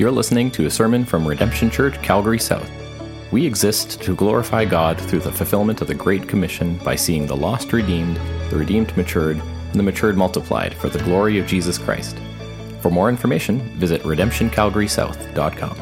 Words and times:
You're 0.00 0.10
listening 0.10 0.50
to 0.52 0.64
a 0.64 0.70
sermon 0.70 1.04
from 1.04 1.28
Redemption 1.28 1.70
Church, 1.70 2.00
Calgary 2.00 2.38
South. 2.38 2.70
We 3.32 3.44
exist 3.44 4.00
to 4.00 4.16
glorify 4.16 4.64
God 4.64 4.98
through 4.98 5.20
the 5.20 5.30
fulfillment 5.30 5.82
of 5.82 5.88
the 5.88 5.94
Great 5.94 6.26
Commission 6.26 6.78
by 6.78 6.96
seeing 6.96 7.26
the 7.26 7.36
lost 7.36 7.70
redeemed, 7.74 8.18
the 8.48 8.56
redeemed 8.56 8.96
matured, 8.96 9.36
and 9.36 9.74
the 9.74 9.82
matured 9.82 10.16
multiplied 10.16 10.72
for 10.72 10.88
the 10.88 11.00
glory 11.00 11.38
of 11.38 11.46
Jesus 11.46 11.76
Christ. 11.76 12.16
For 12.80 12.90
more 12.90 13.10
information, 13.10 13.60
visit 13.78 14.00
redemptioncalgarysouth.com. 14.04 15.76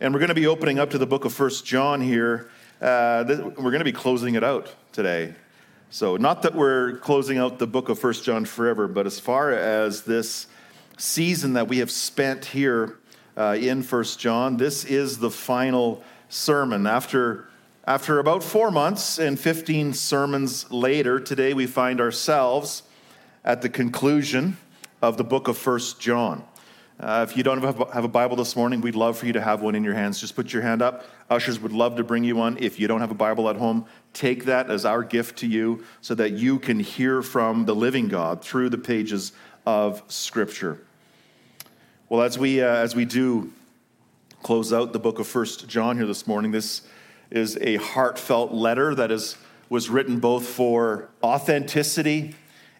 And 0.00 0.14
we're 0.14 0.20
going 0.20 0.28
to 0.28 0.34
be 0.36 0.46
opening 0.46 0.78
up 0.78 0.90
to 0.90 0.98
the 0.98 1.06
book 1.08 1.24
of 1.24 1.32
First 1.32 1.66
John 1.66 2.00
here. 2.00 2.48
Uh, 2.80 3.24
we're 3.26 3.72
going 3.72 3.80
to 3.80 3.84
be 3.84 3.90
closing 3.90 4.36
it 4.36 4.44
out 4.44 4.72
today. 4.92 5.34
So, 5.90 6.16
not 6.16 6.42
that 6.42 6.54
we're 6.54 6.98
closing 6.98 7.38
out 7.38 7.58
the 7.58 7.66
book 7.66 7.88
of 7.88 7.98
First 7.98 8.22
John 8.22 8.44
forever, 8.44 8.86
but 8.86 9.04
as 9.04 9.18
far 9.18 9.50
as 9.50 10.02
this 10.02 10.46
season 10.96 11.54
that 11.54 11.68
we 11.68 11.78
have 11.78 11.90
spent 11.90 12.46
here 12.46 12.98
uh, 13.36 13.56
in 13.58 13.82
First 13.82 14.18
John, 14.18 14.56
this 14.56 14.84
is 14.84 15.18
the 15.18 15.30
final 15.30 16.02
sermon. 16.28 16.86
After, 16.86 17.48
after 17.86 18.18
about 18.18 18.42
four 18.42 18.70
months 18.70 19.18
and 19.18 19.38
15 19.38 19.94
sermons 19.94 20.70
later, 20.70 21.18
today 21.18 21.54
we 21.54 21.66
find 21.66 22.00
ourselves 22.00 22.82
at 23.44 23.62
the 23.62 23.68
conclusion 23.68 24.56
of 25.00 25.16
the 25.16 25.24
book 25.24 25.48
of 25.48 25.56
First 25.56 26.00
John. 26.00 26.44
Uh, 27.00 27.26
if 27.28 27.36
you 27.36 27.42
don't 27.42 27.60
have 27.60 27.78
have 27.92 28.04
a 28.04 28.08
Bible 28.08 28.36
this 28.36 28.54
morning, 28.54 28.80
we'd 28.80 28.94
love 28.94 29.18
for 29.18 29.26
you 29.26 29.32
to 29.32 29.40
have 29.40 29.60
one 29.60 29.74
in 29.74 29.82
your 29.82 29.94
hands. 29.94 30.20
Just 30.20 30.36
put 30.36 30.52
your 30.52 30.62
hand 30.62 30.82
up. 30.82 31.04
Ushers 31.30 31.58
would 31.58 31.72
love 31.72 31.96
to 31.96 32.04
bring 32.04 32.22
you 32.22 32.36
one. 32.36 32.56
If 32.60 32.78
you 32.78 32.86
don't 32.86 33.00
have 33.00 33.10
a 33.10 33.14
Bible 33.14 33.48
at 33.48 33.56
home, 33.56 33.86
take 34.12 34.44
that 34.44 34.70
as 34.70 34.84
our 34.84 35.02
gift 35.02 35.38
to 35.38 35.48
you 35.48 35.82
so 36.00 36.14
that 36.14 36.32
you 36.32 36.60
can 36.60 36.78
hear 36.78 37.20
from 37.20 37.64
the 37.64 37.74
living 37.74 38.06
God 38.06 38.44
through 38.44 38.68
the 38.68 38.78
pages 38.78 39.32
of 39.66 40.02
Scripture. 40.08 40.78
Well, 42.08 42.22
as 42.22 42.38
we, 42.38 42.60
uh, 42.60 42.66
as 42.66 42.94
we 42.94 43.04
do 43.04 43.52
close 44.42 44.72
out 44.72 44.92
the 44.92 44.98
book 44.98 45.18
of 45.18 45.26
First 45.26 45.68
John 45.68 45.96
here 45.96 46.06
this 46.06 46.26
morning, 46.26 46.50
this 46.50 46.82
is 47.30 47.56
a 47.60 47.76
heartfelt 47.76 48.52
letter 48.52 48.94
that 48.94 49.10
is, 49.10 49.36
was 49.68 49.88
written 49.88 50.18
both 50.18 50.46
for 50.46 51.08
authenticity 51.22 52.34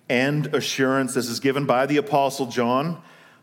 and 0.09 0.55
assurance. 0.55 1.15
This 1.15 1.29
is 1.29 1.41
given 1.41 1.65
by 1.65 1.87
the 1.87 1.97
Apostle 1.97 2.47
John 2.47 3.01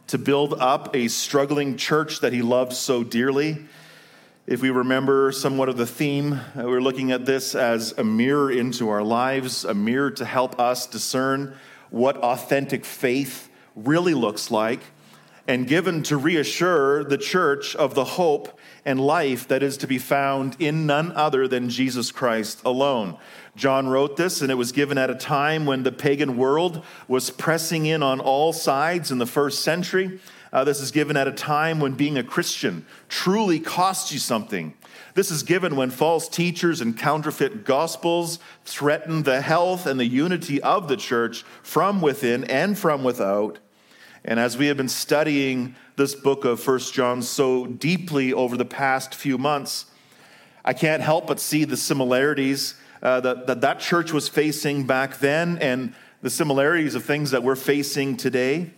to 0.07 0.17
build 0.17 0.53
up 0.55 0.95
a 0.95 1.07
struggling 1.07 1.77
church 1.77 2.19
that 2.19 2.33
he 2.33 2.41
loved 2.41 2.73
so 2.73 3.03
dearly. 3.03 3.65
If 4.45 4.61
we 4.61 4.71
remember 4.71 5.31
somewhat 5.31 5.69
of 5.69 5.77
the 5.77 5.85
theme, 5.85 6.33
uh, 6.33 6.63
we're 6.65 6.81
looking 6.81 7.11
at 7.11 7.25
this 7.25 7.53
as 7.53 7.93
a 7.97 8.03
mirror 8.03 8.51
into 8.51 8.89
our 8.89 9.03
lives, 9.03 9.63
a 9.63 9.73
mirror 9.73 10.11
to 10.11 10.25
help 10.25 10.59
us 10.59 10.87
discern 10.87 11.55
what 11.89 12.17
authentic 12.17 12.85
faith 12.85 13.49
really 13.75 14.13
looks 14.13 14.51
like, 14.51 14.81
and 15.47 15.67
given 15.67 16.03
to 16.03 16.15
reassure 16.15 17.03
the 17.03 17.17
church 17.17 17.75
of 17.75 17.95
the 17.95 18.05
hope 18.05 18.59
and 18.85 18.99
life 18.99 19.47
that 19.47 19.63
is 19.63 19.77
to 19.77 19.87
be 19.87 19.97
found 19.97 20.55
in 20.59 20.85
none 20.85 21.11
other 21.13 21.47
than 21.47 21.69
Jesus 21.69 22.11
Christ 22.11 22.61
alone. 22.63 23.17
John 23.55 23.87
wrote 23.87 24.15
this, 24.15 24.41
and 24.41 24.51
it 24.51 24.55
was 24.55 24.71
given 24.71 24.97
at 24.97 25.09
a 25.09 25.15
time 25.15 25.65
when 25.65 25.83
the 25.83 25.91
pagan 25.91 26.37
world 26.37 26.83
was 27.07 27.29
pressing 27.29 27.85
in 27.85 28.03
on 28.03 28.19
all 28.19 28.53
sides 28.53 29.11
in 29.11 29.17
the 29.17 29.25
first 29.25 29.63
century. 29.63 30.19
Uh, 30.51 30.63
this 30.63 30.81
is 30.81 30.91
given 30.91 31.15
at 31.15 31.27
a 31.27 31.31
time 31.31 31.79
when 31.79 31.93
being 31.93 32.17
a 32.17 32.23
Christian 32.23 32.85
truly 33.07 33.59
costs 33.59 34.11
you 34.11 34.19
something. 34.19 34.73
This 35.13 35.31
is 35.31 35.43
given 35.43 35.75
when 35.75 35.91
false 35.91 36.27
teachers 36.27 36.81
and 36.81 36.97
counterfeit 36.97 37.65
gospels 37.65 38.39
threaten 38.63 39.23
the 39.23 39.41
health 39.41 39.85
and 39.85 39.99
the 39.99 40.05
unity 40.05 40.61
of 40.61 40.87
the 40.87 40.97
church 40.97 41.43
from 41.61 42.01
within 42.01 42.43
and 42.45 42.77
from 42.77 43.03
without. 43.03 43.59
And 44.25 44.39
as 44.39 44.57
we 44.57 44.67
have 44.67 44.77
been 44.77 44.89
studying 44.89 45.75
this 45.95 46.15
book 46.15 46.45
of 46.45 46.59
First 46.59 46.93
John 46.93 47.21
so 47.21 47.65
deeply 47.65 48.33
over 48.33 48.57
the 48.57 48.65
past 48.65 49.13
few 49.13 49.37
months, 49.37 49.85
I 50.65 50.73
can't 50.73 51.01
help 51.01 51.27
but 51.27 51.39
see 51.39 51.63
the 51.63 51.77
similarities 51.77 52.75
uh, 53.01 53.21
that, 53.21 53.47
that 53.47 53.61
that 53.61 53.79
church 53.79 54.11
was 54.11 54.27
facing 54.27 54.85
back 54.85 55.19
then 55.19 55.57
and 55.59 55.93
the 56.21 56.29
similarities 56.29 56.95
of 56.95 57.05
things 57.05 57.31
that 57.31 57.43
we're 57.43 57.55
facing 57.55 58.17
today. 58.17 58.71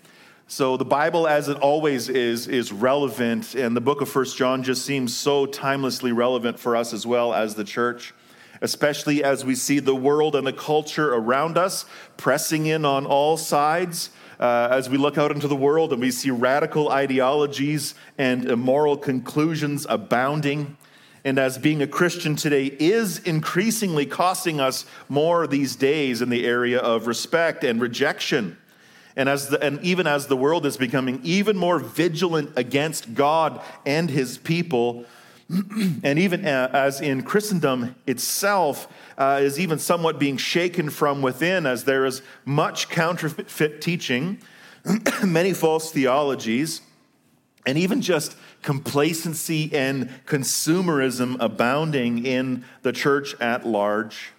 So 0.48 0.76
the 0.76 0.86
Bible, 0.86 1.28
as 1.28 1.48
it 1.48 1.58
always 1.58 2.10
is, 2.10 2.48
is 2.48 2.74
relevant, 2.74 3.56
and 3.56 3.76
the 3.76 3.82
book 3.82 4.02
of 4.02 4.10
First 4.10 4.38
John 4.38 4.64
just 4.64 4.86
seems 4.86 5.16
so 5.16 5.46
timelessly 5.46 6.12
relevant 6.12 6.60
for 6.60 6.76
us 6.76 6.94
as 6.94 7.08
well 7.08 7.34
as 7.34 7.56
the 7.56 7.64
church, 7.64 8.14
especially 8.62 9.24
as 9.24 9.46
we 9.46 9.56
see 9.56 9.80
the 9.80 9.96
world 9.96 10.36
and 10.36 10.46
the 10.46 10.54
culture 10.54 11.14
around 11.14 11.58
us 11.58 11.86
pressing 12.18 12.66
in 12.66 12.84
on 12.84 13.06
all 13.06 13.38
sides. 13.38 14.10
Uh, 14.42 14.68
as 14.72 14.90
we 14.90 14.98
look 14.98 15.18
out 15.18 15.32
into 15.32 15.48
the 15.48 15.56
world 15.56 15.94
and 15.94 16.02
we 16.02 16.12
see 16.12 16.32
radical 16.32 16.90
ideologies 16.90 17.94
and 18.18 18.50
immoral 18.50 18.98
conclusions 18.98 19.86
abounding, 19.88 20.76
and 21.24 21.38
as 21.38 21.58
being 21.60 21.82
a 21.82 21.88
Christian 21.88 22.36
today 22.36 22.66
is 22.80 23.20
increasingly 23.20 24.06
costing 24.06 24.60
us 24.60 24.86
more 25.08 25.46
these 25.46 25.76
days 25.76 26.22
in 26.22 26.30
the 26.30 26.46
area 26.46 26.80
of 26.80 27.06
respect 27.08 27.64
and 27.64 27.80
rejection. 27.80 28.58
And, 29.16 29.28
as 29.28 29.50
the, 29.50 29.62
and 29.62 29.82
even 29.82 30.08
as 30.08 30.28
the 30.28 30.38
world 30.38 30.66
is 30.66 30.78
becoming 30.78 31.20
even 31.24 31.58
more 31.58 31.80
vigilant 31.80 32.52
against 32.56 33.14
God 33.14 33.62
and 33.86 34.10
his 34.10 34.38
people, 34.38 35.06
and 36.04 36.18
even 36.18 36.46
as 36.46 37.02
in 37.02 37.24
Christendom 37.24 37.96
itself 38.08 38.88
uh, 39.18 39.40
is 39.42 39.60
even 39.60 39.80
somewhat 39.80 40.18
being 40.18 40.38
shaken 40.38 40.90
from 40.90 41.22
within, 41.22 41.66
as 41.66 41.84
there 41.84 42.06
is 42.06 42.22
much 42.46 42.90
counterfeit 42.90 43.82
teaching, 43.82 44.40
many 45.24 45.54
false 45.54 45.92
theologies, 45.92 46.82
and 47.66 47.78
even 47.78 48.02
just 48.02 48.36
complacency 48.62 49.70
and 49.74 50.10
consumerism 50.26 51.38
abounding 51.40 52.26
in 52.26 52.64
the 52.82 52.92
church 52.92 53.36
at 53.40 53.66
large. 53.66 54.32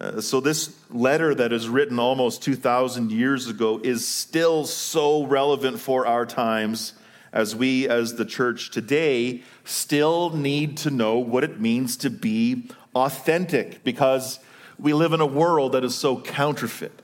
Uh, 0.00 0.20
so, 0.20 0.40
this 0.40 0.76
letter 0.90 1.34
that 1.34 1.52
is 1.52 1.68
written 1.68 1.98
almost 1.98 2.42
2,000 2.42 3.10
years 3.10 3.48
ago 3.48 3.80
is 3.82 4.06
still 4.06 4.64
so 4.64 5.24
relevant 5.24 5.80
for 5.80 6.06
our 6.06 6.24
times 6.24 6.92
as 7.32 7.56
we, 7.56 7.88
as 7.88 8.14
the 8.14 8.24
church 8.24 8.70
today, 8.70 9.42
still 9.64 10.30
need 10.30 10.76
to 10.76 10.90
know 10.90 11.18
what 11.18 11.42
it 11.42 11.60
means 11.60 11.96
to 11.96 12.10
be 12.10 12.70
authentic 12.94 13.82
because 13.82 14.38
we 14.78 14.92
live 14.92 15.12
in 15.12 15.20
a 15.20 15.26
world 15.26 15.72
that 15.72 15.84
is 15.84 15.94
so 15.94 16.20
counterfeit. 16.20 17.02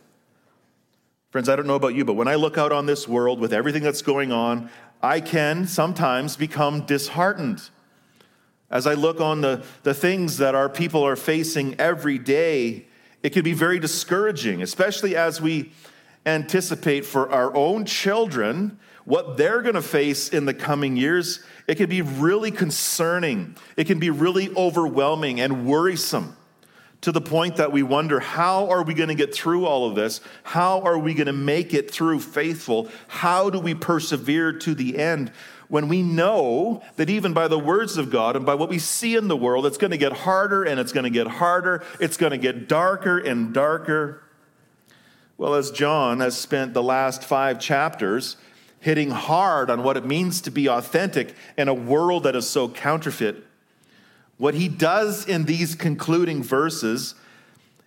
Friends, 1.30 1.48
I 1.48 1.56
don't 1.56 1.66
know 1.66 1.74
about 1.74 1.94
you, 1.94 2.04
but 2.04 2.14
when 2.14 2.28
I 2.28 2.36
look 2.36 2.56
out 2.56 2.70
on 2.70 2.86
this 2.86 3.08
world 3.08 3.40
with 3.40 3.52
everything 3.52 3.82
that's 3.82 4.02
going 4.02 4.30
on, 4.30 4.70
I 5.02 5.20
can 5.20 5.66
sometimes 5.66 6.36
become 6.36 6.86
disheartened. 6.86 7.70
As 8.70 8.86
I 8.86 8.94
look 8.94 9.20
on 9.20 9.40
the, 9.40 9.64
the 9.82 9.94
things 9.94 10.38
that 10.38 10.54
our 10.54 10.68
people 10.68 11.04
are 11.04 11.16
facing 11.16 11.78
every 11.78 12.18
day, 12.18 12.86
it 13.22 13.30
can 13.30 13.42
be 13.42 13.52
very 13.52 13.78
discouraging, 13.78 14.62
especially 14.62 15.16
as 15.16 15.40
we 15.40 15.72
anticipate 16.26 17.04
for 17.04 17.30
our 17.30 17.54
own 17.54 17.84
children 17.84 18.78
what 19.04 19.36
they're 19.36 19.62
going 19.62 19.74
to 19.74 19.82
face 19.82 20.30
in 20.30 20.46
the 20.46 20.54
coming 20.54 20.96
years. 20.96 21.44
It 21.66 21.76
can 21.76 21.88
be 21.88 22.02
really 22.02 22.50
concerning, 22.50 23.56
it 23.76 23.86
can 23.86 23.98
be 23.98 24.10
really 24.10 24.54
overwhelming 24.56 25.40
and 25.40 25.66
worrisome 25.66 26.36
to 27.04 27.12
the 27.12 27.20
point 27.20 27.56
that 27.56 27.70
we 27.70 27.82
wonder 27.82 28.18
how 28.18 28.70
are 28.70 28.82
we 28.82 28.94
going 28.94 29.10
to 29.10 29.14
get 29.14 29.34
through 29.34 29.66
all 29.66 29.86
of 29.86 29.94
this? 29.94 30.22
How 30.42 30.80
are 30.80 30.98
we 30.98 31.12
going 31.12 31.26
to 31.26 31.34
make 31.34 31.74
it 31.74 31.90
through 31.90 32.20
faithful? 32.20 32.88
How 33.08 33.50
do 33.50 33.60
we 33.60 33.74
persevere 33.74 34.54
to 34.60 34.74
the 34.74 34.98
end? 34.98 35.30
When 35.68 35.88
we 35.88 36.02
know 36.02 36.82
that 36.96 37.08
even 37.08 37.32
by 37.32 37.48
the 37.48 37.58
words 37.58 37.96
of 37.96 38.10
God 38.10 38.36
and 38.36 38.44
by 38.44 38.54
what 38.54 38.68
we 38.68 38.78
see 38.78 39.16
in 39.16 39.28
the 39.28 39.36
world, 39.36 39.66
it's 39.66 39.78
going 39.78 39.92
to 39.92 39.96
get 39.96 40.12
harder 40.12 40.64
and 40.64 40.78
it's 40.78 40.92
going 40.92 41.04
to 41.04 41.10
get 41.10 41.26
harder, 41.26 41.82
it's 42.00 42.16
going 42.16 42.32
to 42.32 42.38
get 42.38 42.68
darker 42.68 43.18
and 43.18 43.52
darker. 43.52 44.22
Well, 45.36 45.54
as 45.54 45.70
John 45.70 46.20
has 46.20 46.36
spent 46.36 46.74
the 46.74 46.82
last 46.82 47.24
five 47.24 47.58
chapters 47.58 48.36
hitting 48.80 49.10
hard 49.10 49.70
on 49.70 49.82
what 49.82 49.96
it 49.96 50.04
means 50.04 50.42
to 50.42 50.50
be 50.50 50.68
authentic 50.68 51.34
in 51.56 51.68
a 51.68 51.74
world 51.74 52.24
that 52.24 52.36
is 52.36 52.48
so 52.48 52.68
counterfeit, 52.68 53.44
what 54.36 54.54
he 54.54 54.68
does 54.68 55.26
in 55.26 55.44
these 55.44 55.74
concluding 55.74 56.42
verses 56.42 57.14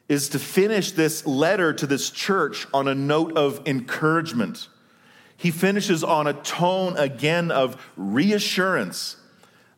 is 0.09 0.29
to 0.29 0.39
finish 0.39 0.91
this 0.91 1.25
letter 1.25 1.73
to 1.73 1.85
this 1.85 2.09
church 2.09 2.65
on 2.73 2.87
a 2.87 2.95
note 2.95 3.37
of 3.37 3.61
encouragement. 3.65 4.69
He 5.37 5.51
finishes 5.51 6.03
on 6.03 6.25
a 6.27 6.33
tone 6.33 6.97
again 6.97 7.51
of 7.51 7.81
reassurance 7.95 9.17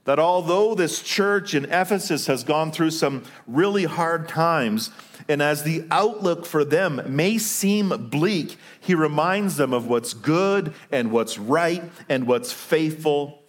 that 0.06 0.17
although 0.17 0.73
this 0.73 1.03
church 1.03 1.53
in 1.53 1.65
Ephesus 1.65 2.25
has 2.25 2.44
gone 2.44 2.71
through 2.71 2.89
some 2.89 3.23
really 3.45 3.83
hard 3.83 4.27
times, 4.27 4.89
and 5.27 5.39
as 5.39 5.61
the 5.61 5.85
outlook 5.91 6.45
for 6.47 6.65
them 6.65 7.01
may 7.06 7.38
seem 7.38 7.89
bleak, 8.09 8.57
he 8.79 8.95
reminds 8.95 9.57
them 9.57 9.71
of 9.71 9.85
what's 9.85 10.15
good 10.15 10.73
and 10.91 11.11
what's 11.11 11.38
right 11.38 11.83
and 12.07 12.25
what's 12.25 12.51
faithful. 12.51 13.44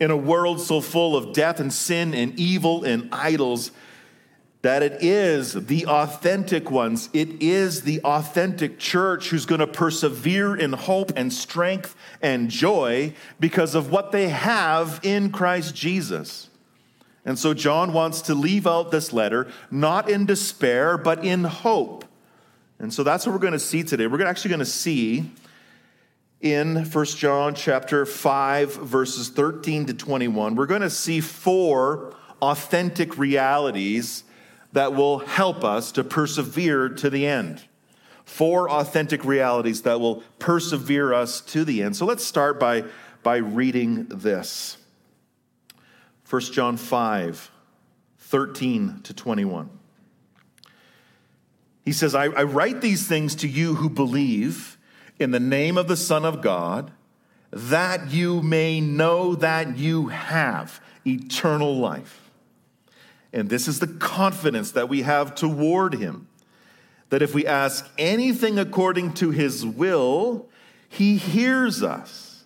In 0.00 0.10
a 0.10 0.16
world 0.16 0.60
so 0.60 0.80
full 0.80 1.16
of 1.16 1.32
death 1.32 1.60
and 1.60 1.72
sin 1.72 2.12
and 2.14 2.36
evil 2.36 2.82
and 2.82 3.08
idols, 3.12 3.70
that 4.64 4.82
it 4.82 4.96
is 5.02 5.52
the 5.52 5.84
authentic 5.84 6.70
ones, 6.70 7.10
it 7.12 7.42
is 7.42 7.82
the 7.82 8.00
authentic 8.00 8.78
church 8.78 9.28
who's 9.28 9.44
going 9.44 9.58
to 9.58 9.66
persevere 9.66 10.56
in 10.56 10.72
hope 10.72 11.12
and 11.16 11.30
strength 11.30 11.94
and 12.22 12.48
joy 12.48 13.12
because 13.38 13.74
of 13.74 13.90
what 13.90 14.10
they 14.10 14.30
have 14.30 14.98
in 15.02 15.30
Christ 15.30 15.74
Jesus. 15.74 16.48
And 17.26 17.38
so 17.38 17.52
John 17.52 17.92
wants 17.92 18.22
to 18.22 18.34
leave 18.34 18.66
out 18.66 18.90
this 18.90 19.12
letter 19.12 19.48
not 19.70 20.08
in 20.08 20.24
despair, 20.24 20.96
but 20.96 21.22
in 21.22 21.44
hope. 21.44 22.06
And 22.78 22.90
so 22.90 23.02
that's 23.02 23.26
what 23.26 23.34
we're 23.34 23.40
going 23.40 23.52
to 23.52 23.58
see 23.58 23.82
today. 23.82 24.06
We're 24.06 24.24
actually 24.24 24.48
going 24.48 24.60
to 24.60 24.64
see 24.64 25.30
in 26.40 26.86
1 26.90 27.04
John 27.04 27.54
chapter 27.54 28.06
5 28.06 28.76
verses 28.76 29.28
13 29.28 29.84
to 29.84 29.92
21. 29.92 30.54
We're 30.54 30.64
going 30.64 30.80
to 30.80 30.88
see 30.88 31.20
four 31.20 32.16
authentic 32.40 33.18
realities 33.18 34.24
that 34.74 34.92
will 34.92 35.20
help 35.20 35.62
us 35.64 35.92
to 35.92 36.02
persevere 36.02 36.88
to 36.88 37.08
the 37.08 37.26
end. 37.26 37.62
Four 38.24 38.68
authentic 38.68 39.24
realities 39.24 39.82
that 39.82 40.00
will 40.00 40.24
persevere 40.40 41.14
us 41.14 41.40
to 41.42 41.64
the 41.64 41.82
end. 41.82 41.96
So 41.96 42.04
let's 42.04 42.24
start 42.24 42.58
by, 42.58 42.84
by 43.22 43.36
reading 43.36 44.06
this 44.08 44.76
1 46.28 46.42
John 46.42 46.76
5 46.76 47.50
13 48.18 49.00
to 49.04 49.14
21. 49.14 49.70
He 51.84 51.92
says, 51.92 52.14
I, 52.14 52.24
I 52.24 52.42
write 52.42 52.80
these 52.80 53.06
things 53.06 53.36
to 53.36 53.48
you 53.48 53.76
who 53.76 53.88
believe 53.88 54.76
in 55.20 55.30
the 55.30 55.38
name 55.38 55.78
of 55.78 55.86
the 55.86 55.96
Son 55.96 56.24
of 56.24 56.42
God, 56.42 56.90
that 57.52 58.10
you 58.10 58.42
may 58.42 58.80
know 58.80 59.36
that 59.36 59.76
you 59.78 60.08
have 60.08 60.80
eternal 61.06 61.76
life. 61.76 62.23
And 63.34 63.50
this 63.50 63.68
is 63.68 63.80
the 63.80 63.88
confidence 63.88 64.70
that 64.70 64.88
we 64.88 65.02
have 65.02 65.34
toward 65.34 65.94
him 65.94 66.28
that 67.10 67.20
if 67.20 67.34
we 67.34 67.46
ask 67.46 67.88
anything 67.98 68.58
according 68.58 69.12
to 69.14 69.30
his 69.30 69.64
will, 69.64 70.48
he 70.88 71.16
hears 71.16 71.82
us. 71.82 72.44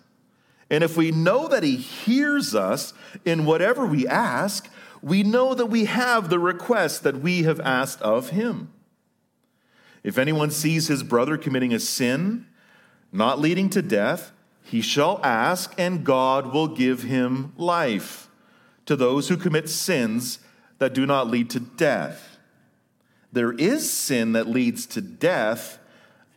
And 0.69 0.83
if 0.83 0.97
we 0.97 1.11
know 1.11 1.47
that 1.47 1.63
he 1.63 1.75
hears 1.75 2.53
us 2.53 2.93
in 3.25 3.45
whatever 3.45 3.85
we 3.85 4.07
ask, 4.07 4.69
we 5.01 5.23
know 5.23 5.53
that 5.55 5.67
we 5.67 5.85
have 5.85 6.29
the 6.29 6.39
request 6.39 7.03
that 7.03 7.21
we 7.21 7.43
have 7.43 7.59
asked 7.61 8.01
of 8.01 8.29
him. 8.29 8.71
If 10.03 10.17
anyone 10.17 10.51
sees 10.51 10.87
his 10.87 11.03
brother 11.03 11.37
committing 11.37 11.73
a 11.73 11.79
sin, 11.79 12.45
not 13.11 13.39
leading 13.39 13.69
to 13.71 13.81
death, 13.81 14.31
he 14.63 14.81
shall 14.81 15.19
ask, 15.23 15.73
and 15.77 16.05
God 16.05 16.53
will 16.53 16.67
give 16.67 17.03
him 17.03 17.53
life. 17.57 18.27
To 18.85 18.95
those 18.95 19.29
who 19.29 19.37
commit 19.37 19.69
sins, 19.69 20.39
that 20.79 20.93
do 20.93 21.05
not 21.05 21.27
lead 21.27 21.49
to 21.51 21.59
death. 21.59 22.37
There 23.31 23.51
is 23.51 23.91
sin 23.91 24.31
that 24.33 24.47
leads 24.47 24.85
to 24.87 25.01
death. 25.01 25.77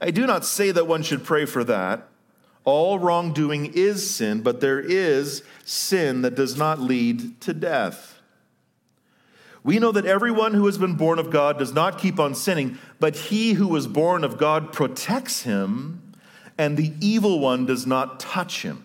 I 0.00 0.10
do 0.10 0.26
not 0.26 0.44
say 0.44 0.70
that 0.72 0.86
one 0.86 1.02
should 1.02 1.24
pray 1.24 1.46
for 1.46 1.64
that. 1.64 2.08
All 2.64 2.98
wrongdoing 2.98 3.72
is 3.74 4.08
sin, 4.08 4.42
but 4.42 4.60
there 4.60 4.78
is 4.78 5.42
sin 5.64 6.22
that 6.22 6.34
does 6.34 6.56
not 6.56 6.80
lead 6.80 7.40
to 7.40 7.54
death. 7.54 8.20
We 9.64 9.78
know 9.78 9.92
that 9.92 10.06
everyone 10.06 10.54
who 10.54 10.66
has 10.66 10.78
been 10.78 10.94
born 10.94 11.18
of 11.18 11.30
God 11.30 11.58
does 11.58 11.72
not 11.72 11.98
keep 11.98 12.18
on 12.18 12.34
sinning, 12.34 12.78
but 12.98 13.14
he 13.14 13.54
who 13.54 13.68
was 13.68 13.86
born 13.86 14.24
of 14.24 14.38
God 14.38 14.72
protects 14.72 15.42
him, 15.42 16.14
and 16.58 16.76
the 16.76 16.92
evil 17.00 17.38
one 17.38 17.64
does 17.64 17.86
not 17.86 18.18
touch 18.18 18.62
him. 18.62 18.84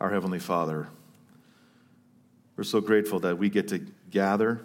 Our 0.00 0.10
Heavenly 0.10 0.38
Father, 0.38 0.88
we're 2.56 2.62
so 2.62 2.80
grateful 2.80 3.18
that 3.20 3.36
we 3.36 3.48
get 3.48 3.66
to 3.68 3.78
gather. 4.10 4.60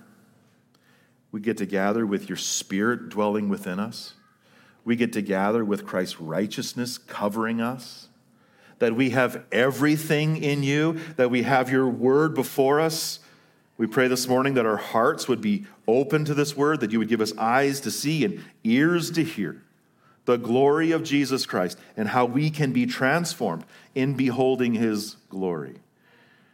We 1.31 1.41
get 1.41 1.57
to 1.57 1.65
gather 1.65 2.05
with 2.05 2.29
your 2.29 2.37
Spirit 2.37 3.09
dwelling 3.09 3.49
within 3.49 3.79
us. 3.79 4.13
We 4.85 4.95
get 4.95 5.11
to 5.13 5.23
gather 5.23 5.65
with 5.65 5.87
Christ's 5.87 6.21
righteousness 6.21 6.99
covering 6.99 7.61
us. 7.61 8.09
That 8.77 8.95
we 8.95 9.11
have 9.11 9.43
everything 9.51 10.43
in 10.43 10.61
you, 10.61 10.99
that 11.15 11.31
we 11.31 11.43
have 11.43 11.71
your 11.71 11.87
word 11.87 12.35
before 12.35 12.79
us. 12.79 13.19
We 13.77 13.87
pray 13.87 14.07
this 14.07 14.27
morning 14.27 14.53
that 14.53 14.67
our 14.67 14.77
hearts 14.77 15.27
would 15.27 15.41
be 15.41 15.65
open 15.87 16.25
to 16.25 16.35
this 16.35 16.55
word, 16.55 16.79
that 16.81 16.91
you 16.91 16.99
would 16.99 17.09
give 17.09 17.21
us 17.21 17.35
eyes 17.37 17.79
to 17.81 17.91
see 17.91 18.23
and 18.23 18.43
ears 18.63 19.09
to 19.11 19.23
hear 19.23 19.63
the 20.25 20.37
glory 20.37 20.91
of 20.91 21.03
Jesus 21.03 21.45
Christ 21.45 21.77
and 21.97 22.09
how 22.09 22.25
we 22.25 22.49
can 22.49 22.71
be 22.71 22.85
transformed 22.85 23.65
in 23.93 24.13
beholding 24.13 24.73
his 24.73 25.17
glory. 25.29 25.75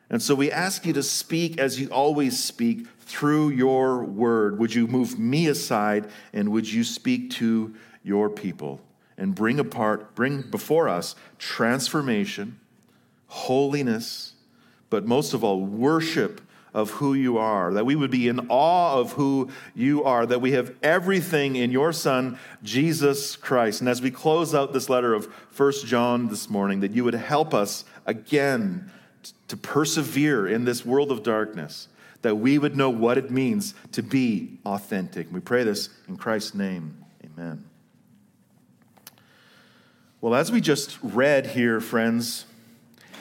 And 0.10 0.22
so 0.22 0.34
we 0.34 0.52
ask 0.52 0.86
you 0.86 0.94
to 0.94 1.04
speak 1.04 1.60
as 1.60 1.80
you 1.80 1.88
always 1.90 2.42
speak 2.42 2.88
through 3.00 3.50
your 3.50 4.04
word. 4.04 4.58
Would 4.58 4.74
you 4.74 4.88
move 4.88 5.20
me 5.20 5.48
aside 5.48 6.10
and 6.34 6.52
would 6.52 6.72
you 6.72 6.84
speak 6.84 7.30
to 7.32 7.76
your 8.04 8.30
people 8.30 8.82
and 9.18 9.36
bring 9.36 9.60
apart, 9.60 10.16
bring 10.16 10.42
before 10.42 10.90
us 10.90 11.16
transformation, 11.38 12.60
holiness, 13.28 14.34
but 14.90 15.06
most 15.06 15.34
of 15.34 15.44
all, 15.44 15.62
worship 15.62 16.42
of 16.74 16.92
who 16.92 17.14
you 17.14 17.38
are, 17.38 17.74
that 17.74 17.86
we 17.86 17.96
would 17.96 18.12
be 18.12 18.28
in 18.28 18.48
awe 18.50 19.00
of 19.00 19.14
who 19.14 19.50
you 19.74 20.04
are, 20.04 20.26
that 20.26 20.42
we 20.42 20.52
have 20.52 20.76
everything 20.84 21.56
in 21.56 21.72
your 21.72 21.92
Son, 21.92 22.38
Jesus 22.64 23.36
Christ. 23.36 23.82
And 23.82 23.90
as 23.90 24.02
we 24.02 24.12
close 24.12 24.54
out 24.54 24.72
this 24.72 24.90
letter 24.90 25.14
of 25.14 25.34
First 25.50 25.88
John 25.88 26.28
this 26.28 26.50
morning, 26.50 26.82
that 26.82 26.92
you 26.92 27.04
would 27.04 27.16
help 27.16 27.54
us 27.54 27.86
again 28.06 28.92
to 29.48 29.58
persevere 29.58 30.48
in 30.48 30.66
this 30.66 30.86
world 30.86 31.12
of 31.12 31.24
darkness, 31.24 31.88
that 32.22 32.36
we 32.36 32.58
would 32.58 32.76
know 32.76 32.90
what 32.90 33.18
it 33.18 33.32
means 33.32 33.74
to 33.94 34.04
be 34.04 34.60
authentic. 34.66 35.32
We 35.32 35.40
pray 35.40 35.64
this 35.64 35.90
in 36.08 36.18
Christ's 36.18 36.54
name. 36.54 37.04
Amen. 37.26 37.66
Well, 40.22 40.36
as 40.36 40.52
we 40.52 40.62
just 40.62 41.00
read 41.02 41.48
here, 41.48 41.80
friends, 41.80 42.46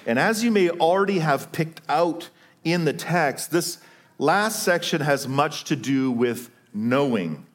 and 0.05 0.19
as 0.19 0.43
you 0.43 0.51
may 0.51 0.69
already 0.69 1.21
have 1.21 1.53
picked 1.53 1.81
out 1.89 2.29
in 2.73 2.85
the 2.85 2.93
text, 2.93 3.51
this 3.51 3.79
last 4.19 4.63
section 4.63 5.01
has 5.01 5.29
much 5.29 5.65
to 5.65 5.77
do 5.77 6.11
with 6.11 6.51
knowing. 6.75 7.47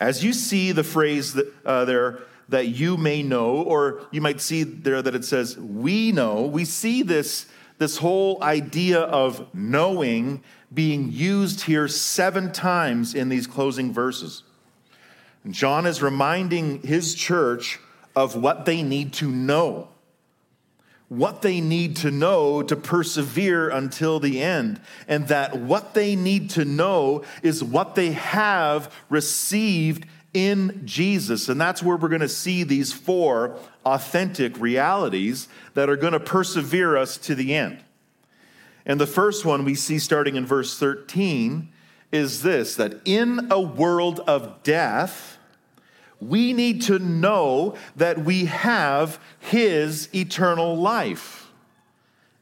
As 0.00 0.24
you 0.24 0.32
see 0.32 0.72
the 0.72 0.84
phrase 0.84 1.34
that, 1.34 1.52
uh, 1.64 1.84
there, 1.84 2.20
that 2.48 2.68
you 2.68 2.96
may 2.96 3.22
know, 3.22 3.56
or 3.62 4.06
you 4.10 4.20
might 4.20 4.40
see 4.40 4.62
there 4.62 5.02
that 5.02 5.14
it 5.14 5.24
says, 5.24 5.56
we 5.58 6.12
know, 6.12 6.42
we 6.42 6.64
see 6.64 7.02
this, 7.02 7.46
this 7.78 7.98
whole 7.98 8.42
idea 8.42 9.00
of 9.00 9.54
knowing 9.54 10.42
being 10.72 11.10
used 11.12 11.62
here 11.62 11.88
seven 11.88 12.52
times 12.52 13.14
in 13.14 13.28
these 13.28 13.46
closing 13.46 13.92
verses. 13.92 14.42
John 15.48 15.86
is 15.86 16.02
reminding 16.02 16.82
his 16.82 17.14
church 17.14 17.78
of 18.14 18.36
what 18.36 18.64
they 18.64 18.82
need 18.82 19.12
to 19.14 19.30
know 19.30 19.88
what 21.10 21.42
they 21.42 21.60
need 21.60 21.96
to 21.96 22.08
know 22.08 22.62
to 22.62 22.76
persevere 22.76 23.68
until 23.68 24.20
the 24.20 24.40
end, 24.40 24.80
and 25.08 25.26
that 25.26 25.58
what 25.58 25.92
they 25.92 26.14
need 26.14 26.48
to 26.48 26.64
know 26.64 27.24
is 27.42 27.64
what 27.64 27.96
they 27.96 28.12
have 28.12 28.94
received 29.08 30.06
in 30.32 30.82
Jesus. 30.84 31.48
And 31.48 31.60
that's 31.60 31.82
where 31.82 31.96
we're 31.96 32.08
going 32.08 32.20
to 32.20 32.28
see 32.28 32.62
these 32.62 32.92
four 32.92 33.58
authentic 33.84 34.56
realities 34.60 35.48
that 35.74 35.90
are 35.90 35.96
going 35.96 36.12
to 36.12 36.20
persevere 36.20 36.96
us 36.96 37.18
to 37.18 37.34
the 37.34 37.56
end. 37.56 37.82
And 38.86 39.00
the 39.00 39.06
first 39.08 39.44
one 39.44 39.64
we 39.64 39.74
see 39.74 39.98
starting 39.98 40.36
in 40.36 40.46
verse 40.46 40.78
13 40.78 41.72
is 42.12 42.42
this 42.42 42.76
that 42.76 43.00
in 43.04 43.48
a 43.50 43.60
world 43.60 44.20
of 44.28 44.62
death, 44.62 45.38
we 46.20 46.52
need 46.52 46.82
to 46.82 46.98
know 46.98 47.74
that 47.96 48.18
we 48.24 48.44
have 48.46 49.18
His 49.38 50.08
eternal 50.14 50.76
life. 50.76 51.50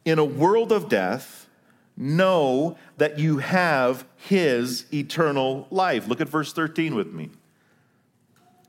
In 0.05 0.19
a 0.19 0.25
world 0.25 0.73
of 0.73 0.89
death, 0.89 1.49
know 1.97 2.77
that 2.97 3.19
you 3.19 3.39
have 3.39 4.05
His 4.17 4.87
eternal 4.93 5.67
life. 5.71 6.09
Look 6.09 6.21
at 6.21 6.29
verse 6.29 6.53
13 6.53 6.95
with 6.95 7.13
me. 7.13 7.31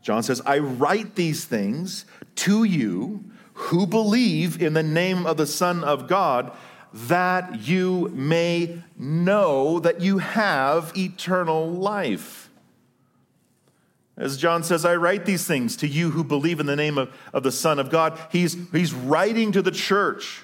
John 0.01 0.23
says, 0.23 0.41
I 0.45 0.59
write 0.59 1.15
these 1.15 1.45
things 1.45 2.05
to 2.35 2.63
you 2.63 3.23
who 3.53 3.85
believe 3.85 4.61
in 4.61 4.73
the 4.73 4.83
name 4.83 5.25
of 5.25 5.37
the 5.37 5.45
Son 5.45 5.83
of 5.83 6.07
God, 6.07 6.51
that 6.93 7.67
you 7.67 8.09
may 8.15 8.81
know 8.97 9.79
that 9.79 10.01
you 10.01 10.19
have 10.19 10.93
eternal 10.97 11.69
life. 11.69 12.48
As 14.19 14.35
John 14.35 14.63
says, 14.63 14.83
I 14.83 14.97
write 14.97 15.25
these 15.25 15.47
things 15.47 15.77
to 15.77 15.87
you 15.87 16.11
who 16.11 16.25
believe 16.25 16.59
in 16.59 16.65
the 16.65 16.75
name 16.75 16.97
of, 16.97 17.09
of 17.33 17.41
the 17.43 17.53
Son 17.53 17.79
of 17.79 17.89
God. 17.89 18.19
He's, 18.29 18.57
he's 18.71 18.93
writing 18.93 19.53
to 19.53 19.61
the 19.61 19.71
church. 19.71 20.43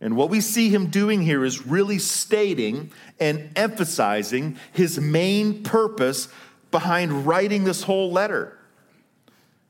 And 0.00 0.16
what 0.16 0.28
we 0.28 0.40
see 0.40 0.70
him 0.70 0.88
doing 0.88 1.22
here 1.22 1.44
is 1.44 1.64
really 1.64 2.00
stating 2.00 2.90
and 3.20 3.50
emphasizing 3.54 4.58
his 4.72 4.98
main 4.98 5.62
purpose 5.62 6.28
behind 6.72 7.26
writing 7.26 7.62
this 7.62 7.84
whole 7.84 8.10
letter. 8.10 8.58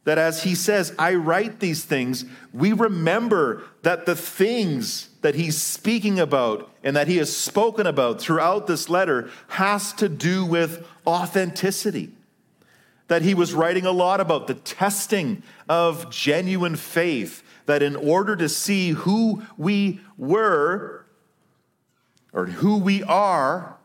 That 0.04 0.16
as 0.16 0.44
he 0.44 0.54
says, 0.54 0.94
I 0.98 1.14
write 1.14 1.60
these 1.60 1.84
things, 1.84 2.24
we 2.54 2.72
remember 2.72 3.64
that 3.82 4.06
the 4.06 4.16
things 4.16 5.10
that 5.20 5.34
he's 5.34 5.60
speaking 5.60 6.18
about 6.18 6.70
and 6.82 6.96
that 6.96 7.06
he 7.06 7.18
has 7.18 7.36
spoken 7.36 7.86
about 7.86 8.18
throughout 8.18 8.66
this 8.66 8.88
letter 8.88 9.28
has 9.48 9.92
to 9.94 10.08
do 10.08 10.46
with 10.46 10.86
authenticity. 11.06 12.14
That 13.10 13.22
he 13.22 13.34
was 13.34 13.52
writing 13.52 13.86
a 13.86 13.90
lot 13.90 14.20
about 14.20 14.46
the 14.46 14.54
testing 14.54 15.42
of 15.68 16.10
genuine 16.10 16.76
faith, 16.76 17.42
that 17.66 17.82
in 17.82 17.96
order 17.96 18.36
to 18.36 18.48
see 18.48 18.90
who 18.90 19.42
we 19.58 19.98
were 20.16 21.04
or 22.32 22.46
who 22.46 22.78
we 22.78 23.02
are, 23.02 23.76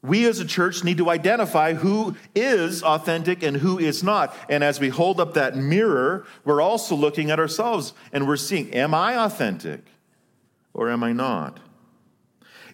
we 0.00 0.24
as 0.24 0.40
a 0.40 0.46
church 0.46 0.82
need 0.82 0.96
to 0.96 1.10
identify 1.10 1.74
who 1.74 2.16
is 2.34 2.82
authentic 2.82 3.42
and 3.42 3.58
who 3.58 3.78
is 3.78 4.02
not. 4.02 4.34
And 4.48 4.64
as 4.64 4.80
we 4.80 4.88
hold 4.88 5.20
up 5.20 5.34
that 5.34 5.54
mirror, 5.54 6.24
we're 6.42 6.62
also 6.62 6.94
looking 6.94 7.30
at 7.30 7.38
ourselves 7.38 7.92
and 8.14 8.26
we're 8.26 8.38
seeing, 8.38 8.72
am 8.72 8.94
I 8.94 9.14
authentic 9.14 9.84
or 10.72 10.90
am 10.90 11.04
I 11.04 11.12
not? 11.12 11.60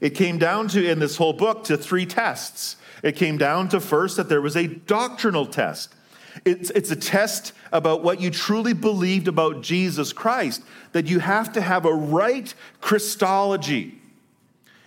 It 0.00 0.11
came 0.11 0.38
down 0.38 0.69
to, 0.69 0.88
in 0.88 1.00
this 1.00 1.17
whole 1.17 1.33
book, 1.33 1.65
to 1.65 1.77
three 1.77 2.07
tests. 2.07 2.77
It 3.02 3.17
came 3.17 3.38
down 3.38 3.69
to 3.71 3.81
first 3.81 4.17
that 4.17 4.28
there 4.28 4.40
was 4.40 4.57
a 4.57 4.67
doctrinal 4.67 5.47
test. 5.47 5.95
It's, 6.45 6.71
it's 6.71 6.90
a 6.90 6.97
test 6.97 7.52
about 7.73 8.02
what 8.02 8.21
you 8.21 8.31
truly 8.31 8.73
believed 8.73 9.28
about 9.28 9.62
Jesus 9.62 10.12
Christ, 10.12 10.62
that 10.93 11.07
you 11.07 11.19
have 11.19 11.52
to 11.52 11.61
have 11.61 11.85
a 11.85 11.93
right 11.93 12.52
Christology. 12.81 14.00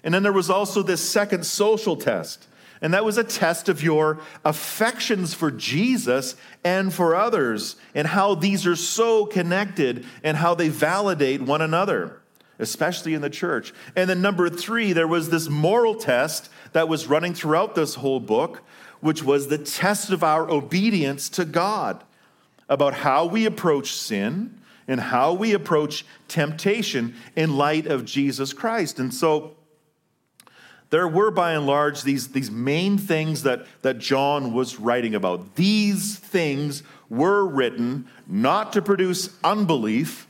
And 0.04 0.14
then 0.14 0.24
there 0.24 0.34
was 0.34 0.50
also 0.50 0.82
this 0.82 1.08
second 1.08 1.46
social 1.46 1.96
test. 1.96 2.48
And 2.82 2.94
that 2.96 3.06
was 3.06 3.18
a 3.18 3.24
test 3.24 3.70
of 3.70 3.84
your 3.84 4.20
affections 4.44 5.36
for 5.36 5.52
Jesus 5.52 6.36
and 6.64 6.92
for 6.92 7.16
others, 7.16 7.76
and 7.94 8.08
how 8.08 8.34
these 8.34 8.66
are 8.66 8.76
so 8.76 9.26
connected 9.26 10.06
and 10.24 10.38
how 10.38 10.56
they 10.56 10.70
validate 10.70 11.42
one 11.42 11.62
another, 11.62 12.21
especially 12.62 13.14
in 13.14 13.22
the 13.22 13.30
church. 13.30 13.74
And 13.96 14.10
then, 14.10 14.22
number 14.22 14.50
three, 14.50 14.94
there 14.94 15.08
was 15.08 15.30
this 15.30 15.50
moral 15.50 15.96
test 15.96 16.50
that 16.74 16.88
was 16.88 17.08
running 17.08 17.34
throughout 17.34 17.76
this 17.76 17.96
whole 17.96 18.20
book, 18.20 18.62
which 19.02 19.24
was 19.24 19.48
the 19.48 19.58
test 19.58 20.12
of 20.12 20.24
our 20.24 20.50
obedience 20.50 21.28
to 21.30 21.44
God 21.44 22.04
about 22.70 22.94
how 22.94 23.26
we 23.26 23.46
approach 23.46 23.92
sin 23.92 24.62
and 24.88 25.00
how 25.00 25.34
we 25.34 25.54
approach 25.54 26.06
temptation 26.28 27.16
in 27.36 27.58
light 27.58 27.88
of 27.88 28.06
Jesus 28.06 28.54
Christ. 28.54 29.00
And 29.00 29.14
so, 29.14 29.56
there 30.92 31.08
were 31.08 31.32
by 31.32 31.54
and 31.54 31.66
large 31.66 32.04
these, 32.04 32.30
these 32.30 32.52
main 32.52 32.98
things 32.98 33.44
that, 33.44 33.66
that 33.82 33.98
John 33.98 34.54
was 34.54 34.78
writing 34.78 35.16
about. 35.16 35.56
These 35.56 36.18
things 36.18 36.84
were 37.10 37.46
written 37.46 38.08
not 38.28 38.74
to 38.74 38.82
produce 38.82 39.30
unbelief, 39.42 40.28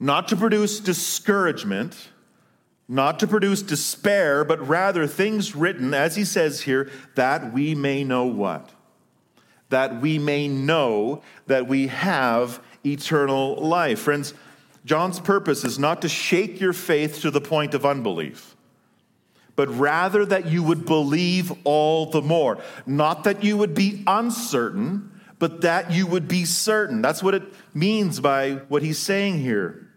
not 0.00 0.28
to 0.28 0.36
produce 0.36 0.80
discouragement, 0.80 2.08
not 2.88 3.20
to 3.20 3.26
produce 3.26 3.62
despair, 3.62 4.44
but 4.44 4.66
rather 4.66 5.06
things 5.06 5.54
written, 5.54 5.94
as 5.94 6.16
he 6.16 6.24
says 6.24 6.62
here, 6.62 6.90
that 7.14 7.52
we 7.52 7.74
may 7.74 8.02
know 8.02 8.24
what? 8.24 8.70
That 9.68 10.00
we 10.00 10.18
may 10.18 10.48
know 10.48 11.22
that 11.46 11.68
we 11.68 11.88
have 11.88 12.60
eternal 12.84 13.54
life. 13.56 14.00
Friends, 14.00 14.34
John's 14.84 15.20
purpose 15.20 15.62
is 15.62 15.78
not 15.78 16.02
to 16.02 16.08
shake 16.08 16.58
your 16.58 16.72
faith 16.72 17.20
to 17.20 17.30
the 17.30 17.40
point 17.40 17.74
of 17.74 17.84
unbelief 17.86 18.56
but 19.60 19.68
rather 19.78 20.24
that 20.24 20.46
you 20.46 20.62
would 20.62 20.86
believe 20.86 21.52
all 21.64 22.06
the 22.06 22.22
more. 22.22 22.56
Not 22.86 23.24
that 23.24 23.44
you 23.44 23.58
would 23.58 23.74
be 23.74 24.02
uncertain, 24.06 25.20
but 25.38 25.60
that 25.60 25.90
you 25.90 26.06
would 26.06 26.26
be 26.26 26.46
certain. 26.46 27.02
That's 27.02 27.22
what 27.22 27.34
it 27.34 27.42
means 27.74 28.20
by 28.20 28.52
what 28.68 28.82
he's 28.82 28.98
saying 28.98 29.40
here. 29.40 29.89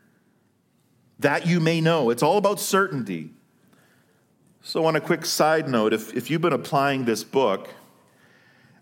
That 1.24 1.48
you 1.48 1.62
may 1.62 1.80
know. 1.80 2.10
It's 2.10 2.22
all 2.22 2.38
about 2.38 2.60
certainty. 2.60 3.30
So, 4.62 4.86
on 4.86 4.98
a 4.98 5.02
quick 5.02 5.26
side 5.26 5.70
note, 5.70 5.94
if, 5.94 6.14
if 6.14 6.30
you've 6.30 6.42
been 6.42 6.52
applying 6.52 7.06
this 7.06 7.24
book 7.24 7.70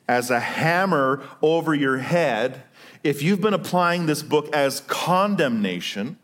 as 0.08 0.32
a 0.32 0.40
hammer 0.40 1.24
over 1.44 1.76
your 1.76 2.00
head, 2.00 2.64
if 3.04 3.22
you've 3.22 3.42
been 3.42 3.54
applying 3.54 4.08
this 4.08 4.24
book 4.24 4.54
as 4.56 4.80
condemnation, 4.82 6.18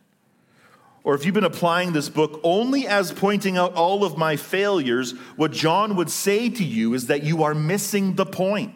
or 1.04 1.14
if 1.14 1.24
you've 1.24 1.36
been 1.36 1.44
applying 1.44 1.94
this 1.94 2.10
book 2.10 2.40
only 2.44 2.88
as 2.88 3.12
pointing 3.12 3.56
out 3.56 3.74
all 3.74 4.04
of 4.04 4.18
my 4.18 4.36
failures, 4.36 5.12
what 5.36 5.52
John 5.52 5.96
would 5.96 6.10
say 6.10 6.50
to 6.50 6.64
you 6.64 6.96
is 6.96 7.06
that 7.08 7.22
you 7.22 7.44
are 7.44 7.54
missing 7.54 8.16
the 8.16 8.26
point. 8.26 8.76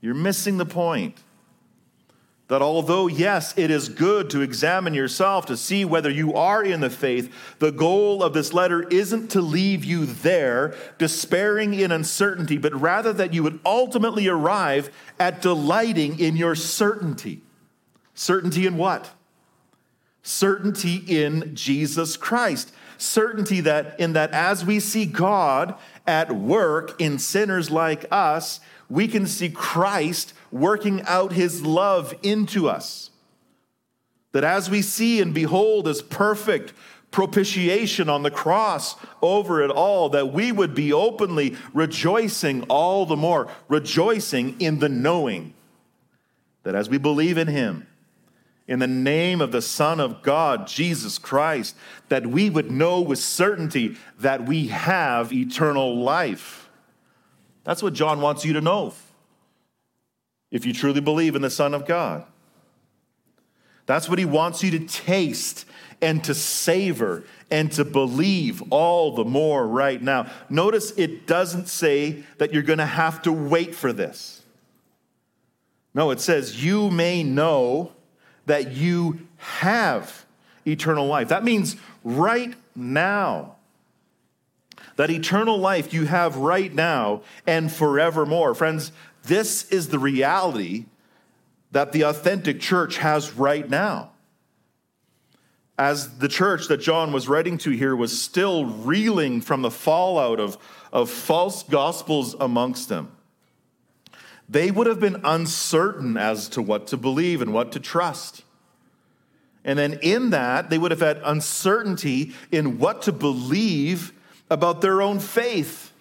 You're 0.00 0.14
missing 0.14 0.56
the 0.56 0.66
point. 0.66 1.22
That 2.48 2.60
although, 2.60 3.06
yes, 3.06 3.56
it 3.56 3.70
is 3.70 3.88
good 3.88 4.28
to 4.30 4.42
examine 4.42 4.92
yourself 4.92 5.46
to 5.46 5.56
see 5.56 5.84
whether 5.84 6.10
you 6.10 6.34
are 6.34 6.62
in 6.62 6.80
the 6.80 6.90
faith, 6.90 7.32
the 7.58 7.72
goal 7.72 8.22
of 8.22 8.34
this 8.34 8.52
letter 8.52 8.86
isn't 8.88 9.28
to 9.28 9.40
leave 9.40 9.82
you 9.82 10.04
there, 10.04 10.74
despairing 10.98 11.72
in 11.72 11.90
uncertainty, 11.90 12.58
but 12.58 12.78
rather 12.78 13.14
that 13.14 13.32
you 13.32 13.42
would 13.42 13.60
ultimately 13.64 14.28
arrive 14.28 14.94
at 15.18 15.40
delighting 15.40 16.18
in 16.18 16.36
your 16.36 16.54
certainty. 16.54 17.40
Certainty 18.14 18.66
in 18.66 18.76
what? 18.76 19.10
certainty 20.24 20.96
in 21.06 21.54
Jesus 21.54 22.16
Christ. 22.16 22.72
Certainty 22.98 23.60
that 23.60 23.98
in 24.00 24.14
that 24.14 24.32
as 24.32 24.64
we 24.64 24.80
see 24.80 25.06
God 25.06 25.74
at 26.06 26.34
work 26.34 27.00
in 27.00 27.18
sinners 27.18 27.70
like 27.70 28.06
us, 28.10 28.58
we 28.88 29.06
can 29.06 29.26
see 29.26 29.50
Christ 29.50 30.32
working 30.54 31.02
out 31.02 31.32
his 31.32 31.62
love 31.62 32.14
into 32.22 32.68
us. 32.68 33.10
That 34.32 34.44
as 34.44 34.70
we 34.70 34.82
see 34.82 35.20
and 35.20 35.34
behold 35.34 35.86
his 35.86 36.00
perfect 36.00 36.72
propitiation 37.10 38.08
on 38.08 38.22
the 38.22 38.30
cross 38.30 38.94
over 39.20 39.62
it 39.62 39.70
all, 39.70 40.08
that 40.10 40.32
we 40.32 40.52
would 40.52 40.74
be 40.74 40.92
openly 40.92 41.56
rejoicing 41.72 42.62
all 42.64 43.04
the 43.04 43.16
more, 43.16 43.48
rejoicing 43.68 44.58
in 44.60 44.78
the 44.78 44.88
knowing 44.88 45.54
that 46.62 46.74
as 46.74 46.88
we 46.88 46.98
believe 46.98 47.36
in 47.36 47.48
him, 47.48 47.86
in 48.66 48.78
the 48.78 48.86
name 48.86 49.40
of 49.40 49.52
the 49.52 49.60
Son 49.60 50.00
of 50.00 50.22
God, 50.22 50.66
Jesus 50.66 51.18
Christ, 51.18 51.76
that 52.08 52.26
we 52.26 52.48
would 52.48 52.70
know 52.70 53.00
with 53.00 53.18
certainty 53.18 53.96
that 54.20 54.46
we 54.46 54.68
have 54.68 55.32
eternal 55.32 55.96
life. 55.96 56.70
That's 57.64 57.82
what 57.82 57.92
John 57.92 58.20
wants 58.20 58.44
you 58.44 58.52
to 58.54 58.60
know 58.60 58.94
if 60.54 60.64
you 60.64 60.72
truly 60.72 61.00
believe 61.00 61.34
in 61.34 61.42
the 61.42 61.50
Son 61.50 61.74
of 61.74 61.84
God. 61.84 62.24
That's 63.86 64.08
what 64.08 64.20
he 64.20 64.24
wants 64.24 64.62
you 64.62 64.70
to 64.70 64.86
taste 64.86 65.66
and 66.00 66.22
to 66.24 66.32
savor 66.32 67.24
and 67.50 67.72
to 67.72 67.84
believe 67.84 68.62
all 68.70 69.16
the 69.16 69.24
more 69.24 69.66
right 69.66 70.00
now. 70.00 70.30
Notice 70.48 70.92
it 70.92 71.26
doesn't 71.26 71.66
say 71.66 72.22
that 72.38 72.52
you're 72.52 72.62
going 72.62 72.78
to 72.78 72.86
have 72.86 73.20
to 73.22 73.32
wait 73.32 73.74
for 73.74 73.92
this. 73.92 74.42
No, 75.92 76.12
it 76.12 76.20
says, 76.20 76.64
You 76.64 76.88
may 76.88 77.24
know 77.24 77.92
that 78.46 78.70
you 78.70 79.26
have 79.38 80.24
eternal 80.64 81.06
life. 81.06 81.28
That 81.28 81.42
means 81.42 81.74
right 82.04 82.54
now. 82.76 83.56
That 84.96 85.10
eternal 85.10 85.58
life 85.58 85.92
you 85.92 86.06
have 86.06 86.36
right 86.36 86.72
now 86.72 87.22
and 87.44 87.72
forevermore. 87.72 88.54
Friends, 88.54 88.92
this 89.24 89.68
is 89.70 89.88
the 89.88 89.98
reality 89.98 90.86
that 91.72 91.92
the 91.92 92.02
authentic 92.02 92.60
church 92.60 92.98
has 92.98 93.32
right 93.34 93.68
now. 93.68 94.10
As 95.76 96.18
the 96.18 96.28
church 96.28 96.68
that 96.68 96.78
John 96.78 97.12
was 97.12 97.26
writing 97.26 97.58
to 97.58 97.70
here 97.70 97.96
was 97.96 98.20
still 98.20 98.64
reeling 98.64 99.40
from 99.40 99.62
the 99.62 99.70
fallout 99.70 100.38
of, 100.38 100.56
of 100.92 101.10
false 101.10 101.64
gospels 101.64 102.34
amongst 102.38 102.88
them 102.88 103.10
they 104.48 104.70
would 104.70 104.86
have 104.86 105.00
been 105.00 105.20
uncertain 105.24 106.16
as 106.16 106.48
to 106.50 106.62
what 106.62 106.86
to 106.88 106.96
believe 106.96 107.40
and 107.40 107.52
what 107.52 107.72
to 107.72 107.80
trust. 107.80 108.42
And 109.64 109.78
then 109.78 109.98
in 110.02 110.30
that, 110.30 110.68
they 110.68 110.76
would 110.76 110.90
have 110.90 111.00
had 111.00 111.20
uncertainty 111.24 112.34
in 112.52 112.78
what 112.78 113.02
to 113.02 113.12
believe 113.12 114.12
about 114.50 114.82
their 114.82 115.00
own 115.00 115.20
faith. 115.20 115.92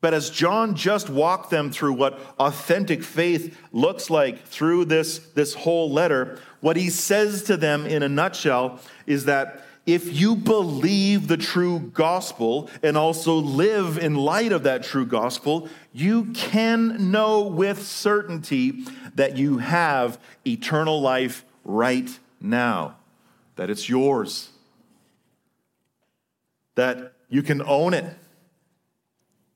But 0.00 0.14
as 0.14 0.30
John 0.30 0.74
just 0.74 1.10
walked 1.10 1.50
them 1.50 1.70
through 1.70 1.92
what 1.94 2.18
authentic 2.38 3.02
faith 3.02 3.56
looks 3.72 4.08
like 4.08 4.46
through 4.46 4.86
this, 4.86 5.18
this 5.34 5.54
whole 5.54 5.90
letter, 5.90 6.38
what 6.60 6.76
he 6.76 6.88
says 6.88 7.42
to 7.44 7.56
them 7.56 7.86
in 7.86 8.02
a 8.02 8.08
nutshell 8.08 8.80
is 9.06 9.26
that 9.26 9.64
if 9.86 10.12
you 10.12 10.36
believe 10.36 11.26
the 11.26 11.36
true 11.36 11.80
gospel 11.80 12.70
and 12.82 12.96
also 12.96 13.34
live 13.34 13.98
in 13.98 14.14
light 14.14 14.52
of 14.52 14.62
that 14.62 14.82
true 14.82 15.06
gospel, 15.06 15.68
you 15.92 16.26
can 16.26 17.10
know 17.10 17.42
with 17.42 17.84
certainty 17.84 18.84
that 19.14 19.36
you 19.36 19.58
have 19.58 20.18
eternal 20.46 21.00
life 21.00 21.44
right 21.64 22.18
now, 22.40 22.96
that 23.56 23.68
it's 23.70 23.88
yours, 23.88 24.50
that 26.74 27.12
you 27.28 27.42
can 27.42 27.62
own 27.62 27.94
it. 27.94 28.04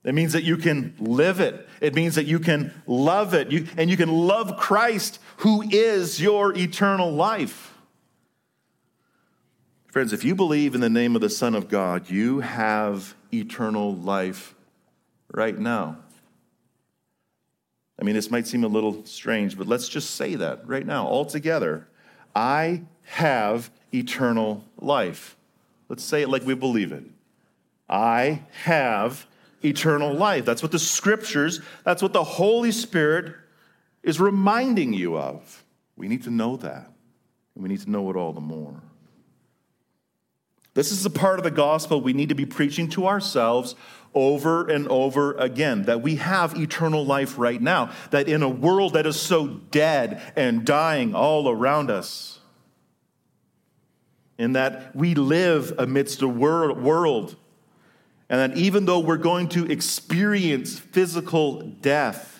It 0.05 0.13
means 0.13 0.33
that 0.33 0.43
you 0.43 0.55
can 0.57 0.93
live 0.99 1.39
it. 1.39 1.67
It 1.81 1.95
means 1.95 2.13
that 2.13 2.27
you 2.27 2.39
can 2.39 2.71
love 2.85 3.33
it. 3.33 3.51
You, 3.51 3.67
and 3.75 3.89
you 3.89 3.97
can 3.97 4.11
love 4.11 4.55
Christ, 4.55 5.19
who 5.37 5.63
is 5.63 6.21
your 6.21 6.55
eternal 6.55 7.11
life. 7.11 7.73
Friends, 9.87 10.13
if 10.13 10.23
you 10.23 10.35
believe 10.35 10.75
in 10.75 10.81
the 10.81 10.89
name 10.89 11.15
of 11.15 11.21
the 11.21 11.29
Son 11.29 11.55
of 11.55 11.69
God, 11.69 12.09
you 12.09 12.41
have 12.41 13.15
eternal 13.33 13.95
life 13.95 14.53
right 15.33 15.57
now. 15.57 15.97
I 17.99 18.03
mean, 18.03 18.13
this 18.13 18.29
might 18.29 18.45
seem 18.45 18.63
a 18.63 18.67
little 18.67 19.05
strange, 19.05 19.57
but 19.57 19.67
let's 19.67 19.89
just 19.89 20.11
say 20.11 20.35
that 20.35 20.67
right 20.67 20.85
now, 20.85 21.07
all 21.07 21.25
together. 21.25 21.87
I 22.35 22.83
have 23.03 23.71
eternal 23.91 24.65
life. 24.77 25.35
Let's 25.89 26.03
say 26.03 26.21
it 26.21 26.29
like 26.29 26.45
we 26.45 26.53
believe 26.53 26.91
it. 26.91 27.05
I 27.89 28.43
have 28.63 29.25
eternal 29.63 30.13
life. 30.13 30.45
That's 30.45 30.61
what 30.61 30.71
the 30.71 30.79
scriptures, 30.79 31.61
that's 31.83 32.01
what 32.01 32.13
the 32.13 32.23
Holy 32.23 32.71
Spirit 32.71 33.33
is 34.03 34.19
reminding 34.19 34.93
you 34.93 35.17
of. 35.17 35.63
We 35.95 36.07
need 36.07 36.23
to 36.23 36.31
know 36.31 36.57
that, 36.57 36.91
and 37.55 37.63
we 37.63 37.69
need 37.69 37.81
to 37.81 37.89
know 37.89 38.09
it 38.09 38.15
all 38.15 38.33
the 38.33 38.41
more. 38.41 38.81
This 40.73 40.91
is 40.91 41.03
the 41.03 41.09
part 41.09 41.39
of 41.39 41.43
the 41.43 41.51
gospel 41.51 42.01
we 42.01 42.13
need 42.13 42.29
to 42.29 42.35
be 42.35 42.45
preaching 42.45 42.89
to 42.89 43.07
ourselves 43.07 43.75
over 44.13 44.69
and 44.69 44.87
over 44.89 45.33
again 45.33 45.83
that 45.83 46.01
we 46.01 46.15
have 46.15 46.57
eternal 46.57 47.05
life 47.05 47.37
right 47.37 47.61
now, 47.61 47.91
that 48.11 48.27
in 48.27 48.43
a 48.43 48.49
world 48.49 48.93
that 48.93 49.05
is 49.05 49.19
so 49.19 49.47
dead 49.47 50.21
and 50.35 50.65
dying 50.65 51.15
all 51.15 51.49
around 51.49 51.89
us, 51.89 52.39
in 54.37 54.53
that 54.53 54.93
we 54.95 55.15
live 55.15 55.73
amidst 55.77 56.21
a 56.21 56.27
world, 56.27 57.35
and 58.29 58.39
that 58.39 58.57
even 58.57 58.85
though 58.85 58.99
we're 58.99 59.17
going 59.17 59.49
to 59.49 59.65
experience 59.71 60.79
physical 60.79 61.61
death, 61.61 62.35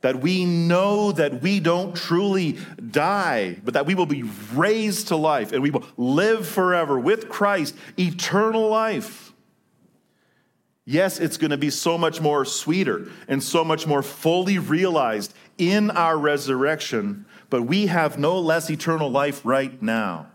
that 0.00 0.20
we 0.20 0.44
know 0.44 1.10
that 1.12 1.42
we 1.42 1.58
don't 1.58 1.96
truly 1.96 2.58
die, 2.90 3.56
but 3.64 3.74
that 3.74 3.86
we 3.86 3.94
will 3.94 4.06
be 4.06 4.22
raised 4.54 5.08
to 5.08 5.16
life 5.16 5.52
and 5.52 5.62
we 5.62 5.70
will 5.70 5.84
live 5.96 6.46
forever 6.46 6.98
with 6.98 7.28
Christ, 7.28 7.74
eternal 7.98 8.68
life. 8.68 9.32
Yes, 10.84 11.18
it's 11.18 11.36
going 11.36 11.50
to 11.50 11.58
be 11.58 11.70
so 11.70 11.98
much 11.98 12.20
more 12.20 12.44
sweeter 12.44 13.10
and 13.26 13.42
so 13.42 13.64
much 13.64 13.86
more 13.86 14.02
fully 14.02 14.58
realized 14.58 15.34
in 15.58 15.90
our 15.90 16.16
resurrection, 16.16 17.26
but 17.50 17.62
we 17.62 17.88
have 17.88 18.18
no 18.18 18.38
less 18.38 18.70
eternal 18.70 19.10
life 19.10 19.44
right 19.44 19.82
now. 19.82 20.28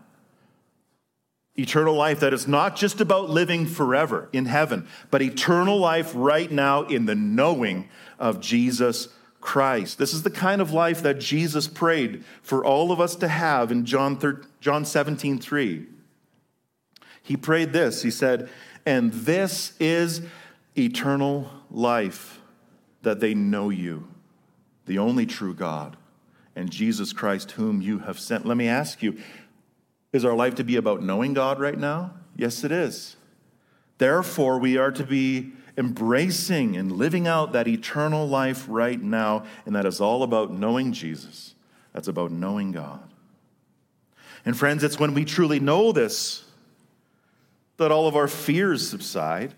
Eternal 1.56 1.94
life 1.94 2.20
that 2.20 2.34
is 2.34 2.48
not 2.48 2.74
just 2.74 3.00
about 3.00 3.30
living 3.30 3.64
forever 3.66 4.28
in 4.32 4.46
heaven, 4.46 4.88
but 5.10 5.22
eternal 5.22 5.78
life 5.78 6.12
right 6.14 6.50
now 6.50 6.82
in 6.82 7.06
the 7.06 7.14
knowing 7.14 7.88
of 8.18 8.40
Jesus 8.40 9.08
Christ. 9.40 9.98
This 9.98 10.14
is 10.14 10.22
the 10.22 10.30
kind 10.30 10.60
of 10.60 10.72
life 10.72 11.02
that 11.02 11.20
Jesus 11.20 11.68
prayed 11.68 12.24
for 12.42 12.64
all 12.64 12.90
of 12.90 13.00
us 13.00 13.14
to 13.16 13.28
have 13.28 13.70
in 13.70 13.84
John, 13.84 14.16
13, 14.16 14.48
John 14.60 14.84
17, 14.84 15.38
3. 15.38 15.86
He 17.22 17.36
prayed 17.36 17.72
this. 17.72 18.02
He 18.02 18.10
said, 18.10 18.48
And 18.84 19.12
this 19.12 19.74
is 19.78 20.22
eternal 20.76 21.50
life, 21.70 22.40
that 23.02 23.20
they 23.20 23.34
know 23.34 23.70
you, 23.70 24.08
the 24.86 24.98
only 24.98 25.26
true 25.26 25.54
God, 25.54 25.96
and 26.56 26.70
Jesus 26.70 27.12
Christ, 27.12 27.52
whom 27.52 27.80
you 27.80 28.00
have 28.00 28.18
sent. 28.18 28.46
Let 28.46 28.56
me 28.56 28.68
ask 28.68 29.02
you, 29.02 29.18
is 30.14 30.24
our 30.24 30.34
life 30.34 30.54
to 30.54 30.64
be 30.64 30.76
about 30.76 31.02
knowing 31.02 31.34
God 31.34 31.58
right 31.58 31.76
now? 31.76 32.14
Yes, 32.36 32.64
it 32.64 32.72
is. 32.72 33.16
Therefore, 33.98 34.58
we 34.58 34.78
are 34.78 34.92
to 34.92 35.04
be 35.04 35.52
embracing 35.76 36.76
and 36.76 36.92
living 36.92 37.26
out 37.26 37.52
that 37.52 37.66
eternal 37.66 38.26
life 38.26 38.64
right 38.68 39.00
now. 39.02 39.44
And 39.66 39.74
that 39.74 39.84
is 39.84 40.00
all 40.00 40.22
about 40.22 40.52
knowing 40.52 40.92
Jesus. 40.92 41.54
That's 41.92 42.06
about 42.06 42.30
knowing 42.30 42.70
God. 42.70 43.02
And 44.44 44.56
friends, 44.56 44.84
it's 44.84 45.00
when 45.00 45.14
we 45.14 45.24
truly 45.24 45.58
know 45.60 45.92
this 45.92 46.44
that 47.76 47.90
all 47.90 48.06
of 48.06 48.14
our 48.14 48.28
fears 48.28 48.88
subside. 48.88 49.52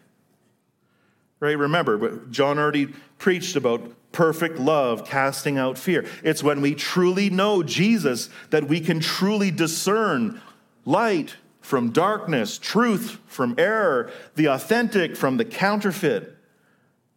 Right? 1.38 1.58
Remember, 1.58 2.24
John 2.30 2.58
already 2.58 2.94
preached 3.18 3.56
about 3.56 3.92
perfect 4.12 4.58
love 4.58 5.06
casting 5.06 5.58
out 5.58 5.76
fear. 5.76 6.06
It's 6.24 6.42
when 6.42 6.62
we 6.62 6.74
truly 6.74 7.28
know 7.28 7.62
Jesus 7.62 8.30
that 8.48 8.64
we 8.64 8.80
can 8.80 9.00
truly 9.00 9.50
discern 9.50 10.40
light 10.86 11.36
from 11.60 11.90
darkness, 11.90 12.58
truth 12.58 13.18
from 13.26 13.54
error, 13.58 14.10
the 14.36 14.46
authentic 14.46 15.16
from 15.16 15.36
the 15.36 15.44
counterfeit. 15.44 16.32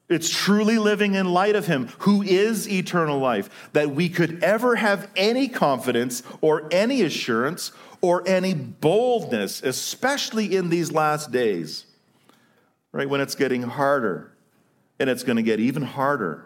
It's 0.09 0.29
truly 0.29 0.79
living 0.79 1.13
in 1.13 1.31
light 1.31 1.55
of 1.55 1.67
Him, 1.67 1.87
who 1.99 2.23
is 2.23 2.67
eternal 2.67 3.19
life, 3.19 3.69
that 3.73 3.91
we 3.91 4.09
could 4.09 4.43
ever 4.43 4.75
have 4.75 5.07
any 5.15 5.47
confidence 5.47 6.23
or 6.41 6.67
any 6.71 7.03
assurance 7.03 7.71
or 8.01 8.27
any 8.27 8.55
boldness, 8.55 9.61
especially 9.61 10.55
in 10.55 10.69
these 10.69 10.91
last 10.91 11.31
days, 11.31 11.85
right? 12.91 13.07
When 13.07 13.21
it's 13.21 13.35
getting 13.35 13.61
harder 13.61 14.31
and 14.99 15.11
it's 15.11 15.23
going 15.23 15.37
to 15.37 15.43
get 15.43 15.59
even 15.59 15.83
harder. 15.83 16.43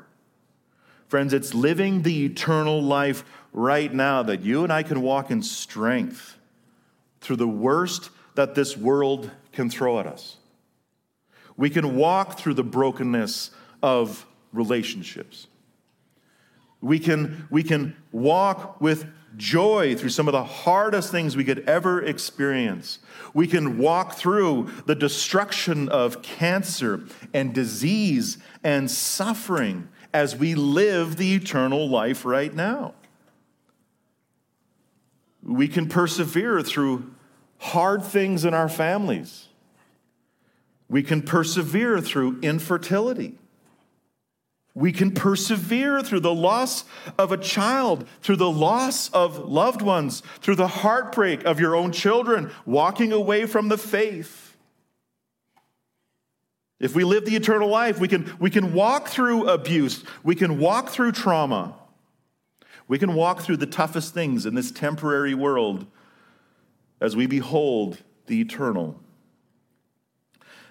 Friends, 1.08 1.32
it's 1.32 1.54
living 1.54 2.02
the 2.02 2.26
eternal 2.26 2.82
life 2.82 3.24
right 3.54 3.94
now 3.94 4.24
that 4.24 4.42
you 4.42 4.64
and 4.64 4.74
I 4.74 4.84
can 4.84 5.02
walk 5.02 5.32
in 5.32 5.42
strength 5.42 6.38
through 7.24 7.38
the 7.38 7.48
worst 7.48 8.10
that 8.36 8.56
this 8.56 8.78
world 8.78 9.32
can 9.52 9.70
throw 9.70 10.00
at 10.00 10.08
us. 10.08 10.38
We 11.56 11.70
can 11.70 11.96
walk 11.96 12.38
through 12.38 12.56
the 12.56 12.64
brokenness 12.64 13.52
of 13.82 14.26
relationships. 14.52 15.48
We 16.82 17.00
can, 17.00 17.48
we 17.50 17.64
can 17.64 17.96
walk 18.12 18.82
with 18.82 19.08
joy 19.38 19.96
through 19.96 20.10
some 20.10 20.28
of 20.28 20.32
the 20.34 20.44
hardest 20.44 21.12
things 21.12 21.36
we 21.36 21.44
could 21.44 21.68
ever 21.68 22.04
experience. 22.04 23.00
We 23.34 23.48
can 23.48 23.78
walk 23.78 24.14
through 24.14 24.70
the 24.86 24.96
destruction 24.96 25.90
of 25.90 26.22
cancer 26.22 27.04
and 27.34 27.54
disease 27.54 28.38
and 28.64 28.90
suffering 28.90 29.88
as 30.14 30.36
we 30.36 30.56
live 30.56 31.18
the 31.18 31.34
eternal 31.34 31.90
life 31.90 32.26
right 32.26 32.54
now. 32.54 32.94
We 35.42 35.68
can 35.68 35.90
persevere 35.90 36.62
through 36.62 37.13
hard 37.64 38.04
things 38.04 38.44
in 38.44 38.54
our 38.54 38.68
families. 38.68 39.48
We 40.90 41.02
can 41.02 41.22
persevere 41.22 42.02
through 42.02 42.42
infertility. 42.42 43.38
We 44.76 44.92
can 44.92 45.12
persevere 45.12 46.02
through 46.02 46.20
the 46.20 46.34
loss 46.34 46.84
of 47.18 47.32
a 47.32 47.38
child, 47.38 48.06
through 48.22 48.36
the 48.36 48.52
loss 48.52 49.10
of 49.10 49.50
loved 49.50 49.82
ones, 49.82 50.24
through 50.42 50.56
the 50.56 50.68
heartbreak 50.68 51.46
of 51.46 51.60
your 51.60 51.74
own 51.74 51.94
children 51.94 52.52
walking 52.66 53.14
away 53.14 53.46
from 53.46 53.70
the 53.70 53.78
faith. 53.78 54.58
If 56.82 56.96
we 56.96 57.06
live 57.06 57.24
the 57.24 57.38
eternal 57.38 57.70
life, 57.70 57.98
we 57.98 58.10
can, 58.10 58.36
we 58.40 58.50
can 58.50 58.74
walk 58.74 59.08
through 59.08 59.48
abuse, 59.48 60.04
we 60.22 60.36
can 60.36 60.60
walk 60.60 60.90
through 60.90 61.14
trauma, 61.14 61.76
we 62.90 63.00
can 63.00 63.14
walk 63.14 63.40
through 63.40 63.58
the 63.58 63.66
toughest 63.66 64.14
things 64.14 64.46
in 64.46 64.54
this 64.54 64.70
temporary 64.70 65.34
world 65.34 65.88
as 67.04 67.18
we 67.18 67.28
behold 67.28 67.98
the 68.28 68.40
eternal. 68.40 68.98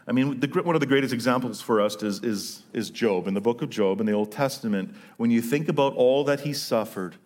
I 0.06 0.12
mean, 0.12 0.40
the, 0.40 0.48
one 0.62 0.74
of 0.74 0.80
the 0.80 0.86
greatest 0.86 1.12
examples 1.12 1.60
for 1.60 1.78
us 1.78 2.02
is, 2.02 2.24
is, 2.24 2.62
is 2.72 2.88
Job. 2.88 3.28
In 3.28 3.34
the 3.34 3.40
book 3.40 3.60
of 3.60 3.68
Job 3.68 4.00
in 4.00 4.06
the 4.06 4.12
Old 4.12 4.32
Testament, 4.32 4.94
when 5.18 5.30
you 5.30 5.42
think 5.42 5.68
about 5.68 5.94
all 5.94 6.24
that 6.24 6.40
he 6.40 6.54
suffered, 6.54 7.16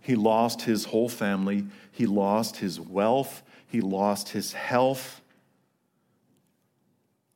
he 0.00 0.14
lost 0.14 0.62
his 0.62 0.86
whole 0.86 1.08
family, 1.08 1.66
he 1.90 2.06
lost 2.06 2.58
his 2.58 2.78
wealth, 2.78 3.42
he 3.66 3.80
lost 3.80 4.28
his 4.28 4.52
health. 4.52 5.20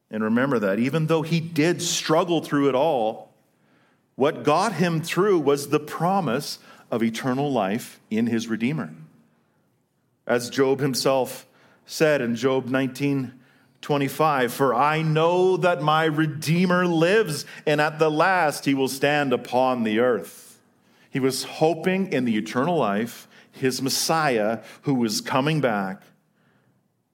And 0.08 0.22
remember 0.22 0.60
that 0.60 0.78
even 0.78 1.08
though 1.08 1.22
he 1.22 1.40
did 1.40 1.82
struggle 1.82 2.40
through 2.40 2.68
it 2.68 2.76
all, 2.76 3.34
what 4.14 4.44
got 4.44 4.74
him 4.74 5.02
through 5.02 5.40
was 5.40 5.70
the 5.70 5.80
promise 5.80 6.60
of 6.88 7.02
eternal 7.02 7.50
life 7.52 7.98
in 8.10 8.28
his 8.28 8.46
Redeemer. 8.46 8.94
As 10.26 10.50
Job 10.50 10.80
himself 10.80 11.46
said 11.84 12.20
in 12.20 12.34
Job 12.34 12.66
19 12.66 13.32
25, 13.82 14.52
For 14.52 14.74
I 14.74 15.02
know 15.02 15.56
that 15.58 15.80
my 15.80 16.06
Redeemer 16.06 16.86
lives, 16.86 17.44
and 17.66 17.80
at 17.80 18.00
the 18.00 18.10
last 18.10 18.64
he 18.64 18.74
will 18.74 18.88
stand 18.88 19.32
upon 19.32 19.84
the 19.84 20.00
earth. 20.00 20.58
He 21.08 21.20
was 21.20 21.44
hoping 21.44 22.12
in 22.12 22.24
the 22.24 22.36
eternal 22.36 22.76
life, 22.76 23.28
his 23.52 23.80
Messiah, 23.80 24.60
who 24.82 24.94
was 24.94 25.20
coming 25.20 25.60
back. 25.60 26.02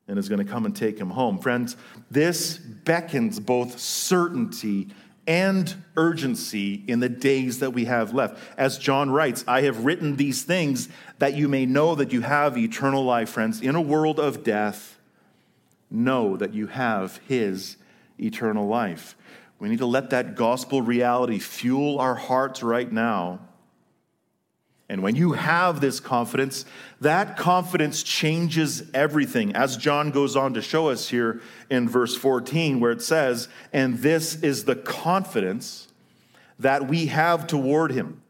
and 0.09 0.19
is 0.19 0.29
going 0.29 0.45
to 0.45 0.51
come 0.51 0.65
and 0.65 0.75
take 0.75 0.99
him 0.99 1.11
home. 1.11 1.39
Friends, 1.39 1.77
this 2.11 2.57
beckons 2.57 3.39
both 3.39 3.79
certainty 3.79 4.89
and 5.27 5.75
urgency 5.97 6.83
in 6.87 7.01
the 7.01 7.09
days 7.09 7.61
that 7.61 7.71
we 7.71 7.85
have 7.85 8.13
left. 8.13 8.39
As 8.57 8.79
John 8.79 9.11
writes, 9.11 9.45
I 9.47 9.63
have 9.63 9.85
written 9.85 10.17
these 10.17 10.43
things 10.43 10.89
that 11.19 11.35
you 11.35 11.49
may 11.49 11.67
know 11.67 11.95
that 11.95 12.13
you 12.13 12.23
have 12.23 12.59
eternal 12.59 13.05
life, 13.05 13.31
friends. 13.31 13.61
In 13.61 13.75
a 13.75 13.81
world 13.81 14.19
of 14.19 14.43
death, 14.43 14.99
know 15.91 16.37
that 16.37 16.55
you 16.55 16.67
have 16.69 17.19
his 17.29 17.77
eternal 18.19 18.67
life. 18.67 19.17
We 19.59 19.69
need 19.69 19.79
to 19.79 19.87
let 19.87 20.11
that 20.11 20.35
gospel 20.35 20.83
reality 20.83 21.39
fuel 21.39 22.01
our 22.01 22.17
hearts 22.17 22.63
right 22.63 22.91
now 22.91 23.41
and 24.93 25.03
when 25.03 25.17
you 25.17 25.33
have 25.33 25.81
this 25.81 26.01
confidence, 26.01 26.67
that 27.03 27.37
confidence 27.37 28.03
changes 28.03 28.91
everything. 28.95 29.55
As 29.55 29.77
John 29.77 30.11
goes 30.11 30.37
on 30.37 30.55
to 30.55 30.63
show 30.63 30.89
us 30.89 31.09
here 31.09 31.41
in 31.69 31.89
verse 31.89 32.17
14, 32.17 32.81
where 32.81 32.93
it 32.93 33.03
says, 33.03 33.49
And 33.73 33.99
this 33.99 34.37
is 34.43 34.65
the 34.65 34.77
confidence 34.77 35.89
that 36.59 36.89
we 36.89 37.07
have 37.07 37.47
toward 37.47 37.93
him, 37.93 38.23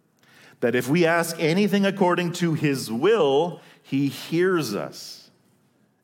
that 0.61 0.75
if 0.75 0.89
we 0.89 1.05
ask 1.05 1.37
anything 1.39 1.85
according 1.85 2.33
to 2.35 2.55
his 2.55 2.91
will, 2.91 3.61
he 3.83 4.09
hears 4.09 4.75
us. 4.75 5.31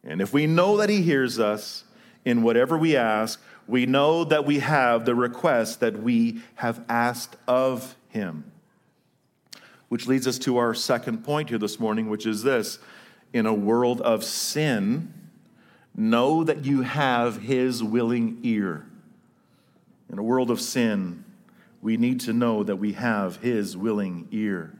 And 0.04 0.20
if 0.20 0.32
we 0.32 0.46
know 0.46 0.76
that 0.76 0.90
he 0.90 1.02
hears 1.02 1.38
us 1.38 1.84
in 2.24 2.42
whatever 2.42 2.76
we 2.76 2.96
ask, 2.96 3.40
we 3.66 3.86
know 3.86 4.24
that 4.24 4.44
we 4.44 4.58
have 4.58 5.04
the 5.04 5.14
request 5.14 5.80
that 5.80 6.02
we 6.02 6.42
have 6.56 6.84
asked 6.88 7.36
of 7.46 7.96
him. 8.08 8.50
Which 9.88 10.06
leads 10.06 10.26
us 10.26 10.38
to 10.40 10.58
our 10.58 10.74
second 10.74 11.24
point 11.24 11.48
here 11.48 11.58
this 11.58 11.80
morning, 11.80 12.08
which 12.08 12.26
is 12.26 12.42
this 12.42 12.78
In 13.32 13.46
a 13.46 13.54
world 13.54 14.00
of 14.00 14.22
sin, 14.24 15.12
know 15.94 16.44
that 16.44 16.64
you 16.64 16.82
have 16.82 17.42
His 17.42 17.82
willing 17.82 18.38
ear. 18.42 18.86
In 20.10 20.18
a 20.18 20.22
world 20.22 20.50
of 20.50 20.60
sin, 20.60 21.24
we 21.82 21.96
need 21.96 22.20
to 22.20 22.32
know 22.32 22.62
that 22.62 22.76
we 22.76 22.92
have 22.92 23.36
His 23.36 23.76
willing 23.76 24.28
ear. 24.30 24.72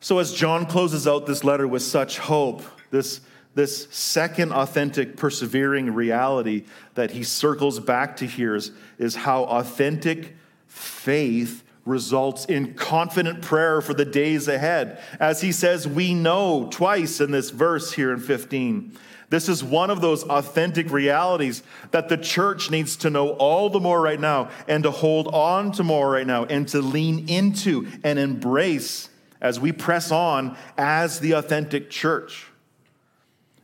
So, 0.00 0.18
as 0.18 0.34
John 0.34 0.66
closes 0.66 1.06
out 1.06 1.24
this 1.24 1.44
letter 1.44 1.66
with 1.66 1.82
such 1.82 2.18
hope, 2.18 2.62
this, 2.90 3.22
this 3.54 3.88
second 3.90 4.52
authentic, 4.52 5.16
persevering 5.16 5.94
reality 5.94 6.64
that 6.94 7.10
he 7.10 7.22
circles 7.22 7.80
back 7.80 8.16
to 8.18 8.26
here 8.26 8.54
is, 8.54 8.70
is 8.98 9.14
how 9.14 9.44
authentic 9.44 10.34
faith 10.66 11.63
results 11.84 12.44
in 12.46 12.74
confident 12.74 13.42
prayer 13.42 13.80
for 13.80 13.94
the 13.94 14.04
days 14.04 14.48
ahead. 14.48 15.02
As 15.20 15.40
he 15.40 15.52
says, 15.52 15.86
we 15.86 16.14
know 16.14 16.68
twice 16.70 17.20
in 17.20 17.30
this 17.30 17.50
verse 17.50 17.92
here 17.92 18.12
in 18.12 18.20
15. 18.20 18.96
This 19.30 19.48
is 19.48 19.64
one 19.64 19.90
of 19.90 20.00
those 20.00 20.22
authentic 20.24 20.90
realities 20.90 21.62
that 21.90 22.08
the 22.08 22.16
church 22.16 22.70
needs 22.70 22.96
to 22.98 23.10
know 23.10 23.30
all 23.30 23.68
the 23.68 23.80
more 23.80 24.00
right 24.00 24.20
now 24.20 24.50
and 24.68 24.84
to 24.84 24.90
hold 24.90 25.28
on 25.28 25.72
to 25.72 25.82
more 25.82 26.10
right 26.10 26.26
now 26.26 26.44
and 26.44 26.68
to 26.68 26.80
lean 26.80 27.28
into 27.28 27.88
and 28.04 28.18
embrace 28.18 29.08
as 29.40 29.58
we 29.58 29.72
press 29.72 30.10
on 30.10 30.56
as 30.78 31.20
the 31.20 31.32
authentic 31.32 31.90
church. 31.90 32.46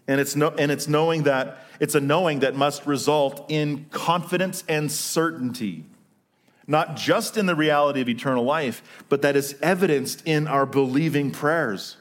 And 0.09 0.20
it's, 0.20 0.35
no, 0.35 0.48
and 0.50 0.72
it's 0.72 0.88
knowing 0.88 1.22
that 1.22 1.64
it's 1.78 1.94
a 1.94 2.00
knowing 2.00 2.40
that 2.40 2.54
must 2.54 2.85
result 2.85 3.46
in 3.48 3.87
confidence 3.90 4.64
and 4.68 4.90
certainty 4.90 5.85
not 6.66 6.96
just 6.96 7.37
in 7.37 7.46
the 7.46 7.55
reality 7.55 8.01
of 8.01 8.09
eternal 8.09 8.44
life, 8.44 8.83
but 9.09 9.23
that 9.23 9.37
is 9.37 9.57
evidenced 9.62 10.23
in 10.27 10.46
our 10.46 10.66
believing 10.66 11.31
prayers. 11.31 11.96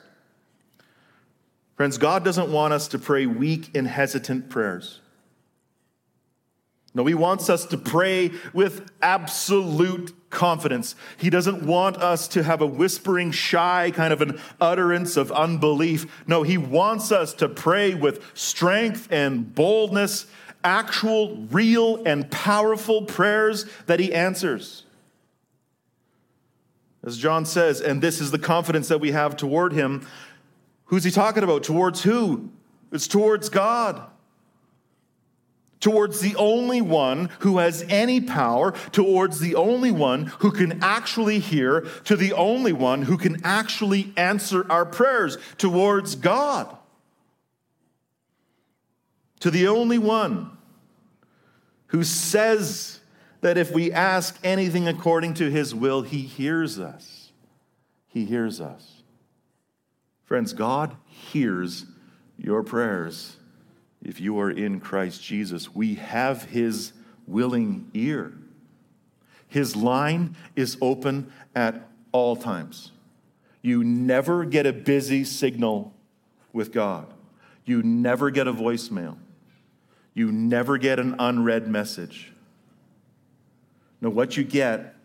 Friends, 1.75 1.97
God 1.97 2.25
doesn't 2.25 2.51
want 2.51 2.73
us 2.73 2.89
to 2.89 2.99
pray 2.99 3.25
weak 3.25 3.75
and 3.75 3.87
hesitant 3.87 4.49
prayers. 4.49 4.99
No, 6.93 7.05
He 7.05 7.13
wants 7.13 7.49
us 7.49 7.65
to 7.67 7.77
pray 7.77 8.31
with 8.53 8.91
absolute 9.01 10.13
confidence. 10.29 10.95
He 11.17 11.29
doesn't 11.29 11.65
want 11.65 11.97
us 11.97 12.27
to 12.29 12.43
have 12.43 12.61
a 12.61 12.67
whispering, 12.67 13.31
shy 13.31 13.91
kind 13.95 14.11
of 14.11 14.21
an 14.21 14.39
utterance 14.59 15.15
of 15.15 15.31
unbelief. 15.31 16.23
No, 16.27 16.43
He 16.43 16.57
wants 16.57 17.11
us 17.11 17.33
to 17.35 17.47
pray 17.47 17.93
with 17.93 18.23
strength 18.33 19.07
and 19.11 19.53
boldness 19.55 20.25
actual, 20.63 21.35
real, 21.51 22.03
and 22.05 22.29
powerful 22.29 23.03
prayers 23.03 23.65
that 23.85 23.99
he 23.99 24.13
answers. 24.13 24.83
As 27.03 27.17
John 27.17 27.45
says, 27.45 27.79
and 27.81 28.01
this 28.01 28.19
is 28.19 28.31
the 28.31 28.39
confidence 28.39 28.89
that 28.89 28.99
we 28.99 29.11
have 29.11 29.37
toward 29.37 29.73
him. 29.73 30.05
Who's 30.85 31.03
he 31.03 31.11
talking 31.11 31.43
about? 31.43 31.63
Towards 31.63 32.03
who? 32.03 32.49
It's 32.91 33.07
towards 33.07 33.49
God. 33.49 34.01
Towards 35.79 36.19
the 36.19 36.35
only 36.35 36.81
one 36.81 37.29
who 37.39 37.59
has 37.59 37.85
any 37.87 38.19
power, 38.19 38.73
towards 38.91 39.39
the 39.39 39.55
only 39.55 39.91
one 39.91 40.25
who 40.39 40.51
can 40.51 40.83
actually 40.83 41.39
hear, 41.39 41.81
to 42.03 42.17
the 42.17 42.33
only 42.33 42.73
one 42.73 43.03
who 43.03 43.17
can 43.17 43.39
actually 43.45 44.11
answer 44.17 44.69
our 44.69 44.85
prayers, 44.85 45.37
towards 45.57 46.15
God 46.15 46.75
to 49.39 49.49
the 49.49 49.67
only 49.67 49.97
one 49.97 50.57
who 51.87 52.03
says 52.03 52.99
that 53.41 53.57
if 53.57 53.71
we 53.71 53.91
ask 53.91 54.37
anything 54.43 54.87
according 54.87 55.33
to 55.35 55.49
his 55.49 55.73
will, 55.73 56.01
he 56.01 56.21
hears 56.21 56.79
us. 56.79 57.31
He 58.07 58.25
hears 58.25 58.59
us. 58.59 59.03
Friends, 60.25 60.53
God 60.53 60.95
hears 61.05 61.85
your 62.37 62.63
prayers 62.63 63.37
if 64.01 64.19
you 64.19 64.39
are 64.39 64.51
in 64.51 64.79
Christ 64.79 65.23
Jesus. 65.23 65.73
We 65.73 65.95
have 65.95 66.43
his 66.45 66.93
willing 67.27 67.89
ear. 67.93 68.33
His 69.47 69.75
line 69.75 70.35
is 70.55 70.77
open 70.81 71.31
at 71.55 71.89
all 72.11 72.35
times. 72.35 72.91
You 73.61 73.83
never 73.83 74.45
get 74.45 74.65
a 74.65 74.73
busy 74.73 75.23
signal 75.23 75.93
with 76.53 76.71
God. 76.71 77.07
You 77.65 77.81
never 77.83 78.29
get 78.29 78.47
a 78.47 78.53
voicemail 78.53 79.17
you 80.19 80.33
never 80.33 80.77
get 80.77 80.99
an 80.99 81.15
unread 81.17 81.65
message. 81.69 82.33
No, 84.01 84.09
what 84.09 84.35
you 84.35 84.43
get 84.43 84.95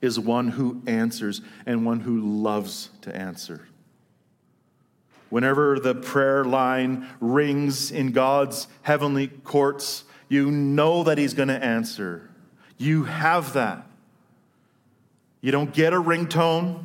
is 0.00 0.16
one 0.16 0.46
who 0.46 0.80
answers 0.86 1.40
and 1.66 1.84
one 1.84 1.98
who 1.98 2.20
loves 2.20 2.90
to 3.00 3.14
answer. 3.14 3.66
Whenever 5.28 5.80
the 5.80 5.92
prayer 5.92 6.44
line 6.44 7.08
rings 7.20 7.90
in 7.90 8.12
God's 8.12 8.68
heavenly 8.82 9.26
courts, 9.26 10.04
you 10.28 10.52
know 10.52 11.02
that 11.02 11.18
He's 11.18 11.34
going 11.34 11.48
to 11.48 11.64
answer. 11.64 12.30
You 12.78 13.04
have 13.04 13.54
that. 13.54 13.88
You 15.40 15.50
don't 15.50 15.72
get 15.74 15.92
a 15.92 16.00
ringtone. 16.00 16.84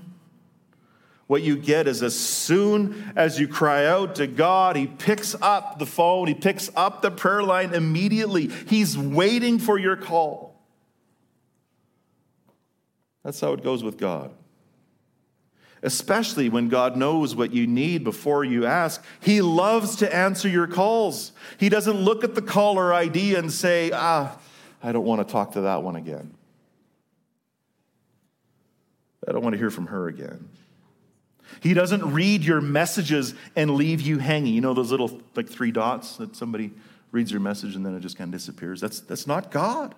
What 1.31 1.43
you 1.43 1.55
get 1.55 1.87
is 1.87 2.03
as 2.03 2.13
soon 2.13 3.13
as 3.15 3.39
you 3.39 3.47
cry 3.47 3.85
out 3.85 4.15
to 4.15 4.27
God, 4.27 4.75
He 4.75 4.85
picks 4.85 5.33
up 5.41 5.79
the 5.79 5.85
phone, 5.85 6.27
He 6.27 6.33
picks 6.33 6.69
up 6.75 7.01
the 7.01 7.09
prayer 7.09 7.41
line 7.41 7.73
immediately. 7.73 8.47
He's 8.47 8.97
waiting 8.97 9.57
for 9.57 9.79
your 9.79 9.95
call. 9.95 10.61
That's 13.23 13.39
how 13.39 13.53
it 13.53 13.63
goes 13.63 13.81
with 13.81 13.97
God. 13.97 14.33
Especially 15.81 16.49
when 16.49 16.67
God 16.67 16.97
knows 16.97 17.33
what 17.33 17.53
you 17.53 17.65
need 17.65 18.03
before 18.03 18.43
you 18.43 18.65
ask. 18.65 19.01
He 19.21 19.41
loves 19.41 19.95
to 19.95 20.13
answer 20.13 20.49
your 20.49 20.67
calls. 20.67 21.31
He 21.57 21.69
doesn't 21.69 21.95
look 21.95 22.25
at 22.25 22.35
the 22.35 22.41
caller 22.41 22.93
ID 22.93 23.35
and 23.35 23.49
say, 23.49 23.91
ah, 23.93 24.37
I 24.83 24.91
don't 24.91 25.05
want 25.05 25.25
to 25.25 25.31
talk 25.31 25.53
to 25.53 25.61
that 25.61 25.81
one 25.81 25.95
again. 25.95 26.33
I 29.25 29.31
don't 29.31 29.43
want 29.43 29.53
to 29.53 29.57
hear 29.59 29.71
from 29.71 29.85
her 29.85 30.09
again. 30.09 30.49
He 31.61 31.75
doesn't 31.75 32.03
read 32.11 32.43
your 32.43 32.59
messages 32.59 33.35
and 33.55 33.75
leave 33.75 34.01
you 34.01 34.17
hanging. 34.17 34.53
You 34.53 34.61
know 34.61 34.73
those 34.73 34.91
little 34.91 35.21
like 35.35 35.47
three 35.47 35.71
dots 35.71 36.17
that 36.17 36.35
somebody 36.35 36.71
reads 37.11 37.31
your 37.31 37.39
message 37.39 37.75
and 37.75 37.85
then 37.85 37.95
it 37.95 37.99
just 37.99 38.17
kind 38.17 38.33
of 38.33 38.39
disappears? 38.39 38.81
That's, 38.81 38.99
that's 39.01 39.27
not 39.27 39.51
God. 39.51 39.93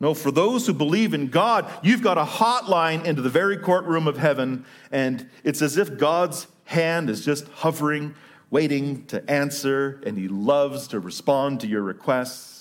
No, 0.00 0.14
for 0.14 0.30
those 0.30 0.66
who 0.66 0.72
believe 0.72 1.12
in 1.14 1.28
God, 1.28 1.70
you've 1.82 2.02
got 2.02 2.18
a 2.18 2.24
hotline 2.24 3.04
into 3.04 3.22
the 3.22 3.28
very 3.28 3.56
courtroom 3.56 4.08
of 4.08 4.16
heaven, 4.16 4.64
and 4.90 5.28
it's 5.44 5.62
as 5.62 5.76
if 5.76 5.96
God's 5.96 6.48
hand 6.64 7.08
is 7.08 7.24
just 7.24 7.46
hovering, 7.48 8.16
waiting 8.50 9.06
to 9.06 9.30
answer, 9.30 10.00
and 10.04 10.18
He 10.18 10.26
loves 10.26 10.88
to 10.88 10.98
respond 10.98 11.60
to 11.60 11.68
your 11.68 11.82
requests. 11.82 12.51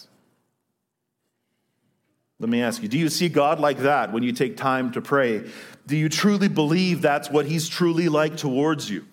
Let 2.42 2.50
me 2.50 2.64
ask 2.64 2.82
you 2.82 2.90
do 2.90 2.98
you 2.98 3.08
see 3.08 3.30
God 3.30 3.60
like 3.60 3.78
that 3.80 4.12
when 4.12 4.24
you 4.24 4.32
take 4.34 4.58
time 4.58 4.92
to 4.94 5.02
pray? 5.02 5.48
Do 5.86 5.96
you 5.96 6.10
truly 6.10 6.48
believe 6.48 7.02
that's 7.02 7.30
what 7.30 7.46
He's 7.46 7.70
truly 7.70 8.10
like 8.10 8.36
towards 8.36 8.90
you? 8.90 9.06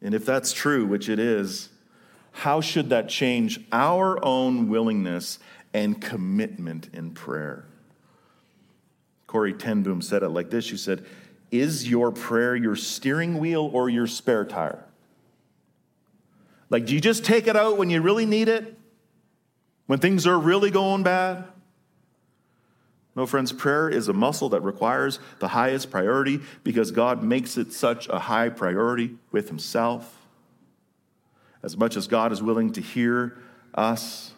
And 0.00 0.14
if 0.14 0.24
that's 0.24 0.52
true, 0.52 0.86
which 0.86 1.08
it 1.08 1.18
is, 1.18 1.68
how 2.30 2.60
should 2.60 2.90
that 2.90 3.08
change 3.08 3.60
our 3.72 4.24
own 4.24 4.68
willingness 4.68 5.40
and 5.72 6.00
commitment 6.00 6.90
in 6.92 7.10
prayer? 7.10 7.64
Corrie 9.26 9.52
ten 9.52 9.82
Boom 9.82 10.00
said 10.00 10.22
it 10.22 10.28
like 10.28 10.50
this 10.50 10.64
She 10.64 10.76
said, 10.76 11.04
is 11.50 11.88
your 11.88 12.12
prayer 12.12 12.54
your 12.54 12.76
steering 12.76 13.38
wheel 13.38 13.68
or 13.72 13.88
your 13.88 14.06
spare 14.06 14.44
tire? 14.44 14.84
Like, 16.70 16.86
do 16.86 16.94
you 16.94 17.00
just 17.00 17.24
take 17.24 17.48
it 17.48 17.56
out 17.56 17.78
when 17.78 17.90
you 17.90 18.00
really 18.00 18.26
need 18.26 18.48
it? 18.48 18.78
When 19.86 19.98
things 19.98 20.26
are 20.26 20.38
really 20.38 20.70
going 20.70 21.02
bad? 21.02 21.44
No, 23.16 23.26
friends, 23.26 23.52
prayer 23.52 23.88
is 23.88 24.08
a 24.08 24.12
muscle 24.12 24.48
that 24.50 24.62
requires 24.62 25.20
the 25.38 25.48
highest 25.48 25.90
priority 25.90 26.40
because 26.64 26.90
God 26.90 27.22
makes 27.22 27.56
it 27.56 27.72
such 27.72 28.08
a 28.08 28.18
high 28.18 28.48
priority 28.48 29.16
with 29.30 29.48
Himself. 29.48 30.20
As 31.62 31.76
much 31.76 31.96
as 31.96 32.08
God 32.08 32.32
is 32.32 32.42
willing 32.42 32.72
to 32.72 32.80
hear 32.80 33.38
us, 33.72 34.32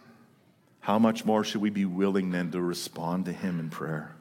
how 0.81 0.99
much 0.99 1.25
more 1.25 1.43
should 1.43 1.63
we 1.63 1.71
be 1.71 1.85
willing 1.85 2.31
then 2.31 2.51
to 2.53 2.61
respond 2.61 3.25
to 3.25 3.33
Him 3.33 3.59
in 3.59 3.71
prayer? 3.71 4.15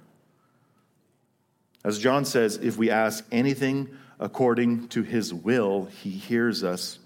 As 1.84 2.00
John 2.00 2.24
says, 2.26 2.56
if 2.58 2.78
we 2.78 2.90
ask 2.90 3.26
anything 3.32 3.90
according 4.20 4.88
to 4.90 5.04
His 5.04 5.34
will, 5.34 5.86
He 5.86 6.12
hears 6.12 6.64
us. 6.64 7.00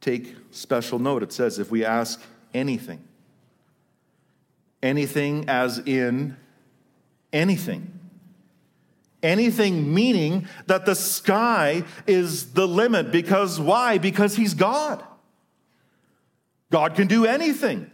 Take 0.00 0.34
special 0.50 0.98
note. 0.98 1.22
It 1.22 1.32
says, 1.32 1.58
if 1.58 1.70
we 1.70 1.84
ask 1.84 2.20
anything, 2.56 3.02
anything 4.82 5.48
as 5.48 5.78
in 5.78 6.36
anything. 7.32 7.92
Anything 9.22 9.92
meaning 9.92 10.46
that 10.66 10.86
the 10.86 10.94
sky 10.94 11.84
is 12.06 12.52
the 12.52 12.66
limit. 12.66 13.10
Because 13.10 13.58
why? 13.58 13.98
Because 13.98 14.36
He's 14.36 14.54
God. 14.54 15.02
God 16.70 16.94
can 16.94 17.06
do 17.06 17.24
anything. 17.24 17.90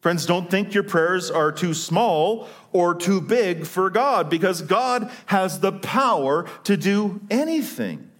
Friends, 0.00 0.26
don't 0.26 0.50
think 0.50 0.74
your 0.74 0.82
prayers 0.82 1.30
are 1.30 1.50
too 1.50 1.72
small 1.72 2.46
or 2.72 2.94
too 2.94 3.22
big 3.22 3.66
for 3.66 3.88
God 3.88 4.28
because 4.28 4.60
God 4.60 5.10
has 5.26 5.60
the 5.60 5.72
power 5.72 6.46
to 6.64 6.76
do 6.76 7.20
anything. 7.30 8.10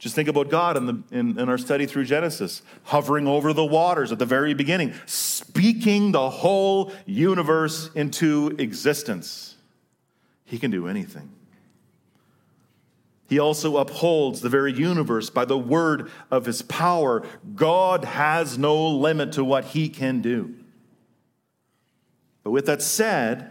Just 0.00 0.14
think 0.14 0.30
about 0.30 0.48
God 0.48 0.78
in, 0.78 0.86
the, 0.86 1.02
in, 1.12 1.38
in, 1.38 1.50
our 1.50 1.58
study 1.58 1.84
through 1.84 2.06
Genesis, 2.06 2.62
hovering 2.84 3.28
over 3.28 3.52
the 3.52 3.64
waters 3.64 4.10
at 4.10 4.18
the 4.18 4.24
very 4.24 4.54
beginning, 4.54 4.94
speaking 5.04 6.12
the 6.12 6.30
whole 6.30 6.90
universe 7.04 7.90
into 7.94 8.56
existence. 8.58 9.56
He 10.46 10.58
can 10.58 10.70
do 10.70 10.88
anything. 10.88 11.30
He 13.28 13.38
also 13.38 13.76
upholds 13.76 14.40
the 14.40 14.48
very 14.48 14.72
universe 14.72 15.28
by 15.28 15.44
the 15.44 15.58
word 15.58 16.10
of 16.30 16.46
his 16.46 16.62
power. 16.62 17.22
God 17.54 18.06
has 18.06 18.56
no 18.56 18.88
limit 18.88 19.32
to 19.32 19.44
what 19.44 19.66
he 19.66 19.90
can 19.90 20.22
do. 20.22 20.54
But 22.42 22.52
with 22.52 22.64
that 22.66 22.80
said, 22.80 23.49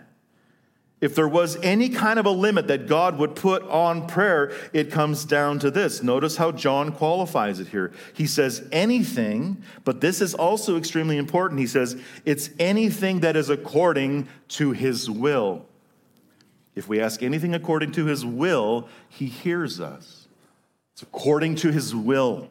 if 1.02 1.16
there 1.16 1.28
was 1.28 1.56
any 1.64 1.88
kind 1.90 2.20
of 2.20 2.26
a 2.26 2.32
limit 2.32 2.68
that 2.68 2.88
God 2.88 3.18
would 3.18 3.36
put 3.36 3.64
on 3.64 4.06
prayer, 4.08 4.52
it 4.74 4.92
comes 4.92 5.24
down 5.24 5.60
to 5.60 5.72
this. 5.72 6.04
Notice 6.04 6.36
how 6.36 6.52
John 6.52 6.92
qualifies 6.92 7.60
it 7.62 7.70
here. 7.70 7.94
He 8.14 8.28
says 8.28 8.68
anything, 8.72 9.64
but 9.86 10.02
this 10.02 10.20
is 10.20 10.34
also 10.34 10.78
extremely 10.78 11.18
important. 11.18 11.62
He 11.62 11.68
says 11.68 12.02
it's 12.26 12.50
anything 12.60 13.22
that 13.22 13.38
is 13.38 13.50
according 13.50 14.28
to 14.50 14.74
his 14.74 15.10
will. 15.10 15.66
If 16.76 16.90
we 16.90 17.00
ask 17.00 17.24
anything 17.24 17.56
according 17.56 17.94
to 17.94 18.06
his 18.06 18.26
will, 18.26 18.90
he 19.08 19.28
hears 19.28 19.80
us. 19.80 20.28
It's 20.94 21.02
according 21.02 21.56
to 21.56 21.72
his 21.72 21.96
will. 21.96 22.50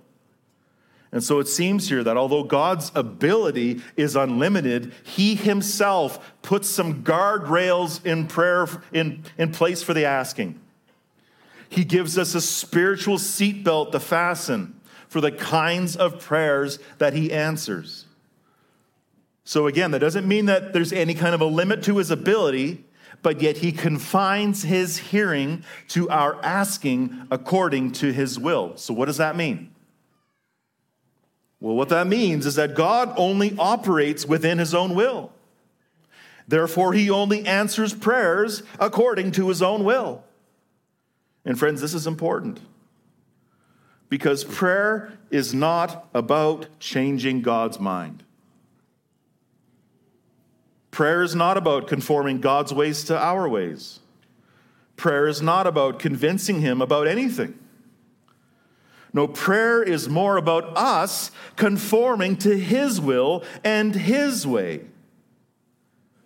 And 1.11 1.25
so 1.25 1.39
it 1.39 1.49
seems 1.49 1.89
here 1.89 2.05
that 2.05 2.19
although 2.19 2.43
God's 2.43 2.93
ability 2.95 3.81
is 3.97 4.15
unlimited, 4.15 4.93
He 5.03 5.35
Himself 5.35 6.35
puts 6.43 6.69
some 6.69 7.03
guardrails 7.03 8.05
in 8.05 8.27
prayer 8.27 8.67
in, 8.93 9.25
in 9.39 9.53
place 9.53 9.83
for 9.83 9.95
the 9.95 10.05
asking. 10.05 10.61
He 11.71 11.85
gives 11.85 12.19
us 12.19 12.35
a 12.35 12.41
spiritual 12.41 13.17
seatbelt 13.17 13.93
to 13.93 14.01
fasten 14.01 14.79
for 15.09 15.21
the 15.21 15.33
kinds 15.33 15.97
of 15.97 16.21
prayers 16.21 16.79
that 16.99 17.15
He 17.15 17.33
answers. 17.33 18.05
So 19.45 19.67
again, 19.67 19.93
that 19.93 20.01
doesn't 20.01 20.29
mean 20.29 20.45
that 20.47 20.75
there's 20.75 20.93
any 20.93 21.15
kind 21.15 21.35
of 21.35 21.41
a 21.41 21.47
limit 21.47 21.83
to 21.85 21.97
His 21.97 22.11
ability, 22.11 22.85
but 23.23 23.41
yet 23.41 23.59
He 23.59 23.73
confines 23.73 24.63
His 24.63 24.99
hearing 24.99 25.65
to 25.89 26.11
our 26.11 26.43
asking 26.45 27.27
according 27.31 27.93
to 27.93 28.13
His 28.13 28.39
will. 28.39 28.77
So 28.77 28.93
what 28.93 29.07
does 29.07 29.17
that 29.17 29.37
mean? 29.37 29.71
Well, 31.61 31.75
what 31.75 31.89
that 31.89 32.07
means 32.07 32.47
is 32.47 32.55
that 32.55 32.75
God 32.75 33.13
only 33.17 33.57
operates 33.59 34.25
within 34.27 34.59
his 34.59 34.75
own 34.75 34.95
will. 34.95 35.33
Therefore, 36.47 36.93
he 36.93 37.11
only 37.11 37.45
answers 37.47 37.93
prayers 37.93 38.63
according 38.79 39.33
to 39.33 39.49
his 39.49 39.61
own 39.61 39.85
will. 39.85 40.25
And, 41.45 41.59
friends, 41.59 41.81
this 41.81 41.95
is 41.95 42.07
important 42.07 42.61
because 44.09 44.45
prayer 44.45 45.13
is 45.31 45.53
not 45.53 46.09
about 46.15 46.67
changing 46.81 47.43
God's 47.43 47.79
mind. 47.79 48.23
Prayer 50.91 51.23
is 51.23 51.35
not 51.35 51.57
about 51.57 51.87
conforming 51.87 52.41
God's 52.41 52.73
ways 52.73 53.05
to 53.05 53.19
our 53.19 53.49
ways. 53.49 54.01
Prayer 54.97 55.29
is 55.29 55.43
not 55.43 55.67
about 55.67 55.99
convincing 55.99 56.61
him 56.61 56.81
about 56.81 57.07
anything. 57.07 57.59
No, 59.13 59.27
prayer 59.27 59.83
is 59.83 60.09
more 60.09 60.37
about 60.37 60.77
us 60.77 61.31
conforming 61.57 62.37
to 62.39 62.59
His 62.59 63.01
will 63.01 63.43
and 63.65 63.95
His 63.95 64.47
way. 64.47 64.83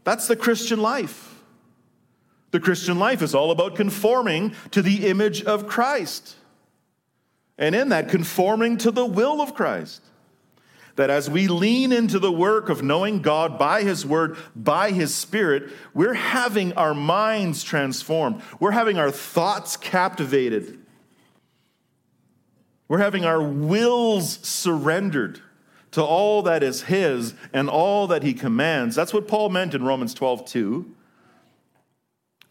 That's 0.05 0.27
the 0.27 0.37
Christian 0.37 0.81
life. 0.81 1.29
The 2.51 2.61
Christian 2.61 2.99
life 2.99 3.23
is 3.23 3.35
all 3.35 3.51
about 3.51 3.77
conforming 3.77 4.55
to 4.73 4.83
the 4.83 5.07
image 5.09 5.43
of 5.43 5.67
Christ. 5.67 6.37
And 7.57 7.75
in 7.75 7.91
that, 7.91 8.09
conforming 8.09 8.79
to 8.79 8.91
the 8.91 9.07
will 9.07 9.41
of 9.41 9.55
Christ. 9.55 10.03
That 10.97 11.09
as 11.09 11.31
we 11.31 11.49
lean 11.49 11.93
into 11.93 12.19
the 12.19 12.33
work 12.33 12.69
of 12.69 12.83
knowing 12.83 13.23
God 13.23 13.59
by 13.59 13.83
His 13.83 14.05
Word, 14.05 14.37
by 14.55 14.91
His 14.91 15.15
Spirit, 15.15 15.73
we're 15.95 16.13
having 16.13 16.75
our 16.75 16.93
minds 16.93 17.63
transformed. 17.63 18.43
We're 18.61 18.73
having 18.73 18.99
our 18.99 19.11
thoughts 19.11 19.77
captivated 19.79 20.82
we're 22.93 22.99
having 22.99 23.25
our 23.25 23.41
wills 23.41 24.39
surrendered 24.47 25.41
to 25.93 26.05
all 26.05 26.43
that 26.43 26.63
is 26.63 26.83
His 26.83 27.33
and 27.51 27.71
all 27.71 28.07
that 28.09 28.23
He 28.23 28.35
commands. 28.35 28.95
That's 28.95 29.15
what 29.15 29.27
Paul 29.27 29.49
meant 29.49 29.73
in 29.73 29.83
Romans 29.83 30.13
12, 30.13 30.45
2, 30.45 30.95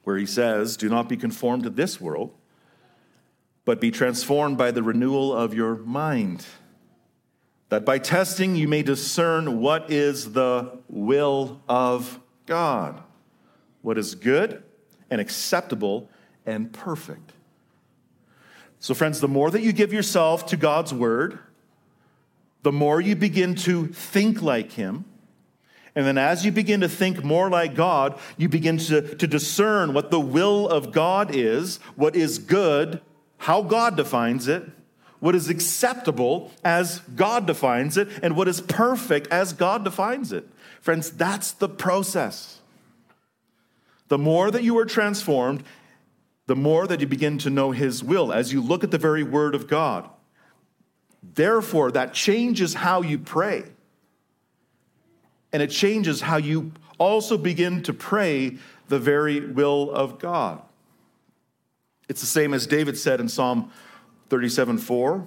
where 0.03 0.17
he 0.17 0.25
says, 0.25 0.77
Do 0.77 0.89
not 0.89 1.07
be 1.07 1.15
conformed 1.15 1.61
to 1.65 1.69
this 1.69 2.01
world, 2.01 2.33
but 3.65 3.79
be 3.79 3.91
transformed 3.91 4.57
by 4.57 4.71
the 4.71 4.81
renewal 4.81 5.31
of 5.31 5.53
your 5.53 5.75
mind. 5.75 6.43
That 7.69 7.85
by 7.85 7.99
testing 7.99 8.55
you 8.55 8.67
may 8.67 8.81
discern 8.81 9.59
what 9.59 9.91
is 9.91 10.33
the 10.33 10.79
will 10.89 11.61
of 11.69 12.19
God, 12.47 12.99
what 13.83 13.99
is 13.99 14.15
good 14.15 14.63
and 15.11 15.21
acceptable 15.21 16.09
and 16.47 16.73
perfect. 16.73 17.33
So, 18.81 18.95
friends, 18.95 19.21
the 19.21 19.27
more 19.27 19.51
that 19.51 19.61
you 19.61 19.73
give 19.73 19.93
yourself 19.93 20.47
to 20.47 20.57
God's 20.57 20.91
word, 20.91 21.37
the 22.63 22.71
more 22.71 22.99
you 22.99 23.15
begin 23.15 23.53
to 23.55 23.87
think 23.87 24.41
like 24.41 24.71
Him. 24.71 25.05
And 25.95 26.05
then, 26.05 26.17
as 26.17 26.43
you 26.43 26.51
begin 26.51 26.81
to 26.81 26.89
think 26.89 27.23
more 27.23 27.47
like 27.47 27.75
God, 27.75 28.19
you 28.37 28.49
begin 28.49 28.79
to, 28.79 29.15
to 29.15 29.27
discern 29.27 29.93
what 29.93 30.09
the 30.09 30.19
will 30.19 30.67
of 30.67 30.91
God 30.91 31.35
is, 31.35 31.77
what 31.95 32.15
is 32.15 32.39
good, 32.39 33.01
how 33.37 33.61
God 33.61 33.95
defines 33.95 34.47
it, 34.47 34.63
what 35.19 35.35
is 35.35 35.47
acceptable 35.47 36.51
as 36.63 37.01
God 37.15 37.45
defines 37.45 37.97
it, 37.97 38.07
and 38.23 38.35
what 38.35 38.47
is 38.47 38.61
perfect 38.61 39.27
as 39.27 39.53
God 39.53 39.83
defines 39.83 40.31
it. 40.31 40.47
Friends, 40.79 41.11
that's 41.11 41.51
the 41.51 41.69
process. 41.69 42.61
The 44.07 44.17
more 44.17 44.49
that 44.49 44.63
you 44.63 44.75
are 44.79 44.85
transformed, 44.85 45.63
the 46.51 46.55
more 46.57 46.85
that 46.85 46.99
you 46.99 47.07
begin 47.07 47.37
to 47.37 47.49
know 47.49 47.71
His 47.71 48.03
will 48.03 48.33
as 48.33 48.51
you 48.51 48.59
look 48.61 48.83
at 48.83 48.91
the 48.91 48.97
very 48.97 49.23
Word 49.23 49.55
of 49.55 49.69
God. 49.69 50.09
Therefore, 51.23 51.91
that 51.91 52.13
changes 52.13 52.73
how 52.73 53.01
you 53.01 53.19
pray. 53.19 53.63
And 55.53 55.63
it 55.63 55.69
changes 55.69 56.19
how 56.19 56.35
you 56.35 56.73
also 56.97 57.37
begin 57.37 57.81
to 57.83 57.93
pray 57.93 58.57
the 58.89 58.99
very 58.99 59.39
will 59.39 59.91
of 59.91 60.19
God. 60.19 60.61
It's 62.09 62.19
the 62.19 62.27
same 62.27 62.53
as 62.53 62.67
David 62.67 62.97
said 62.97 63.21
in 63.21 63.29
Psalm 63.29 63.71
37 64.27 64.77
4. 64.77 65.25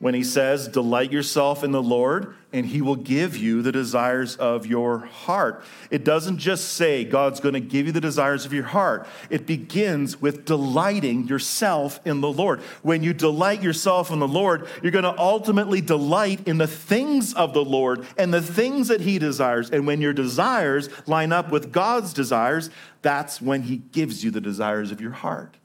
When 0.00 0.14
he 0.14 0.22
says, 0.22 0.68
Delight 0.68 1.10
yourself 1.10 1.64
in 1.64 1.72
the 1.72 1.82
Lord, 1.82 2.34
and 2.52 2.64
he 2.64 2.80
will 2.80 2.96
give 2.96 3.36
you 3.36 3.62
the 3.62 3.72
desires 3.72 4.36
of 4.36 4.64
your 4.64 5.00
heart. 5.00 5.64
It 5.90 6.04
doesn't 6.04 6.38
just 6.38 6.74
say 6.74 7.04
God's 7.04 7.40
going 7.40 7.54
to 7.54 7.60
give 7.60 7.86
you 7.86 7.92
the 7.92 8.00
desires 8.00 8.46
of 8.46 8.52
your 8.52 8.64
heart, 8.64 9.06
it 9.28 9.46
begins 9.46 10.20
with 10.20 10.44
delighting 10.44 11.26
yourself 11.26 12.00
in 12.06 12.20
the 12.20 12.30
Lord. 12.30 12.60
When 12.82 13.02
you 13.02 13.12
delight 13.12 13.62
yourself 13.62 14.10
in 14.10 14.20
the 14.20 14.28
Lord, 14.28 14.68
you're 14.82 14.92
going 14.92 15.02
to 15.04 15.18
ultimately 15.18 15.80
delight 15.80 16.46
in 16.46 16.58
the 16.58 16.66
things 16.66 17.34
of 17.34 17.52
the 17.52 17.64
Lord 17.64 18.06
and 18.16 18.32
the 18.32 18.42
things 18.42 18.88
that 18.88 19.00
he 19.00 19.18
desires. 19.18 19.70
And 19.70 19.86
when 19.86 20.00
your 20.00 20.12
desires 20.12 20.88
line 21.08 21.32
up 21.32 21.50
with 21.50 21.72
God's 21.72 22.12
desires, 22.12 22.70
that's 23.02 23.42
when 23.42 23.62
he 23.62 23.78
gives 23.78 24.24
you 24.24 24.30
the 24.30 24.40
desires 24.40 24.92
of 24.92 25.00
your 25.00 25.10
heart. 25.10 25.56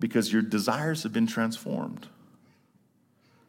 Because 0.00 0.32
your 0.32 0.42
desires 0.42 1.04
have 1.04 1.12
been 1.12 1.28
transformed. 1.28 2.08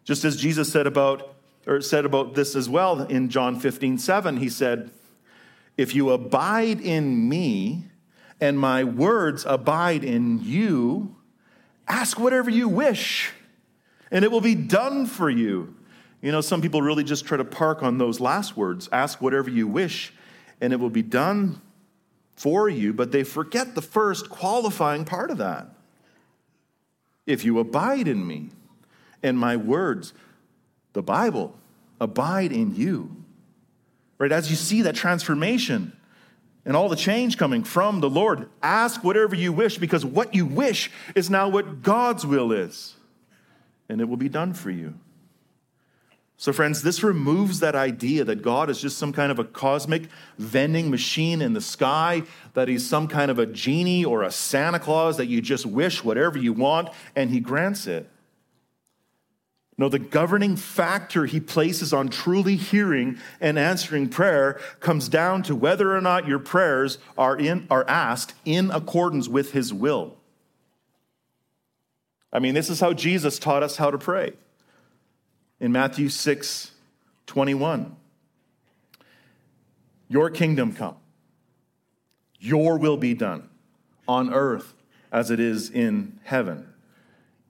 Just 0.03 0.25
as 0.25 0.35
Jesus 0.35 0.71
said 0.71 0.87
about, 0.87 1.35
or 1.65 1.81
said 1.81 2.05
about 2.05 2.35
this 2.35 2.55
as 2.55 2.67
well 2.67 3.03
in 3.03 3.29
John 3.29 3.59
15, 3.59 3.97
7, 3.97 4.37
he 4.37 4.49
said, 4.49 4.91
If 5.77 5.95
you 5.95 6.11
abide 6.11 6.81
in 6.81 7.29
me 7.29 7.85
and 8.41 8.59
my 8.59 8.83
words 8.83 9.45
abide 9.47 10.03
in 10.03 10.43
you, 10.43 11.15
ask 11.87 12.19
whatever 12.19 12.49
you 12.49 12.67
wish, 12.67 13.31
and 14.11 14.25
it 14.25 14.31
will 14.31 14.41
be 14.41 14.55
done 14.55 15.05
for 15.05 15.29
you. 15.29 15.75
You 16.21 16.31
know, 16.31 16.41
some 16.41 16.61
people 16.61 16.81
really 16.81 17.03
just 17.03 17.25
try 17.25 17.37
to 17.37 17.45
park 17.45 17.83
on 17.83 17.97
those 17.97 18.19
last 18.19 18.55
words 18.55 18.87
ask 18.91 19.21
whatever 19.21 19.49
you 19.49 19.67
wish, 19.67 20.13
and 20.61 20.73
it 20.73 20.79
will 20.79 20.89
be 20.89 21.01
done 21.01 21.61
for 22.35 22.67
you, 22.67 22.93
but 22.93 23.11
they 23.11 23.23
forget 23.23 23.75
the 23.75 23.81
first 23.81 24.29
qualifying 24.29 25.05
part 25.05 25.31
of 25.31 25.37
that. 25.37 25.67
If 27.25 27.45
you 27.45 27.59
abide 27.59 28.07
in 28.07 28.25
me, 28.25 28.49
and 29.23 29.39
my 29.39 29.55
words, 29.55 30.13
the 30.91 31.01
Bible, 31.01 31.55
abide 31.99 32.51
in 32.51 32.75
you. 32.75 33.15
Right? 34.19 34.31
As 34.31 34.49
you 34.49 34.55
see 34.55 34.83
that 34.83 34.95
transformation 34.95 35.93
and 36.65 36.75
all 36.75 36.89
the 36.89 36.95
change 36.95 37.37
coming 37.37 37.63
from 37.63 37.99
the 37.99 38.09
Lord, 38.09 38.49
ask 38.61 39.03
whatever 39.03 39.35
you 39.35 39.51
wish 39.51 39.77
because 39.77 40.05
what 40.05 40.35
you 40.35 40.45
wish 40.45 40.91
is 41.15 41.29
now 41.29 41.49
what 41.49 41.81
God's 41.81 42.25
will 42.25 42.51
is, 42.51 42.95
and 43.89 43.99
it 43.99 44.05
will 44.05 44.17
be 44.17 44.29
done 44.29 44.53
for 44.53 44.69
you. 44.69 44.93
So, 46.37 46.51
friends, 46.51 46.81
this 46.81 47.03
removes 47.03 47.59
that 47.61 47.75
idea 47.75 48.25
that 48.25 48.41
God 48.41 48.69
is 48.69 48.81
just 48.81 48.97
some 48.97 49.13
kind 49.13 49.31
of 49.31 49.39
a 49.39 49.45
cosmic 49.45 50.09
vending 50.37 50.89
machine 50.89 51.41
in 51.41 51.53
the 51.53 51.61
sky, 51.61 52.23
that 52.53 52.67
he's 52.67 52.85
some 52.85 53.07
kind 53.07 53.31
of 53.31 53.39
a 53.39 53.45
genie 53.45 54.03
or 54.03 54.23
a 54.23 54.31
Santa 54.31 54.79
Claus 54.79 55.17
that 55.17 55.27
you 55.27 55.41
just 55.41 55.65
wish 55.65 56.03
whatever 56.03 56.37
you 56.37 56.51
want 56.51 56.89
and 57.15 57.29
he 57.29 57.39
grants 57.39 57.87
it. 57.87 58.09
No, 59.77 59.89
the 59.89 59.99
governing 59.99 60.55
factor 60.55 61.25
he 61.25 61.39
places 61.39 61.93
on 61.93 62.09
truly 62.09 62.55
hearing 62.55 63.17
and 63.41 63.57
answering 63.57 64.07
prayer 64.07 64.59
comes 64.79 65.09
down 65.09 65.41
to 65.43 65.55
whether 65.55 65.95
or 65.95 66.01
not 66.01 66.27
your 66.27 66.39
prayers 66.39 66.99
are, 67.17 67.35
in, 67.35 67.65
are 67.71 67.87
asked 67.87 68.35
in 68.45 68.69
accordance 68.69 69.27
with 69.27 69.51
his 69.51 69.73
will. 69.73 70.15
I 72.31 72.39
mean, 72.39 72.53
this 72.53 72.69
is 72.69 72.79
how 72.79 72.93
Jesus 72.93 73.39
taught 73.39 73.63
us 73.63 73.77
how 73.77 73.89
to 73.89 73.97
pray. 73.97 74.33
In 75.59 75.71
Matthew 75.71 76.09
6 76.09 76.71
21, 77.25 77.95
Your 80.07 80.29
kingdom 80.29 80.73
come, 80.73 80.97
your 82.39 82.77
will 82.77 82.97
be 82.97 83.13
done 83.13 83.49
on 84.07 84.31
earth 84.31 84.73
as 85.11 85.31
it 85.31 85.39
is 85.39 85.69
in 85.69 86.19
heaven. 86.23 86.67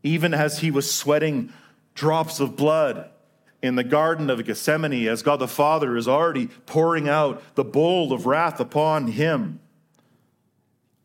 Even 0.03 0.33
as 0.33 0.59
he 0.59 0.69
was 0.69 0.93
sweating 0.93 1.51
drops 1.93 2.39
of 2.39 2.56
blood 2.56 3.10
in 3.62 3.75
the 3.75 3.84
Garden 3.84 4.29
of 4.29 4.43
Gethsemane 4.43 5.08
as 5.08 5.23
God 5.23 5.38
the 5.38 5.47
Father 5.47 5.95
is 5.95 6.08
already 6.08 6.47
pouring 6.47 7.08
out 7.08 7.41
the 7.56 7.63
bowl 7.63 8.12
of 8.12 8.25
wrath 8.25 8.60
upon 8.60 9.08
him. 9.08 9.60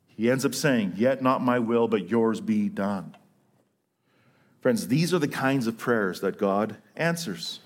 He 0.07 0.31
ends 0.31 0.45
up 0.45 0.55
saying, 0.55 0.95
Yet 0.97 1.23
not 1.23 1.43
my 1.43 1.61
will, 1.61 1.87
but 1.87 2.11
yours 2.11 2.41
be 2.41 2.69
done. 2.69 3.17
Friends, 4.61 4.89
these 4.89 5.15
are 5.15 5.21
the 5.21 5.29
kinds 5.29 5.69
of 5.69 5.79
prayers 5.79 6.21
that 6.21 6.39
God 6.39 6.77
answers. 6.97 7.61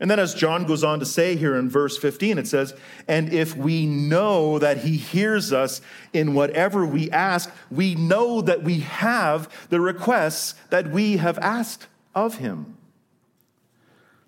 And 0.00 0.08
then, 0.08 0.20
as 0.20 0.32
John 0.32 0.64
goes 0.64 0.84
on 0.84 1.00
to 1.00 1.06
say 1.06 1.34
here 1.34 1.56
in 1.56 1.68
verse 1.68 1.98
15, 1.98 2.38
it 2.38 2.46
says, 2.46 2.72
And 3.08 3.32
if 3.32 3.56
we 3.56 3.84
know 3.84 4.58
that 4.60 4.78
he 4.78 4.96
hears 4.96 5.52
us 5.52 5.80
in 6.12 6.34
whatever 6.34 6.86
we 6.86 7.10
ask, 7.10 7.50
we 7.68 7.96
know 7.96 8.40
that 8.40 8.62
we 8.62 8.80
have 8.80 9.48
the 9.70 9.80
requests 9.80 10.54
that 10.70 10.90
we 10.92 11.16
have 11.16 11.36
asked 11.38 11.88
of 12.14 12.36
him. 12.36 12.76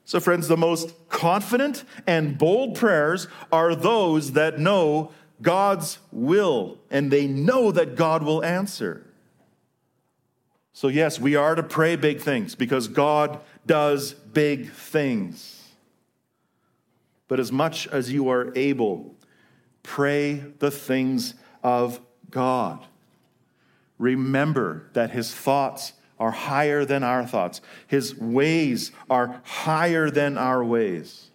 So, 0.05 0.19
friends, 0.19 0.49
the 0.49 0.57
most 0.57 0.93
confident 1.09 1.85
and 2.05 2.37
bold 2.37 2.75
prayers 2.75 3.29
are 3.53 3.77
those 3.77 4.33
that 4.33 4.59
know 4.59 5.13
God's 5.41 6.01
will 6.11 6.79
and 6.91 7.13
they 7.13 7.29
know 7.29 7.71
that 7.71 7.95
God 7.95 8.25
will 8.25 8.45
answer. 8.45 9.07
So, 10.73 10.89
yes, 10.89 11.21
we 11.21 11.37
are 11.37 11.55
to 11.55 11.63
pray 11.63 11.95
big 11.95 12.21
things 12.21 12.57
because 12.57 12.89
God 12.89 13.39
does 13.67 14.15
big 14.15 14.73
things. 14.73 15.60
But 17.31 17.39
as 17.39 17.53
much 17.53 17.87
as 17.87 18.13
you 18.13 18.29
are 18.31 18.53
able, 18.57 19.15
pray 19.85 20.43
the 20.59 20.73
things 20.73 21.35
of 21.63 22.01
God. 22.29 22.85
Remember 23.99 24.89
that 24.95 25.13
his 25.13 25.33
thoughts 25.33 25.93
are 26.19 26.33
higher 26.33 26.85
than 26.85 27.05
our 27.05 27.25
thoughts, 27.25 27.61
his 27.87 28.17
ways 28.17 28.91
are 29.09 29.41
higher 29.45 30.11
than 30.11 30.37
our 30.37 30.65
ways. 30.65 31.31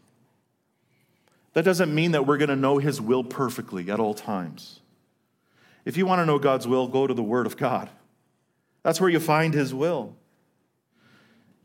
That 1.54 1.64
doesn't 1.64 1.96
mean 1.96 2.12
that 2.12 2.28
we're 2.28 2.40
going 2.40 2.50
to 2.50 2.58
know 2.58 2.78
his 2.78 3.00
will 3.00 3.24
perfectly 3.24 3.90
at 3.90 3.98
all 3.98 4.14
times. 4.14 4.82
If 5.86 5.96
you 5.96 6.06
want 6.06 6.20
to 6.20 6.26
know 6.26 6.40
God's 6.40 6.68
will, 6.68 6.90
go 6.90 7.08
to 7.08 7.14
the 7.14 7.24
Word 7.24 7.46
of 7.46 7.56
God. 7.56 7.90
That's 8.84 9.00
where 9.00 9.10
you 9.10 9.22
find 9.22 9.54
his 9.54 9.74
will. 9.74 10.14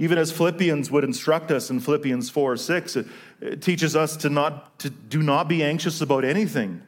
Even 0.01 0.17
as 0.17 0.33
Philippians 0.33 0.91
would 0.91 1.05
instruct 1.05 1.51
us 1.51 1.69
in 1.69 1.79
Philippians 1.79 2.31
4 2.31 2.57
6, 2.57 2.97
it, 2.97 3.07
it 3.07 3.11
teaches 3.61 3.97
us 3.97 4.17
to, 4.19 4.29
not, 4.29 4.79
to 4.81 4.91
do 4.91 5.23
not 5.23 5.49
be 5.49 5.63
anxious 5.63 6.01
about 6.01 6.25
anything, 6.25 6.83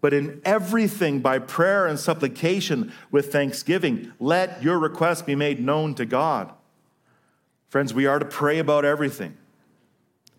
but 0.00 0.12
in 0.12 0.40
everything 0.44 1.20
by 1.20 1.38
prayer 1.38 1.86
and 1.86 1.98
supplication 1.98 2.92
with 3.10 3.32
thanksgiving, 3.32 4.12
let 4.18 4.62
your 4.62 4.78
requests 4.78 5.22
be 5.22 5.34
made 5.34 5.60
known 5.60 5.94
to 5.94 6.06
God. 6.06 6.52
Friends, 7.68 7.94
we 7.94 8.06
are 8.06 8.18
to 8.18 8.24
pray 8.24 8.58
about 8.58 8.84
everything. 8.84 9.36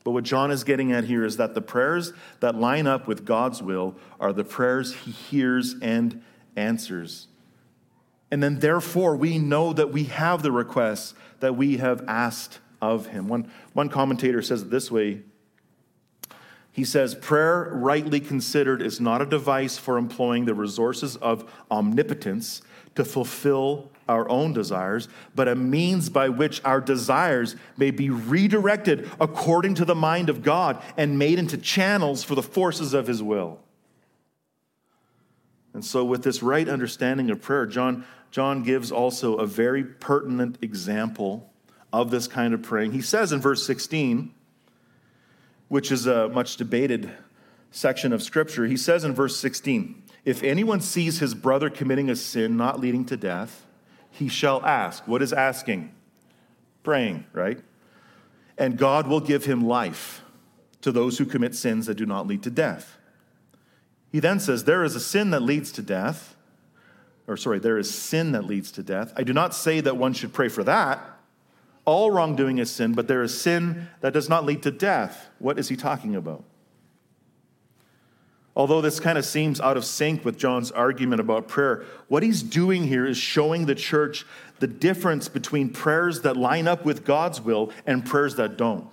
But 0.04 0.12
what 0.12 0.24
John 0.24 0.50
is 0.52 0.64
getting 0.64 0.92
at 0.92 1.04
here 1.04 1.24
is 1.24 1.38
that 1.38 1.54
the 1.54 1.62
prayers 1.62 2.12
that 2.40 2.56
line 2.56 2.88
up 2.88 3.08
with 3.08 3.24
God's 3.24 3.62
will 3.62 3.96
are 4.20 4.34
the 4.34 4.44
prayers 4.44 4.96
he 4.96 5.12
hears 5.12 5.76
and 5.82 6.24
answers. 6.56 7.28
And 8.32 8.42
then, 8.42 8.60
therefore, 8.60 9.16
we 9.16 9.38
know 9.38 9.74
that 9.74 9.92
we 9.92 10.06
have 10.06 10.42
the 10.42 10.52
requests 10.52 11.14
that 11.40 11.56
we 11.56 11.78
have 11.78 12.04
asked 12.08 12.60
of 12.82 13.08
him. 13.08 13.28
One, 13.28 13.52
one 13.74 13.90
commentator 13.90 14.42
says 14.42 14.64
it 14.64 14.72
this 14.72 14.90
way 14.90 15.22
He 16.72 16.86
says, 16.86 17.16
Prayer, 17.16 17.70
rightly 17.74 18.20
considered, 18.20 18.82
is 18.82 19.02
not 19.02 19.22
a 19.22 19.26
device 19.26 19.78
for 19.78 19.98
employing 19.98 20.46
the 20.46 20.54
resources 20.54 21.18
of 21.18 21.52
omnipotence 21.70 22.62
to 22.96 23.04
fulfill 23.06 23.90
our 24.08 24.28
own 24.30 24.54
desires, 24.54 25.08
but 25.36 25.48
a 25.48 25.56
means 25.56 26.10
by 26.10 26.30
which 26.30 26.62
our 26.66 26.82
desires 26.82 27.56
may 27.78 27.92
be 27.92 28.10
redirected 28.10 29.10
according 29.20 29.76
to 29.76 29.86
the 29.86 29.96
mind 29.96 30.30
of 30.30 30.44
God 30.44 30.82
and 30.98 31.18
made 31.18 31.40
into 31.40 31.58
channels 31.58 32.24
for 32.24 32.36
the 32.36 32.44
forces 32.44 32.94
of 32.94 33.08
his 33.08 33.24
will. 33.24 33.60
And 35.74 35.86
so, 35.86 36.04
with 36.04 36.24
this 36.24 36.44
right 36.44 36.68
understanding 36.68 37.30
of 37.30 37.42
prayer, 37.42 37.66
John 37.66 38.06
John 38.32 38.64
gives 38.64 38.92
also 38.92 39.36
a 39.36 39.46
very 39.46 39.84
pertinent 39.84 40.58
example 40.62 41.52
of 41.92 42.12
this 42.12 42.28
kind 42.28 42.54
of 42.54 42.62
praying. 42.62 42.94
He 42.94 43.02
says 43.02 43.34
in 43.34 43.42
verse 43.42 43.66
16, 43.66 44.34
which 45.72 45.90
is 45.90 46.06
a 46.06 46.28
much 46.28 46.58
debated 46.58 47.10
section 47.72 48.12
of 48.12 48.22
Scripture, 48.22 48.66
he 48.66 48.76
says 48.76 49.06
in 49.06 49.14
verse 49.14 49.38
16, 49.38 50.04
If 50.26 50.44
anyone 50.44 50.82
sees 50.82 51.20
his 51.20 51.34
brother 51.34 51.70
committing 51.70 52.10
a 52.10 52.16
sin 52.18 52.58
not 52.58 52.82
leading 52.82 53.06
to 53.06 53.16
death, 53.16 53.66
he 54.10 54.28
shall 54.28 54.62
ask. 54.66 55.08
What 55.08 55.22
is 55.22 55.32
asking? 55.32 55.96
Praying, 56.84 57.24
right? 57.32 57.58
And 58.58 58.78
God 58.78 59.08
will 59.08 59.22
give 59.22 59.46
him 59.46 59.66
life 59.66 60.22
to 60.82 60.92
those 60.92 61.20
who 61.20 61.26
commit 61.26 61.56
sins 61.56 61.86
that 61.86 61.96
do 61.96 62.06
not 62.06 62.28
lead 62.28 62.44
to 62.44 62.50
death. 62.50 62.98
He 64.12 64.20
then 64.20 64.42
says, 64.42 64.66
There 64.66 64.84
is 64.84 64.94
a 64.98 65.00
sin 65.00 65.30
that 65.30 65.42
leads 65.42 65.72
to 65.72 65.82
death 65.82 66.36
or 67.28 67.38
sorry, 67.38 67.60
there 67.60 67.78
is 67.78 67.90
sin 67.90 68.34
that 68.34 68.44
leads 68.44 68.74
to 68.74 68.84
death. 68.84 69.14
I 69.16 69.24
do 69.24 69.32
not 69.32 69.56
say 69.56 69.80
that 69.80 69.96
one 69.96 70.12
should 70.12 70.34
pray 70.34 70.50
for 70.50 70.66
that. 70.66 71.00
All 71.86 72.12
wrongdoing 72.12 72.60
is 72.60 72.70
sin, 72.70 72.94
but 72.94 73.08
there 73.08 73.24
is 73.24 73.40
sin 73.40 73.88
that 74.02 74.14
does 74.14 74.30
not 74.30 74.46
lead 74.46 74.62
to 74.64 74.72
death. 74.72 75.30
What 75.40 75.58
is 75.58 75.70
he 75.70 75.76
talking 75.76 76.16
about? 76.16 76.44
although 78.56 78.82
this 78.82 79.00
kind 79.00 79.18
of 79.18 79.26
seems 79.26 79.62
out 79.62 79.78
of 79.78 79.86
sync 79.86 80.26
with 80.26 80.38
John's 80.38 80.72
argument 80.72 81.22
about 81.22 81.48
prayer, 81.48 81.86
what 82.08 82.24
he's 82.24 82.44
doing 82.44 82.84
here 82.84 83.06
is 83.06 83.18
showing 83.18 83.66
the 83.66 83.76
church 83.76 84.26
the 84.60 84.68
difference 84.68 85.30
between 85.30 85.70
prayers 85.70 86.22
that 86.22 86.38
line 86.38 86.68
up 86.68 86.86
with 86.86 87.06
God's 87.06 87.42
will 87.42 87.72
and 87.86 88.06
prayers 88.06 88.36
that 88.36 88.58
don't. 88.58 88.90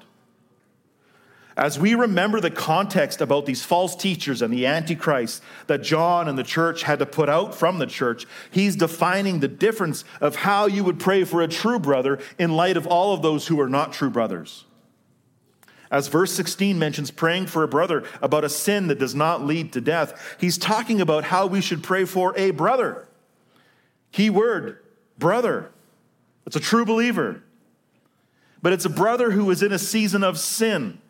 As 1.59 1.77
we 1.77 1.97
remember 1.97 2.41
the 2.41 2.53
context 2.53 3.21
about 3.21 3.45
these 3.45 3.65
false 3.65 3.97
teachers 3.97 4.43
and 4.43 4.55
the 4.55 4.65
Antichrist 4.65 5.43
that 5.67 5.83
John 5.83 6.29
and 6.29 6.39
the 6.39 6.45
church 6.45 6.85
had 6.85 7.01
to 7.01 7.07
put 7.07 7.29
out 7.29 7.53
from 7.53 7.81
the 7.81 7.87
church, 7.87 8.27
he's 8.53 8.77
defining 8.77 9.41
the 9.41 9.49
difference 9.49 10.05
of 10.21 10.37
how 10.37 10.67
you 10.67 10.85
would 10.85 11.01
pray 11.01 11.25
for 11.25 11.43
a 11.43 11.49
true 11.49 11.81
brother 11.81 12.21
in 12.39 12.53
light 12.53 12.77
of 12.77 12.87
all 12.87 13.13
of 13.13 13.23
those 13.23 13.49
who 13.49 13.61
are 13.61 13.69
not 13.69 13.93
true 13.93 14.09
brothers. 14.09 14.67
As 15.91 16.07
verse 16.07 16.33
16 16.33 16.79
mentions 16.79 17.11
praying 17.11 17.47
for 17.47 17.65
a 17.65 17.69
brother 17.69 18.05
about 18.23 18.45
a 18.45 18.49
sin 18.49 18.87
that 18.87 19.01
does 19.01 19.17
not 19.17 19.45
lead 19.45 19.73
to 19.73 19.81
death, 19.81 20.37
he's 20.39 20.59
talking 20.59 21.01
about 21.01 21.25
how 21.25 21.49
we 21.49 21.61
should 21.61 21.83
pray 21.83 22.05
for 22.05 22.33
a 22.37 22.53
brother. 22.53 23.09
Key 24.13 24.31
word, 24.31 24.79
brother. 25.19 25.73
It's 26.47 26.55
a 26.55 26.61
true 26.61 26.85
believer. 26.85 27.43
But 28.63 28.73
it's 28.73 28.85
a 28.85 28.91
brother 28.91 29.33
who 29.33 29.51
is 29.51 29.61
in 29.61 29.73
a 29.73 29.79
season 29.79 30.23
of 30.23 30.39
sin 30.39 31.01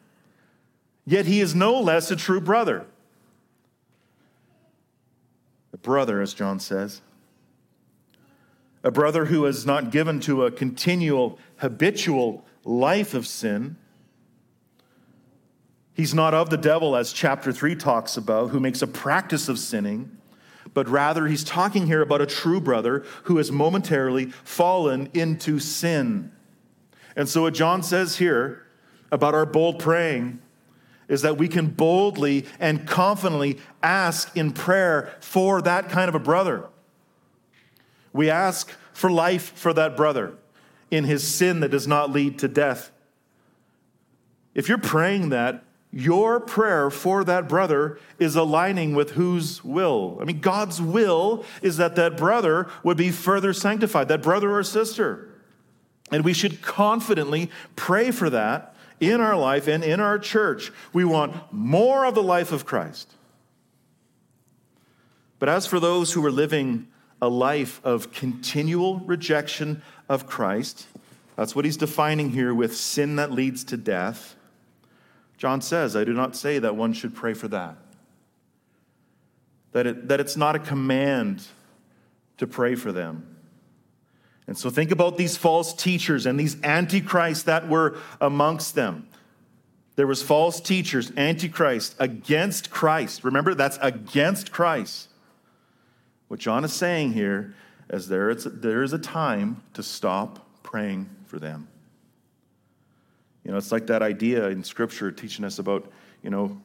Yet 1.09 1.25
he 1.25 1.41
is 1.41 1.55
no 1.55 1.81
less 1.81 2.11
a 2.11 2.17
true 2.17 2.39
brother. 2.39 2.85
A 5.73 5.79
brother, 5.79 6.21
as 6.21 6.35
John 6.35 6.61
says. 6.61 7.01
A 8.85 8.91
brother 8.91 9.25
who 9.25 9.47
is 9.47 9.65
not 9.65 9.91
given 9.91 10.21
to 10.21 10.45
a 10.45 10.51
continual, 10.51 11.39
habitual 11.57 12.45
life 12.63 13.15
of 13.15 13.27
sin. 13.27 13.79
He's 15.95 16.13
not 16.13 16.35
of 16.35 16.51
the 16.51 16.59
devil, 16.59 16.95
as 16.95 17.11
chapter 17.11 17.53
3 17.53 17.75
talks 17.75 18.19
about, 18.19 18.51
who 18.51 18.61
makes 18.61 18.83
a 18.83 18.87
practice 18.87 19.49
of 19.49 19.59
sinning, 19.59 20.19
but 20.75 20.91
rather 20.91 21.27
he's 21.27 21.43
talking 21.43 21.87
here 21.87 22.03
about 22.03 22.21
a 22.21 22.27
true 22.27 22.61
brother 22.61 23.03
who 23.23 23.39
has 23.39 23.51
momentarily 23.51 24.27
fallen 24.27 25.09
into 25.15 25.59
sin. 25.59 26.33
And 27.17 27.27
so, 27.27 27.41
what 27.43 27.55
John 27.55 27.83
says 27.83 28.19
here 28.19 28.67
about 29.11 29.33
our 29.33 29.47
bold 29.47 29.79
praying 29.79 30.43
is 31.09 31.23
that 31.23 31.39
we 31.39 31.49
can 31.49 31.67
boldly 31.67 32.45
and 32.61 32.87
confidently 32.87 33.59
ask 33.83 34.37
in 34.37 34.53
prayer 34.53 35.15
for 35.21 35.63
that 35.63 35.89
kind 35.89 36.09
of 36.09 36.15
a 36.15 36.21
brother. 36.21 36.67
We 38.13 38.31
ask 38.31 38.71
for 38.93 39.11
life 39.11 39.53
for 39.57 39.73
that 39.73 39.97
brother 39.97 40.35
in 40.91 41.05
his 41.05 41.27
sin 41.27 41.61
that 41.61 41.71
does 41.71 41.87
not 41.87 42.11
lead 42.11 42.39
to 42.41 42.49
death. 42.49 42.91
If 44.55 44.69
you're 44.69 44.79
praying 44.79 45.31
that, 45.31 45.65
your 45.91 46.41
prayer 46.41 46.91
for 46.91 47.25
that 47.25 47.49
brother 47.49 47.99
is 48.19 48.37
aligning 48.37 48.95
with 48.95 49.13
whose 49.13 49.65
will? 49.65 50.19
I 50.21 50.25
mean, 50.25 50.41
God's 50.41 50.83
will 50.83 51.45
is 51.63 51.79
that 51.79 51.97
that 51.97 52.17
brother 52.17 52.69
would 52.83 52.97
be 52.97 53.11
further 53.11 53.55
sanctified, 53.55 54.09
that 54.09 54.23
brother 54.23 54.55
or 54.55 54.63
sister. 54.63 55.29
And 56.11 56.25
we 56.25 56.35
should 56.35 56.61
confidently 56.61 57.51
pray 57.77 58.11
for 58.11 58.29
that 58.31 58.75
in 59.01 59.21
our 59.21 59.37
life 59.37 59.69
and 59.69 59.85
in 59.85 60.01
our 60.01 60.19
church. 60.19 60.73
We 60.93 61.05
want 61.05 61.53
more 61.53 62.05
of 62.05 62.15
the 62.15 62.23
life 62.23 62.53
of 62.53 62.65
Christ. 62.65 63.13
But 65.39 65.49
as 65.49 65.67
for 65.67 65.79
those 65.79 66.13
who 66.13 66.25
are 66.25 66.33
living 66.33 66.89
a 67.23 67.29
life 67.29 67.81
of 67.85 68.13
continual 68.13 69.01
rejection 69.01 69.83
of 70.09 70.27
Christ, 70.27 70.87
that's 71.37 71.55
what 71.55 71.65
he's 71.65 71.77
defining 71.77 72.31
here 72.31 72.53
with 72.53 72.77
sin 72.77 73.17
that 73.17 73.31
leads 73.31 73.63
to 73.65 73.77
death. 73.77 74.35
John 75.37 75.61
says, 75.61 75.95
I 75.95 76.03
do 76.03 76.13
not 76.13 76.35
say 76.35 76.59
that 76.59 76.75
one 76.75 76.93
should 76.93 77.15
pray 77.15 77.35
for 77.35 77.47
that. 77.49 77.77
That, 79.73 79.87
it, 79.87 80.09
that 80.09 80.19
it's 80.19 80.37
not 80.37 80.57
a 80.57 80.59
command 80.59 81.47
to 82.39 82.47
pray 82.47 82.75
for 82.75 82.91
them. 82.91 83.38
And 84.49 84.57
so 84.57 84.71
think 84.71 84.91
about 84.91 85.19
these 85.19 85.37
false 85.37 85.75
teachers 85.75 86.25
and 86.25 86.41
these 86.41 86.57
antichrists 86.65 87.45
that 87.45 87.69
were 87.69 87.99
amongst 88.19 88.75
them. 88.75 89.07
There 89.95 90.07
was 90.07 90.23
false 90.23 90.59
teachers, 90.59 91.13
antichrist 91.19 91.95
against 91.99 92.71
Christ. 92.71 93.25
Remember, 93.25 93.55
that's 93.55 93.79
against 93.83 94.51
Christ. 94.51 95.09
What 96.29 96.41
John 96.41 96.65
is 96.65 96.73
saying 96.73 97.13
here 97.13 97.55
is 97.91 98.09
there 98.09 98.31
is, 98.31 98.45
there 98.45 98.83
is 98.83 98.95
a 98.95 98.99
time 98.99 99.63
to 99.75 99.83
stop 99.83 100.47
praying 100.63 101.11
for 101.27 101.39
them. 101.39 101.69
You 103.45 103.51
know, 103.51 103.59
it's 103.59 103.71
like 103.71 103.87
that 103.89 104.03
idea 104.03 104.49
in 104.49 104.65
Scripture 104.65 105.13
teaching 105.13 105.45
us 105.45 105.59
about, 105.59 105.93
you 106.23 106.31
know, 106.31 106.59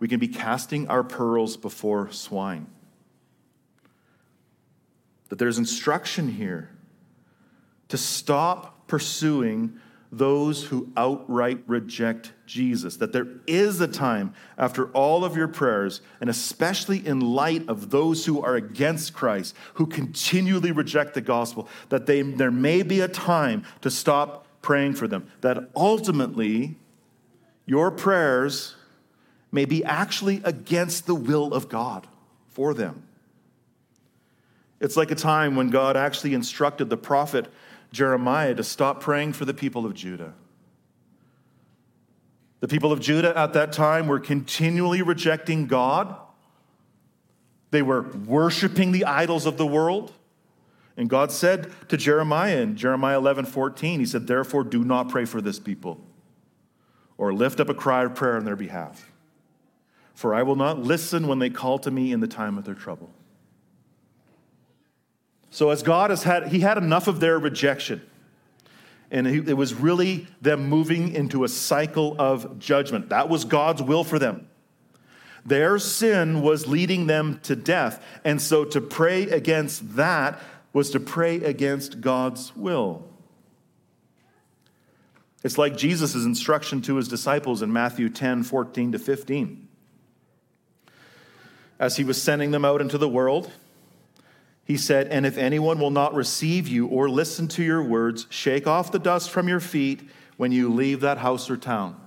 we 0.00 0.08
can 0.08 0.18
be 0.18 0.28
casting 0.28 0.88
our 0.88 1.04
pearls 1.04 1.58
before 1.58 2.10
swine. 2.10 2.68
That 5.28 5.38
there's 5.38 5.58
instruction 5.58 6.28
here 6.28 6.70
to 7.88 7.96
stop 7.96 8.86
pursuing 8.86 9.78
those 10.10 10.64
who 10.64 10.90
outright 10.96 11.62
reject 11.66 12.32
Jesus. 12.46 12.96
That 12.96 13.12
there 13.12 13.26
is 13.46 13.80
a 13.80 13.88
time 13.88 14.34
after 14.56 14.88
all 14.90 15.24
of 15.24 15.36
your 15.36 15.48
prayers, 15.48 16.00
and 16.20 16.30
especially 16.30 17.06
in 17.06 17.20
light 17.20 17.68
of 17.68 17.90
those 17.90 18.24
who 18.24 18.40
are 18.42 18.56
against 18.56 19.12
Christ, 19.12 19.54
who 19.74 19.86
continually 19.86 20.72
reject 20.72 21.14
the 21.14 21.20
gospel, 21.20 21.68
that 21.90 22.06
they, 22.06 22.22
there 22.22 22.50
may 22.50 22.82
be 22.82 23.00
a 23.00 23.08
time 23.08 23.64
to 23.82 23.90
stop 23.90 24.46
praying 24.62 24.94
for 24.94 25.06
them. 25.06 25.30
That 25.42 25.68
ultimately, 25.76 26.76
your 27.66 27.90
prayers 27.90 28.76
may 29.52 29.64
be 29.64 29.84
actually 29.84 30.40
against 30.44 31.06
the 31.06 31.14
will 31.14 31.52
of 31.52 31.68
God 31.68 32.06
for 32.48 32.74
them. 32.74 33.02
It's 34.80 34.96
like 34.96 35.10
a 35.10 35.16
time 35.16 35.56
when 35.56 35.70
God 35.70 35.96
actually 35.96 36.34
instructed 36.34 36.88
the 36.88 36.96
prophet 36.96 37.48
Jeremiah 37.92 38.54
to 38.54 38.64
stop 38.64 39.00
praying 39.00 39.32
for 39.32 39.44
the 39.44 39.54
people 39.54 39.86
of 39.86 39.94
Judah. 39.94 40.34
The 42.60 42.68
people 42.68 42.92
of 42.92 43.00
Judah 43.00 43.36
at 43.38 43.52
that 43.52 43.72
time 43.72 44.06
were 44.08 44.18
continually 44.18 45.02
rejecting 45.02 45.66
God. 45.66 46.16
They 47.70 47.82
were 47.82 48.02
worshiping 48.02 48.92
the 48.92 49.04
idols 49.04 49.46
of 49.46 49.56
the 49.56 49.66
world. 49.66 50.12
And 50.96 51.08
God 51.08 51.30
said 51.30 51.72
to 51.88 51.96
Jeremiah 51.96 52.60
in 52.60 52.76
Jeremiah 52.76 53.18
11 53.18 53.46
14, 53.46 54.00
He 54.00 54.06
said, 54.06 54.26
Therefore, 54.26 54.64
do 54.64 54.84
not 54.84 55.08
pray 55.08 55.24
for 55.24 55.40
this 55.40 55.60
people 55.60 56.00
or 57.16 57.32
lift 57.32 57.60
up 57.60 57.68
a 57.68 57.74
cry 57.74 58.04
of 58.04 58.14
prayer 58.14 58.36
on 58.36 58.44
their 58.44 58.56
behalf. 58.56 59.12
For 60.14 60.34
I 60.34 60.42
will 60.42 60.56
not 60.56 60.80
listen 60.80 61.28
when 61.28 61.38
they 61.38 61.50
call 61.50 61.78
to 61.80 61.90
me 61.90 62.12
in 62.12 62.18
the 62.18 62.26
time 62.26 62.58
of 62.58 62.64
their 62.64 62.74
trouble. 62.74 63.10
So, 65.50 65.70
as 65.70 65.82
God 65.82 66.10
has 66.10 66.24
had, 66.24 66.48
He 66.48 66.60
had 66.60 66.78
enough 66.78 67.08
of 67.08 67.20
their 67.20 67.38
rejection. 67.38 68.02
And 69.10 69.26
it 69.26 69.54
was 69.54 69.72
really 69.72 70.26
them 70.42 70.68
moving 70.68 71.14
into 71.14 71.42
a 71.42 71.48
cycle 71.48 72.14
of 72.18 72.58
judgment. 72.58 73.08
That 73.08 73.30
was 73.30 73.46
God's 73.46 73.82
will 73.82 74.04
for 74.04 74.18
them. 74.18 74.48
Their 75.46 75.78
sin 75.78 76.42
was 76.42 76.66
leading 76.66 77.06
them 77.06 77.40
to 77.44 77.56
death. 77.56 78.04
And 78.22 78.40
so 78.40 78.66
to 78.66 78.82
pray 78.82 79.22
against 79.22 79.96
that 79.96 80.38
was 80.74 80.90
to 80.90 81.00
pray 81.00 81.36
against 81.36 82.02
God's 82.02 82.54
will. 82.54 83.08
It's 85.42 85.56
like 85.56 85.76
Jesus' 85.76 86.14
instruction 86.14 86.82
to 86.82 86.96
his 86.96 87.08
disciples 87.08 87.62
in 87.62 87.72
Matthew 87.72 88.10
10 88.10 88.42
14 88.42 88.92
to 88.92 88.98
15. 88.98 89.68
As 91.78 91.96
he 91.96 92.04
was 92.04 92.20
sending 92.20 92.50
them 92.50 92.64
out 92.64 92.80
into 92.80 92.98
the 92.98 93.08
world, 93.08 93.50
he 94.68 94.76
said, 94.76 95.08
And 95.08 95.24
if 95.24 95.38
anyone 95.38 95.80
will 95.80 95.90
not 95.90 96.14
receive 96.14 96.68
you 96.68 96.86
or 96.86 97.08
listen 97.08 97.48
to 97.48 97.64
your 97.64 97.82
words, 97.82 98.26
shake 98.28 98.66
off 98.66 98.92
the 98.92 98.98
dust 98.98 99.30
from 99.30 99.48
your 99.48 99.60
feet 99.60 100.06
when 100.36 100.52
you 100.52 100.68
leave 100.68 101.00
that 101.00 101.16
house 101.16 101.48
or 101.48 101.56
town. 101.56 101.98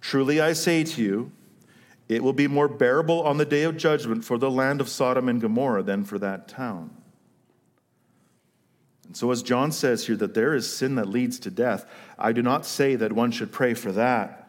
Truly 0.00 0.40
I 0.40 0.52
say 0.52 0.84
to 0.84 1.02
you, 1.02 1.32
it 2.08 2.22
will 2.22 2.32
be 2.32 2.46
more 2.46 2.68
bearable 2.68 3.22
on 3.22 3.38
the 3.38 3.44
day 3.44 3.64
of 3.64 3.76
judgment 3.76 4.24
for 4.24 4.38
the 4.38 4.50
land 4.50 4.80
of 4.80 4.88
Sodom 4.88 5.28
and 5.28 5.40
Gomorrah 5.40 5.82
than 5.82 6.04
for 6.04 6.16
that 6.20 6.46
town. 6.46 6.96
And 9.06 9.16
so, 9.16 9.30
as 9.32 9.42
John 9.42 9.72
says 9.72 10.06
here, 10.06 10.16
that 10.16 10.34
there 10.34 10.54
is 10.54 10.72
sin 10.72 10.94
that 10.94 11.08
leads 11.08 11.40
to 11.40 11.50
death, 11.50 11.84
I 12.18 12.32
do 12.32 12.42
not 12.42 12.64
say 12.64 12.94
that 12.96 13.12
one 13.12 13.32
should 13.32 13.50
pray 13.50 13.74
for 13.74 13.90
that. 13.92 14.48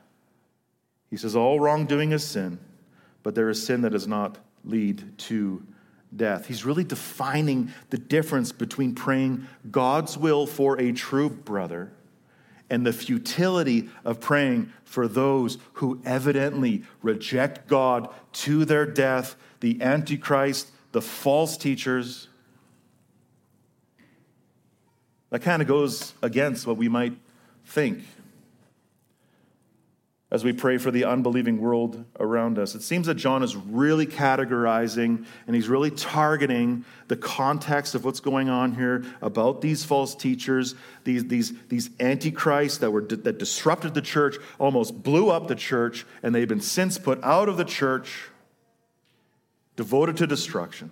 He 1.09 1.17
says, 1.17 1.35
all 1.35 1.59
wrongdoing 1.59 2.11
is 2.11 2.23
sin, 2.23 2.59
but 3.23 3.33
there 3.33 3.49
is 3.49 3.65
sin 3.65 3.81
that 3.81 3.91
does 3.91 4.07
not 4.07 4.37
lead 4.63 5.17
to 5.19 5.65
death. 6.15 6.47
He's 6.47 6.65
really 6.65 6.83
defining 6.83 7.71
the 7.89 7.97
difference 7.97 8.51
between 8.51 8.95
praying 8.95 9.47
God's 9.69 10.17
will 10.17 10.45
for 10.45 10.79
a 10.79 10.91
true 10.91 11.29
brother 11.29 11.91
and 12.69 12.85
the 12.85 12.93
futility 12.93 13.89
of 14.03 14.19
praying 14.19 14.71
for 14.83 15.07
those 15.07 15.57
who 15.73 16.01
evidently 16.05 16.83
reject 17.01 17.67
God 17.67 18.09
to 18.33 18.65
their 18.65 18.85
death, 18.85 19.35
the 19.59 19.81
Antichrist, 19.81 20.71
the 20.91 21.01
false 21.01 21.57
teachers. 21.57 22.27
That 25.29 25.41
kind 25.41 25.61
of 25.61 25.67
goes 25.67 26.13
against 26.21 26.65
what 26.65 26.77
we 26.77 26.87
might 26.87 27.13
think. 27.65 28.03
As 30.33 30.43
we 30.43 30.51
pray 30.51 30.79
for 30.79 30.89
the 30.89 31.05
unbelieving 31.05 31.61
world 31.61 32.03
around 32.19 32.57
us. 32.57 32.73
It 32.73 32.81
seems 32.81 33.05
that 33.05 33.13
John 33.13 33.43
is 33.43 33.55
really 33.55 34.07
categorizing 34.07 35.27
and 35.45 35.55
he's 35.55 35.69
really 35.69 35.91
targeting 35.91 36.85
the 37.07 37.15
context 37.15 37.93
of 37.93 38.03
what's 38.03 38.19
going 38.19 38.49
on 38.49 38.73
here 38.73 39.05
about 39.21 39.61
these 39.61 39.85
false 39.85 40.15
teachers, 40.15 40.73
these, 41.03 41.27
these, 41.27 41.53
these 41.67 41.91
antichrists 41.99 42.79
that, 42.79 42.89
were, 42.89 43.03
that 43.03 43.37
disrupted 43.37 43.93
the 43.93 44.01
church, 44.01 44.37
almost 44.57 45.03
blew 45.03 45.29
up 45.29 45.47
the 45.47 45.55
church, 45.55 46.03
and 46.23 46.33
they've 46.33 46.49
been 46.49 46.61
since 46.61 46.97
put 46.97 47.23
out 47.23 47.47
of 47.47 47.57
the 47.57 47.63
church, 47.63 48.29
devoted 49.75 50.17
to 50.17 50.25
destruction. 50.25 50.89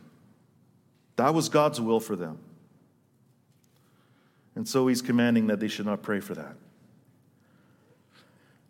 That 1.16 1.34
was 1.34 1.50
God's 1.50 1.82
will 1.82 2.00
for 2.00 2.16
them. 2.16 2.38
And 4.54 4.68
so 4.68 4.86
he's 4.86 5.02
commanding 5.02 5.48
that 5.48 5.60
they 5.60 5.68
should 5.68 5.88
not 5.88 6.04
pray 6.04 6.20
for 6.20 6.36
that. 6.36 6.56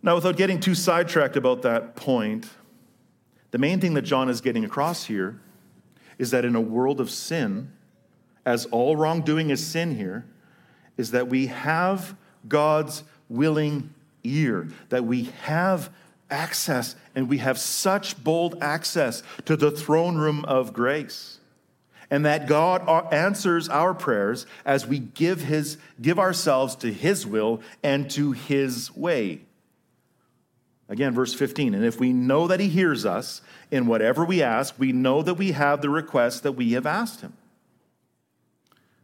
Now, 0.04 0.16
without 0.16 0.36
getting 0.36 0.60
too 0.60 0.74
sidetracked 0.74 1.38
about 1.38 1.62
that 1.62 1.96
point, 1.96 2.50
the 3.52 3.58
main 3.58 3.80
thing 3.80 3.94
that 3.94 4.02
John 4.02 4.30
is 4.30 4.42
getting 4.42 4.66
across 4.66 5.06
here 5.06 5.40
is 6.18 6.32
that 6.32 6.46
in 6.46 6.56
a 6.56 6.62
world 6.62 7.00
of 7.00 7.10
sin, 7.10 7.72
as 8.46 8.66
all 8.68 8.96
wrongdoing 8.96 9.50
is 9.50 9.66
sin 9.66 9.96
here, 9.96 10.26
is 10.98 11.12
that 11.12 11.28
we 11.28 11.48
have 11.48 12.16
God's 12.48 13.04
willing 13.30 13.94
ear, 14.24 14.68
that 14.90 15.06
we 15.06 15.26
have 15.44 15.92
access 16.30 16.96
and 17.14 17.30
we 17.30 17.40
have 17.40 17.60
such 17.60 18.24
bold 18.24 18.58
access 18.62 19.22
to 19.46 19.56
the 19.56 19.70
throne 19.70 20.18
room 20.18 20.46
of 20.46 20.74
grace. 20.74 21.40
And 22.10 22.26
that 22.26 22.48
God 22.48 22.82
answers 23.14 23.70
our 23.70 23.94
prayers 23.94 24.46
as 24.66 24.86
we 24.86 25.00
give, 25.00 25.42
his, 25.42 25.78
give 26.02 26.20
ourselves 26.20 26.76
to 26.78 26.92
His 26.92 27.26
will 27.26 27.62
and 27.84 28.10
to 28.12 28.34
His 28.34 28.94
way. 28.96 29.42
Again, 30.92 31.14
verse 31.14 31.34
15. 31.34 31.74
And 31.74 31.86
if 31.86 32.02
we 32.02 32.12
know 32.12 32.48
that 32.48 32.60
he 32.60 32.68
hears 32.68 33.06
us 33.06 33.42
in 33.72 33.88
whatever 33.88 34.26
we 34.26 34.44
ask, 34.44 34.76
we 34.78 34.92
know 34.92 35.22
that 35.22 35.36
we 35.36 35.54
have 35.54 35.82
the 35.82 35.90
request 35.90 36.44
that 36.44 36.52
we 36.52 36.74
have 36.74 36.86
asked 36.86 37.22
him. 37.22 37.32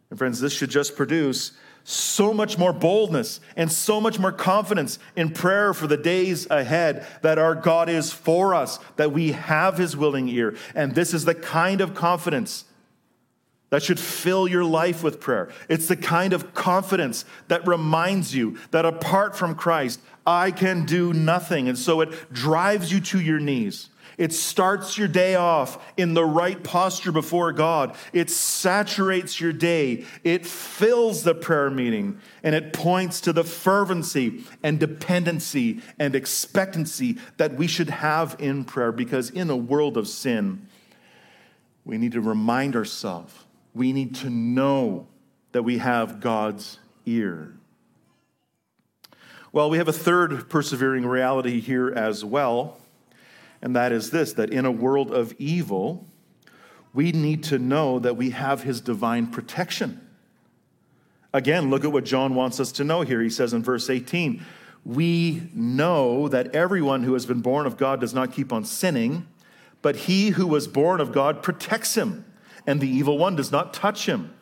And 0.09 0.19
friends, 0.19 0.41
this 0.41 0.51
should 0.51 0.69
just 0.69 0.97
produce 0.97 1.53
so 1.85 2.33
much 2.33 2.57
more 2.57 2.73
boldness 2.73 3.39
and 3.55 3.71
so 3.71 4.01
much 4.01 4.19
more 4.19 4.33
confidence 4.33 4.99
in 5.15 5.29
prayer 5.29 5.73
for 5.73 5.87
the 5.87 5.95
days 5.95 6.45
ahead 6.49 7.07
that 7.21 7.39
our 7.39 7.55
God 7.55 7.87
is 7.87 8.11
for 8.11 8.53
us, 8.53 8.79
that 8.97 9.13
we 9.13 9.31
have 9.31 9.77
his 9.77 9.95
willing 9.95 10.27
ear. 10.27 10.57
And 10.75 10.93
this 10.93 11.13
is 11.13 11.23
the 11.23 11.35
kind 11.35 11.79
of 11.79 11.95
confidence 11.95 12.65
that 13.69 13.83
should 13.83 13.99
fill 13.99 14.47
your 14.47 14.63
life 14.63 15.03
with 15.03 15.19
prayer. 15.19 15.49
It's 15.67 15.87
the 15.87 15.97
kind 15.97 16.33
of 16.33 16.53
confidence 16.53 17.25
that 17.47 17.67
reminds 17.67 18.33
you 18.33 18.57
that 18.71 18.85
apart 18.85 19.35
from 19.35 19.55
Christ, 19.55 19.99
I 20.25 20.51
can 20.51 20.85
do 20.85 21.13
nothing. 21.13 21.67
And 21.67 21.77
so 21.77 22.01
it 22.01 22.33
drives 22.33 22.91
you 22.91 22.99
to 23.01 23.19
your 23.19 23.39
knees. 23.39 23.89
It 24.17 24.33
starts 24.33 24.97
your 24.97 25.07
day 25.07 25.35
off 25.35 25.77
in 25.95 26.15
the 26.15 26.25
right 26.25 26.63
posture 26.63 27.11
before 27.11 27.51
God. 27.53 27.95
It 28.13 28.31
saturates 28.31 29.39
your 29.39 29.53
day. 29.53 30.05
It 30.23 30.45
fills 30.45 31.23
the 31.23 31.35
prayer 31.35 31.69
meeting 31.69 32.19
and 32.41 32.55
it 32.55 32.73
points 32.73 33.21
to 33.21 33.33
the 33.33 33.43
fervency 33.43 34.43
and 34.63 34.79
dependency 34.79 35.81
and 35.99 36.15
expectancy 36.15 37.17
that 37.37 37.55
we 37.55 37.67
should 37.67 37.89
have 37.89 38.35
in 38.39 38.63
prayer 38.65 38.91
because 38.91 39.29
in 39.29 39.51
a 39.51 39.57
world 39.57 39.97
of 39.97 40.07
sin, 40.07 40.67
we 41.85 41.97
need 41.99 42.13
to 42.13 42.21
remind 42.21 42.75
ourselves, 42.75 43.33
we 43.77 43.93
need 43.93 44.15
to 44.15 44.29
know 44.29 45.07
that 45.51 45.63
we 45.63 45.77
have 45.77 46.19
God's 46.19 46.79
ear. 47.05 47.53
Well, 49.51 49.69
we 49.69 49.77
have 49.77 49.87
a 49.87 49.93
third 49.93 50.49
persevering 50.49 51.05
reality 51.05 51.59
here 51.59 51.89
as 51.89 52.25
well, 52.25 52.79
and 53.61 53.75
that 53.75 53.91
is 53.91 54.11
this 54.11 54.33
that 54.33 54.49
in 54.49 54.65
a 54.65 54.71
world 54.71 55.11
of 55.11 55.33
evil, 55.39 56.05
we 56.93 57.11
need 57.11 57.43
to 57.43 57.59
know 57.59 57.99
that 57.99 58.17
we 58.17 58.31
have 58.31 58.63
his 58.63 58.81
divine 58.81 59.27
protection. 59.27 60.01
Again, 61.33 61.69
look 61.69 61.85
at 61.85 61.91
what 61.91 62.05
John 62.05 62.35
wants 62.35 62.59
us 62.59 62.71
to 62.73 62.83
know 62.83 63.01
here. 63.01 63.21
He 63.21 63.29
says 63.29 63.53
in 63.53 63.63
verse 63.63 63.89
18, 63.89 64.43
We 64.85 65.49
know 65.53 66.27
that 66.27 66.55
everyone 66.55 67.03
who 67.03 67.13
has 67.13 67.25
been 67.25 67.41
born 67.41 67.65
of 67.65 67.77
God 67.77 68.01
does 68.01 68.13
not 68.13 68.33
keep 68.33 68.51
on 68.51 68.65
sinning, 68.65 69.27
but 69.81 69.95
he 69.95 70.29
who 70.29 70.47
was 70.47 70.67
born 70.67 70.99
of 70.99 71.11
God 71.11 71.43
protects 71.43 71.95
him, 71.95 72.25
and 72.67 72.79
the 72.79 72.87
evil 72.89 73.17
one 73.17 73.35
does 73.35 73.51
not 73.51 73.73
touch 73.73 74.05
him 74.05 74.33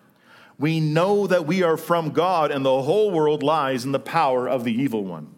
we 0.58 0.80
know 0.80 1.28
that 1.28 1.46
we 1.46 1.64
are 1.64 1.78
from 1.78 2.12
God 2.12 2.52
and 2.52 2.64
the 2.64 2.82
whole 2.82 3.12
world 3.12 3.44
lies 3.44 3.86
in 3.86 3.92
the 3.92 4.00
power 4.00 4.48
of 4.48 4.64
the 4.64 4.74
evil 4.74 5.04
one. 5.04 5.34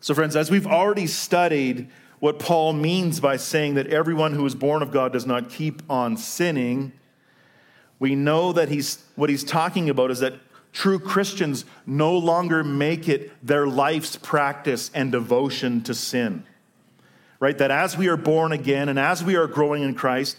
So, 0.00 0.14
friends, 0.14 0.36
as 0.36 0.50
we've 0.50 0.66
already 0.66 1.06
studied 1.06 1.88
what 2.20 2.38
Paul 2.38 2.72
means 2.72 3.20
by 3.20 3.36
saying 3.36 3.74
that 3.74 3.86
everyone 3.88 4.32
who 4.32 4.44
is 4.44 4.54
born 4.54 4.82
of 4.82 4.90
God 4.90 5.12
does 5.12 5.26
not 5.26 5.48
keep 5.48 5.82
on 5.88 6.16
sinning, 6.16 6.92
we 7.98 8.14
know 8.14 8.52
that 8.52 8.68
he's, 8.68 9.02
what 9.16 9.30
he's 9.30 9.44
talking 9.44 9.88
about 9.88 10.10
is 10.10 10.20
that 10.20 10.34
true 10.72 10.98
Christians 10.98 11.64
no 11.86 12.16
longer 12.16 12.62
make 12.62 13.08
it 13.08 13.32
their 13.44 13.66
life's 13.66 14.16
practice 14.16 14.90
and 14.94 15.10
devotion 15.10 15.82
to 15.84 15.94
sin. 15.94 16.44
Right? 17.40 17.56
That 17.56 17.70
as 17.70 17.96
we 17.96 18.08
are 18.08 18.16
born 18.16 18.52
again 18.52 18.88
and 18.88 18.98
as 18.98 19.24
we 19.24 19.36
are 19.36 19.46
growing 19.46 19.82
in 19.82 19.94
Christ, 19.94 20.36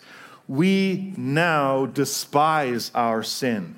we 0.50 1.14
now 1.16 1.86
despise 1.86 2.92
our 2.96 3.22
sin. 3.22 3.78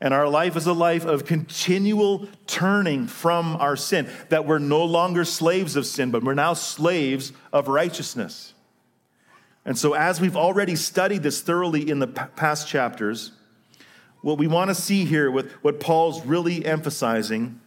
And 0.00 0.12
our 0.12 0.28
life 0.28 0.56
is 0.56 0.66
a 0.66 0.72
life 0.72 1.04
of 1.04 1.24
continual 1.24 2.26
turning 2.48 3.06
from 3.06 3.54
our 3.56 3.76
sin, 3.76 4.10
that 4.30 4.44
we're 4.44 4.58
no 4.58 4.84
longer 4.84 5.24
slaves 5.24 5.76
of 5.76 5.86
sin, 5.86 6.10
but 6.10 6.24
we're 6.24 6.34
now 6.34 6.54
slaves 6.54 7.32
of 7.52 7.68
righteousness. 7.68 8.52
And 9.64 9.78
so, 9.78 9.92
as 9.92 10.20
we've 10.20 10.36
already 10.36 10.74
studied 10.74 11.22
this 11.22 11.40
thoroughly 11.40 11.88
in 11.88 12.00
the 12.00 12.08
past 12.08 12.66
chapters, 12.66 13.30
what 14.22 14.38
we 14.38 14.48
want 14.48 14.70
to 14.70 14.74
see 14.74 15.04
here, 15.04 15.30
with 15.30 15.52
what 15.62 15.78
Paul's 15.78 16.26
really 16.26 16.66
emphasizing, 16.66 17.60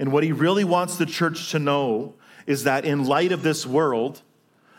and 0.00 0.10
what 0.10 0.24
he 0.24 0.32
really 0.32 0.64
wants 0.64 0.96
the 0.96 1.06
church 1.06 1.52
to 1.52 1.60
know, 1.60 2.14
is 2.46 2.64
that 2.64 2.84
in 2.84 3.04
light 3.04 3.30
of 3.30 3.44
this 3.44 3.64
world, 3.64 4.22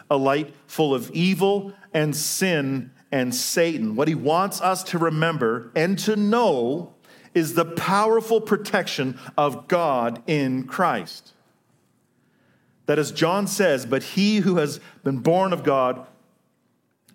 a 0.10 0.18
light 0.18 0.53
full 0.68 0.93
of 0.93 1.12
evil 1.12 1.74
and 1.93 2.16
sin 2.16 2.91
and 3.12 3.34
Satan. 3.34 3.95
What 3.95 4.07
he 4.07 4.16
wants 4.16 4.62
us 4.62 4.84
to 4.86 4.97
remember 4.97 5.72
and 5.76 5.97
to 5.99 6.16
know 6.16 6.93
is 7.34 7.53
the 7.53 7.66
powerful 7.66 8.41
protection 8.41 9.20
of 9.38 9.68
God 9.68 10.22
in 10.28 10.66
Christ. 10.66 11.34
That, 12.86 12.97
as 12.97 13.12
John 13.12 13.45
says, 13.45 13.86
but 13.86 14.01
he 14.01 14.38
who 14.38 14.57
has 14.57 14.80
been 15.03 15.20
born 15.20 15.53
of 15.53 15.64
God 15.64 16.07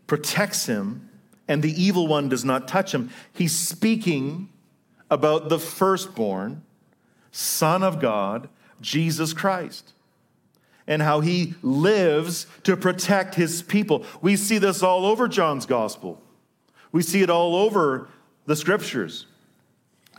protects 0.06 0.66
him, 0.66 1.08
and 1.48 1.62
the 1.62 1.82
evil 1.82 2.06
one 2.06 2.28
does 2.28 2.44
not 2.44 2.68
touch 2.68 2.94
him. 2.94 3.10
He's 3.32 3.56
speaking 3.56 4.50
about 5.10 5.48
the 5.48 5.58
firstborn, 5.58 6.62
Son 7.32 7.82
of 7.82 8.00
God, 8.00 8.48
Jesus 8.80 9.32
Christ 9.32 9.93
and 10.86 11.02
how 11.02 11.20
he 11.20 11.54
lives 11.62 12.46
to 12.64 12.76
protect 12.76 13.34
his 13.34 13.62
people. 13.62 14.04
We 14.20 14.36
see 14.36 14.58
this 14.58 14.82
all 14.82 15.06
over 15.06 15.28
John's 15.28 15.66
gospel. 15.66 16.20
We 16.92 17.02
see 17.02 17.22
it 17.22 17.30
all 17.30 17.56
over 17.56 18.08
the 18.46 18.56
scriptures, 18.56 19.26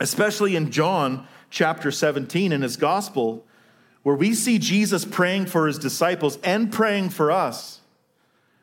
especially 0.00 0.56
in 0.56 0.70
John 0.70 1.26
chapter 1.50 1.90
17 1.90 2.52
in 2.52 2.62
his 2.62 2.76
gospel, 2.76 3.46
where 4.02 4.16
we 4.16 4.34
see 4.34 4.58
Jesus 4.58 5.04
praying 5.04 5.46
for 5.46 5.66
his 5.66 5.78
disciples 5.78 6.38
and 6.42 6.72
praying 6.72 7.10
for 7.10 7.30
us. 7.30 7.80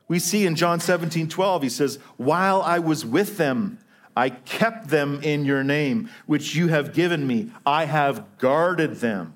We 0.07 0.19
see 0.19 0.45
in 0.45 0.55
John 0.55 0.79
17 0.79 1.29
12, 1.29 1.63
he 1.63 1.69
says, 1.69 1.97
While 2.17 2.61
I 2.61 2.79
was 2.79 3.05
with 3.05 3.37
them, 3.37 3.79
I 4.15 4.29
kept 4.29 4.89
them 4.89 5.21
in 5.23 5.45
your 5.45 5.63
name, 5.63 6.09
which 6.25 6.55
you 6.55 6.67
have 6.67 6.93
given 6.93 7.25
me. 7.25 7.51
I 7.65 7.85
have 7.85 8.37
guarded 8.37 8.97
them 8.97 9.33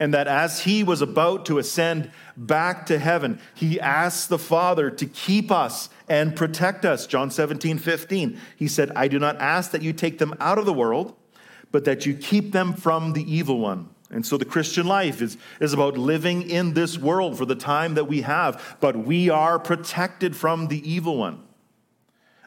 and 0.00 0.14
that 0.14 0.28
as 0.28 0.60
he 0.60 0.84
was 0.84 1.02
about 1.02 1.46
to 1.46 1.58
ascend 1.58 2.10
back 2.36 2.86
to 2.86 2.98
heaven, 2.98 3.40
he 3.54 3.80
asked 3.80 4.28
the 4.28 4.38
Father 4.38 4.90
to 4.90 5.06
keep 5.06 5.50
us 5.50 5.90
and 6.08 6.36
protect 6.36 6.84
us. 6.84 7.06
John 7.06 7.30
17, 7.30 7.78
15. 7.78 8.38
He 8.56 8.68
said, 8.68 8.92
I 8.94 9.08
do 9.08 9.18
not 9.18 9.36
ask 9.40 9.72
that 9.72 9.82
you 9.82 9.92
take 9.92 10.18
them 10.18 10.34
out 10.38 10.58
of 10.58 10.66
the 10.66 10.72
world, 10.72 11.16
but 11.72 11.84
that 11.84 12.06
you 12.06 12.14
keep 12.14 12.52
them 12.52 12.74
from 12.74 13.12
the 13.12 13.32
evil 13.32 13.58
one. 13.58 13.88
And 14.10 14.24
so 14.24 14.38
the 14.38 14.44
Christian 14.44 14.86
life 14.86 15.20
is, 15.20 15.36
is 15.60 15.74
about 15.74 15.98
living 15.98 16.48
in 16.48 16.72
this 16.72 16.96
world 16.96 17.36
for 17.36 17.44
the 17.44 17.54
time 17.54 17.94
that 17.94 18.06
we 18.06 18.22
have, 18.22 18.76
but 18.80 18.96
we 18.96 19.28
are 19.28 19.58
protected 19.58 20.34
from 20.34 20.68
the 20.68 20.90
evil 20.90 21.18
one. 21.18 21.42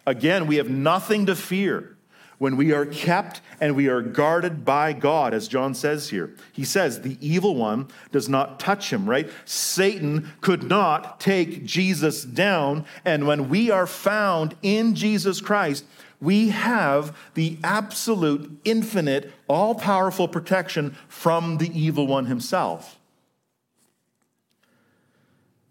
Again, 0.07 0.47
we 0.47 0.55
have 0.55 0.69
nothing 0.69 1.27
to 1.27 1.35
fear 1.35 1.97
when 2.41 2.57
we 2.57 2.73
are 2.73 2.87
kept 2.87 3.39
and 3.59 3.75
we 3.75 3.87
are 3.87 4.01
guarded 4.01 4.65
by 4.65 4.91
God, 4.91 5.31
as 5.31 5.47
John 5.47 5.75
says 5.75 6.09
here. 6.09 6.33
He 6.51 6.65
says, 6.65 7.01
the 7.01 7.15
evil 7.21 7.55
one 7.55 7.87
does 8.11 8.27
not 8.27 8.59
touch 8.59 8.91
him, 8.91 9.07
right? 9.07 9.29
Satan 9.45 10.31
could 10.41 10.63
not 10.63 11.19
take 11.19 11.63
Jesus 11.63 12.23
down. 12.23 12.83
And 13.05 13.27
when 13.27 13.47
we 13.47 13.69
are 13.69 13.85
found 13.85 14.55
in 14.63 14.95
Jesus 14.95 15.39
Christ, 15.39 15.85
we 16.19 16.49
have 16.49 17.15
the 17.35 17.59
absolute, 17.63 18.59
infinite, 18.65 19.31
all 19.47 19.75
powerful 19.75 20.27
protection 20.27 20.97
from 21.07 21.59
the 21.59 21.69
evil 21.79 22.07
one 22.07 22.25
himself. 22.25 22.97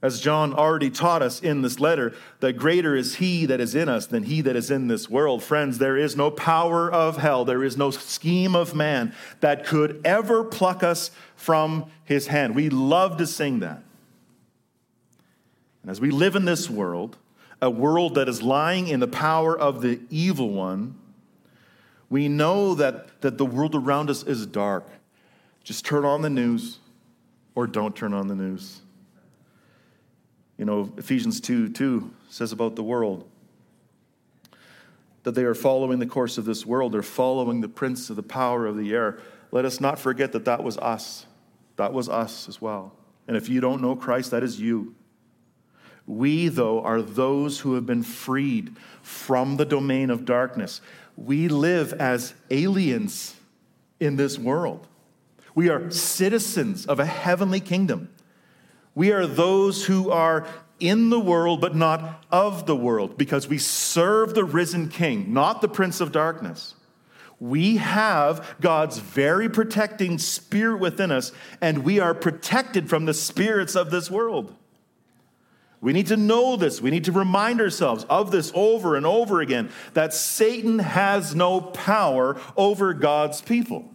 As 0.03 0.19
John 0.19 0.55
already 0.55 0.89
taught 0.89 1.21
us 1.21 1.41
in 1.41 1.61
this 1.61 1.79
letter, 1.79 2.15
that 2.41 2.55
greater 2.55 2.97
is 2.97 3.17
he 3.17 3.45
that 3.45 3.61
is 3.61 3.75
in 3.75 3.89
us 3.89 4.07
than 4.07 4.23
he 4.23 4.41
that 4.41 4.57
is 4.57 4.71
in 4.71 4.89
this 4.89 5.11
world. 5.11 5.43
Friends, 5.43 5.77
there 5.77 5.97
is 5.97 6.17
no 6.17 6.31
power 6.31 6.91
of 6.91 7.19
hell, 7.19 7.45
there 7.45 7.63
is 7.63 7.77
no 7.77 7.91
scheme 7.91 8.57
of 8.57 8.75
man 8.75 9.15
that 9.41 9.67
could 9.67 10.01
ever 10.05 10.43
pluck 10.43 10.83
us 10.83 11.11
from 11.37 11.91
his 12.05 12.29
hand. 12.29 12.55
We 12.55 12.71
love 12.71 13.19
to 13.19 13.27
sing 13.27 13.61
that. 13.61 13.83
And 15.83 15.91
as 15.91 16.01
we 16.01 16.11
live 16.11 16.35
in 16.35 16.47
this 16.47 16.71
world, 16.71 17.19
a 17.61 17.69
world 17.71 18.15
that 18.15 18.27
is 18.29 18.43
lying 18.43 18.89
in 18.89 19.01
the 19.01 19.09
power 19.09 19.59
of 19.59 19.83
the 19.83 20.01
evil 20.09 20.51
one, 20.51 20.99
we 22.09 22.27
know 22.27 22.75
that, 22.75 23.21
that 23.21 23.37
the 23.37 23.45
world 23.47 23.75
around 23.75 24.09
us 24.09 24.23
is 24.23 24.47
dark. 24.47 24.89
Just 25.63 25.85
turn 25.85 26.07
on 26.07 26.23
the 26.23 26.31
news 26.31 26.79
or 27.55 27.67
don't 27.67 27.95
turn 27.95 28.15
on 28.15 28.29
the 28.29 28.35
news. 28.35 28.81
You 30.61 30.67
know, 30.67 30.93
Ephesians 30.99 31.41
2 31.41 31.71
2 31.71 32.11
says 32.29 32.53
about 32.53 32.77
the 32.77 32.83
world 32.83 33.27
that 35.23 35.33
they 35.33 35.45
are 35.45 35.55
following 35.55 36.01
the 36.01 36.07
course 36.07 36.37
of 36.37 36.45
this 36.45 36.67
world. 36.67 36.93
They're 36.93 37.03
following 37.03 37.63
the 37.63 37.69
prince 37.69 38.11
of 38.11 38.17
the 38.17 38.23
power 38.23 38.67
of 38.67 38.77
the 38.77 38.93
air. 38.93 39.21
Let 39.53 39.65
us 39.65 39.81
not 39.81 39.99
forget 39.99 40.33
that 40.33 40.45
that 40.45 40.63
was 40.63 40.77
us. 40.77 41.25
That 41.77 41.95
was 41.95 42.11
us 42.11 42.47
as 42.47 42.61
well. 42.61 42.93
And 43.27 43.39
if 43.39 43.49
you 43.49 43.63
don't 43.63 43.81
know 43.81 43.97
Christ, 43.97 44.33
that 44.33 44.43
is 44.43 44.61
you. 44.61 44.95
We, 46.07 46.49
though, 46.49 46.83
are 46.83 47.01
those 47.01 47.61
who 47.61 47.73
have 47.75 47.87
been 47.87 48.03
freed 48.03 48.77
from 49.01 49.57
the 49.57 49.65
domain 49.65 50.11
of 50.11 50.27
darkness. 50.27 50.83
We 51.17 51.49
live 51.49 51.95
as 51.95 52.35
aliens 52.51 53.35
in 53.99 54.17
this 54.17 54.39
world. 54.39 54.87
We 55.55 55.71
are 55.71 55.91
citizens 55.91 56.85
of 56.85 57.01
a 57.01 57.07
heavenly 57.07 57.61
kingdom. 57.61 58.11
We 59.01 59.13
are 59.13 59.27
those 59.27 59.87
who 59.87 60.11
are 60.11 60.47
in 60.79 61.09
the 61.09 61.19
world, 61.19 61.63
but 61.63 61.75
not 61.75 62.23
of 62.31 62.67
the 62.67 62.77
world, 62.77 63.17
because 63.17 63.49
we 63.49 63.57
serve 63.57 64.35
the 64.35 64.45
risen 64.45 64.91
King, 64.91 65.33
not 65.33 65.63
the 65.63 65.69
Prince 65.69 66.03
of 66.03 66.13
Darkness. 66.13 66.75
We 67.39 67.79
have 67.79 68.57
God's 68.61 68.99
very 68.99 69.49
protecting 69.49 70.19
spirit 70.19 70.81
within 70.81 71.11
us, 71.11 71.33
and 71.63 71.83
we 71.83 71.99
are 71.99 72.13
protected 72.13 72.91
from 72.91 73.07
the 73.07 73.15
spirits 73.15 73.75
of 73.75 73.91
this 73.91 74.11
world. 74.11 74.55
We 75.81 75.95
need 75.95 76.09
to 76.09 76.19
know 76.19 76.57
this. 76.57 76.83
We 76.83 76.91
need 76.91 77.05
to 77.05 77.13
remind 77.13 77.63
ourselves 77.63 78.05
of 78.11 78.31
this 78.31 78.53
over 78.55 78.97
and 78.97 79.07
over 79.07 79.41
again 79.41 79.71
that 79.95 80.13
Satan 80.13 80.79
has 80.79 81.35
no 81.35 81.63
power 81.63 82.39
over 82.55 82.93
God's 82.93 83.41
people. 83.41 83.95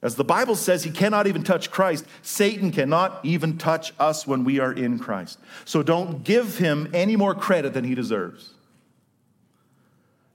As 0.00 0.14
the 0.14 0.24
Bible 0.24 0.54
says, 0.54 0.84
he 0.84 0.90
cannot 0.90 1.26
even 1.26 1.42
touch 1.42 1.70
Christ. 1.70 2.04
Satan 2.22 2.70
cannot 2.70 3.18
even 3.24 3.58
touch 3.58 3.92
us 3.98 4.26
when 4.26 4.44
we 4.44 4.60
are 4.60 4.72
in 4.72 4.98
Christ. 4.98 5.40
So 5.64 5.82
don't 5.82 6.22
give 6.22 6.58
him 6.58 6.88
any 6.94 7.16
more 7.16 7.34
credit 7.34 7.74
than 7.74 7.84
he 7.84 7.94
deserves. 7.96 8.54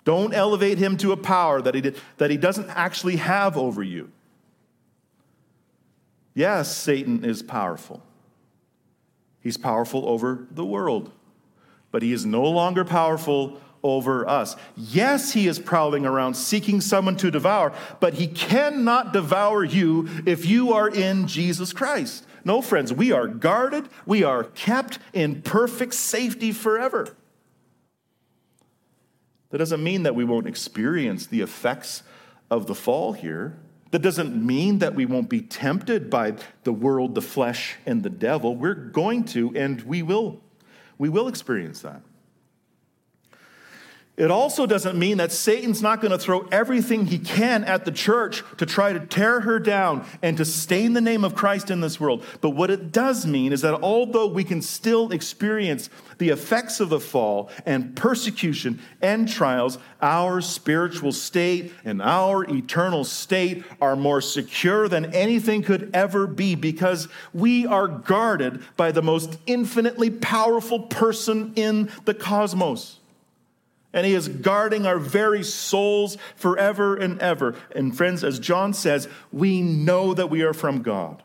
Don't 0.03 0.33
elevate 0.33 0.79
him 0.79 0.97
to 0.97 1.13
a 1.13 1.17
power 1.17 1.61
that 1.61 1.75
he, 1.75 1.93
that 2.17 2.29
he 2.29 2.35
doesn't 2.35 2.69
actually 2.71 3.15
have 3.17 3.57
over 3.57 3.81
you. 3.81 4.11
Yes, 6.33 6.75
Satan 6.75 7.23
is 7.23 7.41
powerful. 7.41 8.01
He's 9.39 9.57
powerful 9.57 10.07
over 10.09 10.45
the 10.51 10.65
world, 10.65 11.11
but 11.91 12.01
he 12.01 12.11
is 12.11 12.25
no 12.25 12.43
longer 12.43 12.83
powerful 12.83 13.61
over 13.83 14.27
us. 14.27 14.55
Yes, 14.75 15.33
he 15.33 15.47
is 15.47 15.59
prowling 15.59 16.05
around 16.05 16.35
seeking 16.35 16.81
someone 16.81 17.17
to 17.17 17.29
devour, 17.29 17.73
but 17.99 18.15
he 18.15 18.27
cannot 18.27 19.13
devour 19.13 19.63
you 19.63 20.09
if 20.25 20.45
you 20.45 20.73
are 20.73 20.89
in 20.89 21.27
Jesus 21.27 21.73
Christ. 21.73 22.25
No, 22.45 22.61
friends, 22.61 22.91
we 22.91 23.11
are 23.11 23.27
guarded, 23.27 23.87
we 24.05 24.23
are 24.23 24.43
kept 24.43 24.99
in 25.13 25.41
perfect 25.41 25.93
safety 25.93 26.51
forever. 26.51 27.15
That 29.49 29.59
doesn't 29.59 29.83
mean 29.83 30.03
that 30.03 30.15
we 30.15 30.23
won't 30.23 30.47
experience 30.47 31.27
the 31.27 31.41
effects 31.41 32.03
of 32.49 32.67
the 32.67 32.75
fall 32.75 33.13
here. 33.13 33.55
That 33.91 34.01
doesn't 34.01 34.35
mean 34.35 34.79
that 34.79 34.95
we 34.95 35.05
won't 35.05 35.29
be 35.29 35.41
tempted 35.41 36.09
by 36.09 36.33
the 36.63 36.73
world, 36.73 37.13
the 37.13 37.21
flesh, 37.21 37.75
and 37.85 38.01
the 38.01 38.09
devil. 38.09 38.55
We're 38.55 38.73
going 38.73 39.25
to, 39.25 39.55
and 39.55 39.81
we 39.83 40.01
will. 40.01 40.41
We 40.97 41.09
will 41.09 41.27
experience 41.27 41.81
that. 41.81 42.01
It 44.15 44.29
also 44.29 44.67
doesn't 44.67 44.99
mean 44.99 45.17
that 45.17 45.31
Satan's 45.31 45.81
not 45.81 45.99
going 45.99 46.11
to 46.11 46.19
throw 46.19 46.41
everything 46.51 47.07
he 47.07 47.17
can 47.17 47.63
at 47.63 47.83
the 47.83 47.91
church 47.91 48.43
to 48.57 48.65
try 48.67 48.93
to 48.93 48.99
tear 48.99 49.39
her 49.39 49.57
down 49.57 50.05
and 50.21 50.37
to 50.37 50.45
stain 50.45 50.93
the 50.93 51.01
name 51.01 51.23
of 51.23 51.33
Christ 51.33 51.71
in 51.71 51.81
this 51.81 51.99
world. 51.99 52.23
But 52.39 52.51
what 52.51 52.69
it 52.69 52.91
does 52.91 53.25
mean 53.25 53.51
is 53.51 53.61
that 53.61 53.81
although 53.81 54.27
we 54.27 54.43
can 54.43 54.61
still 54.61 55.11
experience 55.11 55.89
the 56.19 56.29
effects 56.29 56.79
of 56.79 56.89
the 56.89 56.99
fall 56.99 57.49
and 57.65 57.95
persecution 57.95 58.79
and 59.01 59.27
trials, 59.27 59.79
our 59.99 60.41
spiritual 60.41 61.11
state 61.11 61.73
and 61.83 61.99
our 61.99 62.43
eternal 62.43 63.05
state 63.05 63.63
are 63.81 63.95
more 63.95 64.21
secure 64.21 64.87
than 64.87 65.11
anything 65.15 65.63
could 65.63 65.89
ever 65.91 66.27
be 66.27 66.53
because 66.53 67.07
we 67.33 67.65
are 67.65 67.87
guarded 67.87 68.61
by 68.77 68.91
the 68.91 69.01
most 69.01 69.39
infinitely 69.47 70.11
powerful 70.11 70.81
person 70.81 71.51
in 71.55 71.89
the 72.05 72.13
cosmos 72.13 72.99
and 73.93 74.05
He 74.05 74.13
is 74.13 74.27
guarding 74.27 74.85
our 74.85 74.99
very 74.99 75.43
souls 75.43 76.17
forever 76.35 76.95
and 76.95 77.21
ever. 77.21 77.55
And 77.75 77.95
friends, 77.95 78.23
as 78.23 78.39
John 78.39 78.73
says, 78.73 79.07
we 79.31 79.61
know 79.61 80.13
that 80.13 80.29
we 80.29 80.41
are 80.41 80.53
from 80.53 80.81
God. 80.81 81.23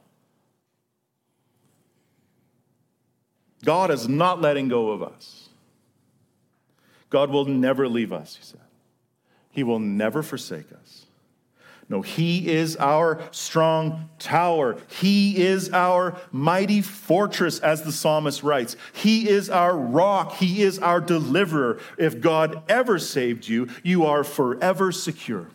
God 3.65 3.91
is 3.91 4.09
not 4.09 4.41
letting 4.41 4.69
go 4.69 4.91
of 4.91 5.03
us. 5.03 5.49
God 7.11 7.31
will 7.31 7.47
never 7.47 7.89
leave 7.89 8.13
us, 8.13 8.37
he 8.37 8.45
said. 8.45 8.61
He 9.51 9.63
will 9.65 9.81
never 9.81 10.23
forsake 10.23 10.71
us. 10.73 11.07
No, 11.89 12.03
He 12.03 12.49
is 12.49 12.77
our 12.77 13.21
strong 13.31 14.11
tower. 14.19 14.77
He 14.89 15.39
is 15.39 15.71
our 15.71 16.19
mighty 16.31 16.83
fortress, 16.83 17.61
as 17.61 17.83
the 17.83 17.93
psalmist 17.93 18.43
writes. 18.43 18.77
He 18.93 19.29
is 19.29 19.49
our 19.49 19.77
rock. 19.77 20.35
He 20.35 20.63
is 20.63 20.79
our 20.79 21.01
deliverer. 21.01 21.81
If 21.97 22.21
God 22.21 22.63
ever 22.69 22.99
saved 22.99 23.49
you, 23.49 23.69
you 23.83 24.05
are 24.05 24.23
forever 24.23 24.93
secure. 24.93 25.49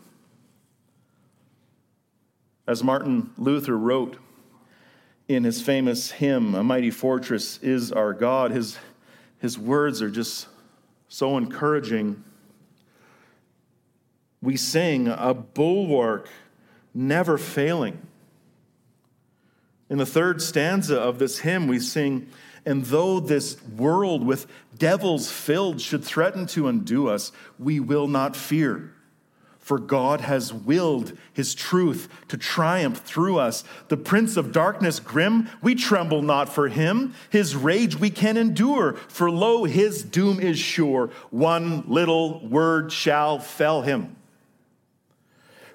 As 2.66 2.84
Martin 2.84 3.30
Luther 3.38 3.78
wrote 3.78 4.18
in 5.28 5.44
his 5.44 5.62
famous 5.62 6.12
hymn, 6.12 6.56
A 6.56 6.64
Mighty 6.64 6.92
Fortress 6.92 7.60
is 7.60 7.92
Our 7.92 8.14
God, 8.14 8.52
his, 8.52 8.80
his 9.38 9.60
words 9.60 10.02
are 10.02 10.10
just 10.10 10.48
so 11.10 11.38
encouraging 11.38 12.24
we 14.44 14.58
sing 14.58 15.08
a 15.08 15.34
bulwark 15.34 16.28
never 16.94 17.38
failing. 17.38 17.98
In 19.90 19.98
the 19.98 20.06
third 20.06 20.42
stanza 20.42 21.00
of 21.00 21.18
this 21.18 21.40
hymn, 21.40 21.68
we 21.68 21.80
sing, 21.80 22.28
And 22.66 22.86
though 22.86 23.20
this 23.20 23.62
world 23.64 24.26
with 24.26 24.48
devils 24.78 25.32
filled 25.32 25.80
should 25.80 26.04
threaten 26.04 26.46
to 26.48 26.68
undo 26.68 27.08
us, 27.08 27.32
we 27.58 27.80
will 27.80 28.08
not 28.08 28.36
fear. 28.36 28.92
For 29.60 29.80
God 29.80 30.20
has 30.20 30.54
willed 30.54 31.18
his 31.32 31.56
truth 31.56 32.10
to 32.28 32.38
triumph 32.38 33.00
through 33.00 33.40
us. 33.40 33.64
The 33.88 33.96
prince 33.96 34.36
of 34.36 34.52
darkness 34.52 35.00
grim, 35.00 35.50
we 35.62 35.74
tremble 35.74 36.22
not 36.22 36.50
for 36.50 36.68
him. 36.68 37.14
His 37.30 37.56
rage 37.56 37.96
we 37.98 38.10
can 38.10 38.36
endure, 38.36 38.94
for 39.08 39.32
lo, 39.32 39.64
his 39.64 40.04
doom 40.04 40.42
is 40.42 40.60
sure. 40.60 41.12
One 41.30 41.86
little 41.88 42.46
word 42.46 42.92
shall 42.92 43.40
fell 43.40 43.84
him. 43.84 44.18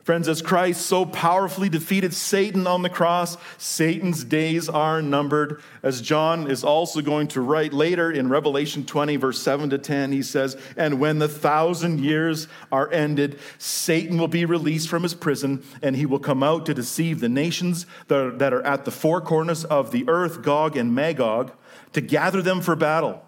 Friends, 0.09 0.27
as 0.27 0.41
Christ 0.41 0.87
so 0.87 1.05
powerfully 1.05 1.69
defeated 1.69 2.15
Satan 2.15 2.67
on 2.67 2.81
the 2.81 2.89
cross, 2.89 3.37
Satan's 3.59 4.25
days 4.25 4.67
are 4.67 5.03
numbered. 5.03 5.61
As 5.83 6.01
John 6.01 6.51
is 6.51 6.65
also 6.65 7.03
going 7.03 7.29
to 7.29 7.43
write 7.43 7.75
later 7.75 8.11
in 8.11 8.31
Revelation 8.31 8.87
20, 8.87 9.17
verse 9.17 9.39
7 9.39 9.69
to 9.69 9.77
10, 9.77 10.13
he 10.13 10.23
says, 10.23 10.57
And 10.79 10.99
when 10.99 11.19
the 11.19 11.29
thousand 11.29 12.01
years 12.01 12.49
are 12.73 12.91
ended, 12.91 13.39
Satan 13.59 14.17
will 14.17 14.29
be 14.29 14.47
released 14.47 14.89
from 14.89 15.03
his 15.03 15.13
prison, 15.13 15.63
and 15.83 15.95
he 15.95 16.07
will 16.07 16.21
come 16.21 16.43
out 16.43 16.65
to 16.65 16.73
deceive 16.73 17.21
the 17.21 17.29
nations 17.29 17.85
that 18.07 18.55
are 18.55 18.63
at 18.63 18.87
the 18.87 18.91
four 18.91 19.21
corners 19.21 19.67
of 19.67 19.91
the 19.91 20.09
earth, 20.09 20.41
Gog 20.41 20.75
and 20.75 20.95
Magog, 20.95 21.53
to 21.93 22.01
gather 22.01 22.41
them 22.41 22.63
for 22.63 22.75
battle. 22.75 23.28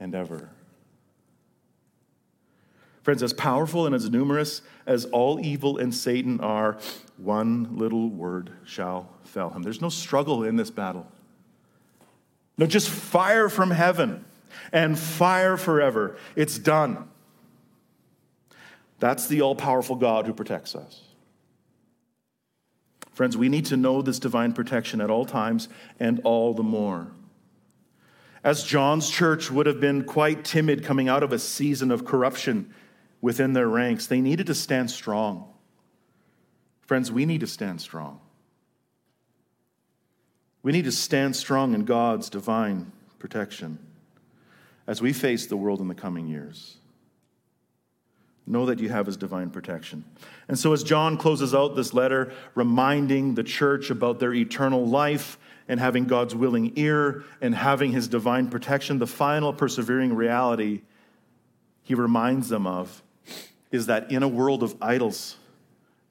and 0.00 0.14
ever. 0.14 0.50
Friends, 3.02 3.22
as 3.22 3.34
powerful 3.34 3.84
and 3.84 3.94
as 3.94 4.08
numerous 4.08 4.62
as 4.86 5.04
all 5.06 5.38
evil 5.38 5.76
and 5.76 5.94
Satan 5.94 6.40
are, 6.40 6.78
one 7.18 7.76
little 7.76 8.08
word 8.08 8.50
shall 8.64 9.10
fell 9.24 9.50
him. 9.50 9.62
There's 9.62 9.82
no 9.82 9.90
struggle 9.90 10.42
in 10.42 10.56
this 10.56 10.70
battle. 10.70 11.06
No, 12.56 12.66
just 12.66 12.88
fire 12.88 13.48
from 13.50 13.70
heaven 13.70 14.24
and 14.72 14.98
fire 14.98 15.56
forever. 15.56 16.16
It's 16.34 16.58
done. 16.58 17.08
That's 19.00 19.26
the 19.26 19.42
all 19.42 19.54
powerful 19.54 19.96
God 19.96 20.26
who 20.26 20.32
protects 20.32 20.74
us. 20.74 21.02
Friends, 23.12 23.36
we 23.36 23.50
need 23.50 23.66
to 23.66 23.76
know 23.76 24.00
this 24.00 24.18
divine 24.18 24.54
protection 24.54 25.00
at 25.00 25.10
all 25.10 25.26
times 25.26 25.68
and 26.00 26.20
all 26.24 26.54
the 26.54 26.62
more. 26.62 27.08
As 28.44 28.62
John's 28.62 29.08
church 29.08 29.50
would 29.50 29.64
have 29.64 29.80
been 29.80 30.04
quite 30.04 30.44
timid 30.44 30.84
coming 30.84 31.08
out 31.08 31.22
of 31.22 31.32
a 31.32 31.38
season 31.38 31.90
of 31.90 32.04
corruption 32.04 32.72
within 33.22 33.54
their 33.54 33.66
ranks, 33.66 34.06
they 34.06 34.20
needed 34.20 34.46
to 34.48 34.54
stand 34.54 34.90
strong. 34.90 35.50
Friends, 36.82 37.10
we 37.10 37.24
need 37.24 37.40
to 37.40 37.46
stand 37.46 37.80
strong. 37.80 38.20
We 40.62 40.72
need 40.72 40.84
to 40.84 40.92
stand 40.92 41.34
strong 41.34 41.72
in 41.72 41.86
God's 41.86 42.28
divine 42.28 42.92
protection 43.18 43.78
as 44.86 45.00
we 45.00 45.14
face 45.14 45.46
the 45.46 45.56
world 45.56 45.80
in 45.80 45.88
the 45.88 45.94
coming 45.94 46.26
years. 46.28 46.76
Know 48.46 48.66
that 48.66 48.78
you 48.78 48.90
have 48.90 49.06
his 49.06 49.16
divine 49.16 49.48
protection. 49.48 50.04
And 50.48 50.58
so, 50.58 50.74
as 50.74 50.84
John 50.84 51.16
closes 51.16 51.54
out 51.54 51.76
this 51.76 51.94
letter, 51.94 52.34
reminding 52.54 53.36
the 53.36 53.42
church 53.42 53.88
about 53.88 54.20
their 54.20 54.34
eternal 54.34 54.86
life 54.86 55.38
and 55.68 55.80
having 55.80 56.04
God's 56.04 56.34
willing 56.34 56.72
ear 56.76 57.24
and 57.40 57.54
having 57.54 57.92
his 57.92 58.08
divine 58.08 58.48
protection, 58.48 58.98
the 58.98 59.06
final 59.06 59.52
persevering 59.52 60.14
reality 60.14 60.82
he 61.82 61.94
reminds 61.94 62.48
them 62.48 62.66
of 62.66 63.02
is 63.70 63.86
that 63.86 64.10
in 64.10 64.22
a 64.22 64.28
world 64.28 64.62
of 64.62 64.76
idols, 64.80 65.36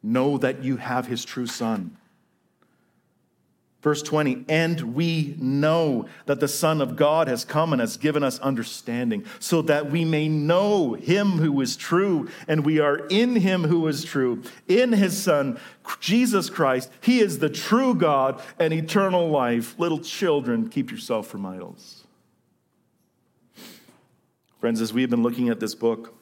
know 0.02 0.38
that 0.38 0.64
you 0.64 0.78
have 0.78 1.08
his 1.08 1.24
true 1.24 1.48
son 1.48 1.98
Verse 3.84 4.02
20, 4.02 4.46
and 4.48 4.96
we 4.96 5.36
know 5.38 6.08
that 6.26 6.40
the 6.40 6.48
Son 6.48 6.80
of 6.80 6.96
God 6.96 7.28
has 7.28 7.44
come 7.44 7.74
and 7.74 7.82
has 7.82 7.98
given 7.98 8.24
us 8.24 8.40
understanding, 8.40 9.26
so 9.40 9.62
that 9.64 9.92
we 9.92 10.06
may 10.06 10.30
know 10.30 10.94
him 10.94 11.32
who 11.32 11.60
is 11.60 11.76
true, 11.76 12.30
and 12.48 12.66
we 12.66 12.80
are 12.80 13.06
in 13.08 13.36
him 13.36 13.66
who 13.66 13.86
is 13.90 14.06
true, 14.06 14.42
in 14.70 14.94
his 14.94 15.22
Son, 15.22 15.60
Jesus 16.00 16.50
Christ. 16.50 16.90
He 17.02 17.20
is 17.20 17.40
the 17.40 17.50
true 17.50 17.94
God 17.94 18.42
and 18.58 18.74
eternal 18.74 19.30
life. 19.30 19.78
Little 19.78 20.00
children, 20.00 20.70
keep 20.70 20.90
yourself 20.90 21.28
from 21.28 21.46
idols. 21.46 22.06
Friends, 24.62 24.80
as 24.80 24.94
we 24.94 25.02
have 25.02 25.10
been 25.10 25.24
looking 25.24 25.50
at 25.50 25.60
this 25.60 25.76
book, 25.76 26.16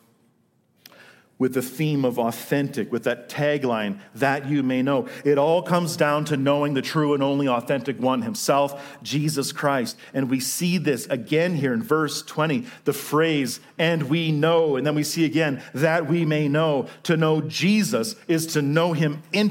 with 1.42 1.56
the 1.56 1.62
theme 1.64 2.06
of 2.06 2.20
authentic, 2.20 2.92
with 2.92 3.04
that 3.04 3.28
tagline, 3.28 4.00
that 4.14 4.48
you 4.48 4.62
may 4.62 4.84
know. 4.84 5.08
It 5.26 5.40
all 5.40 5.64
comes 5.64 5.98
down 5.98 6.24
to 6.26 6.38
knowing 6.38 6.76
the 6.76 6.84
true 6.84 7.16
and 7.16 7.24
only 7.24 7.48
authentic 7.48 8.00
one 8.00 8.22
himself, 8.22 9.00
Jesus 9.02 9.52
Christ. 9.52 9.98
And 10.14 10.30
we 10.30 10.40
see 10.40 10.78
this 10.78 11.08
again 11.08 11.56
here 11.56 11.74
in 11.74 11.82
verse 11.82 12.22
20, 12.22 12.68
the 12.84 12.94
phrase, 12.94 13.60
and 13.80 14.04
we 14.04 14.32
know. 14.32 14.76
And 14.76 14.86
then 14.86 14.94
we 14.94 15.02
see 15.04 15.26
again, 15.26 15.64
that 15.74 16.08
we 16.08 16.26
may 16.26 16.48
know. 16.48 16.88
To 17.04 17.18
know 17.18 17.42
Jesus 17.42 18.16
is 18.28 18.46
to 18.54 18.62
know 18.62 18.94
him 18.94 19.24
intimately 19.34 19.50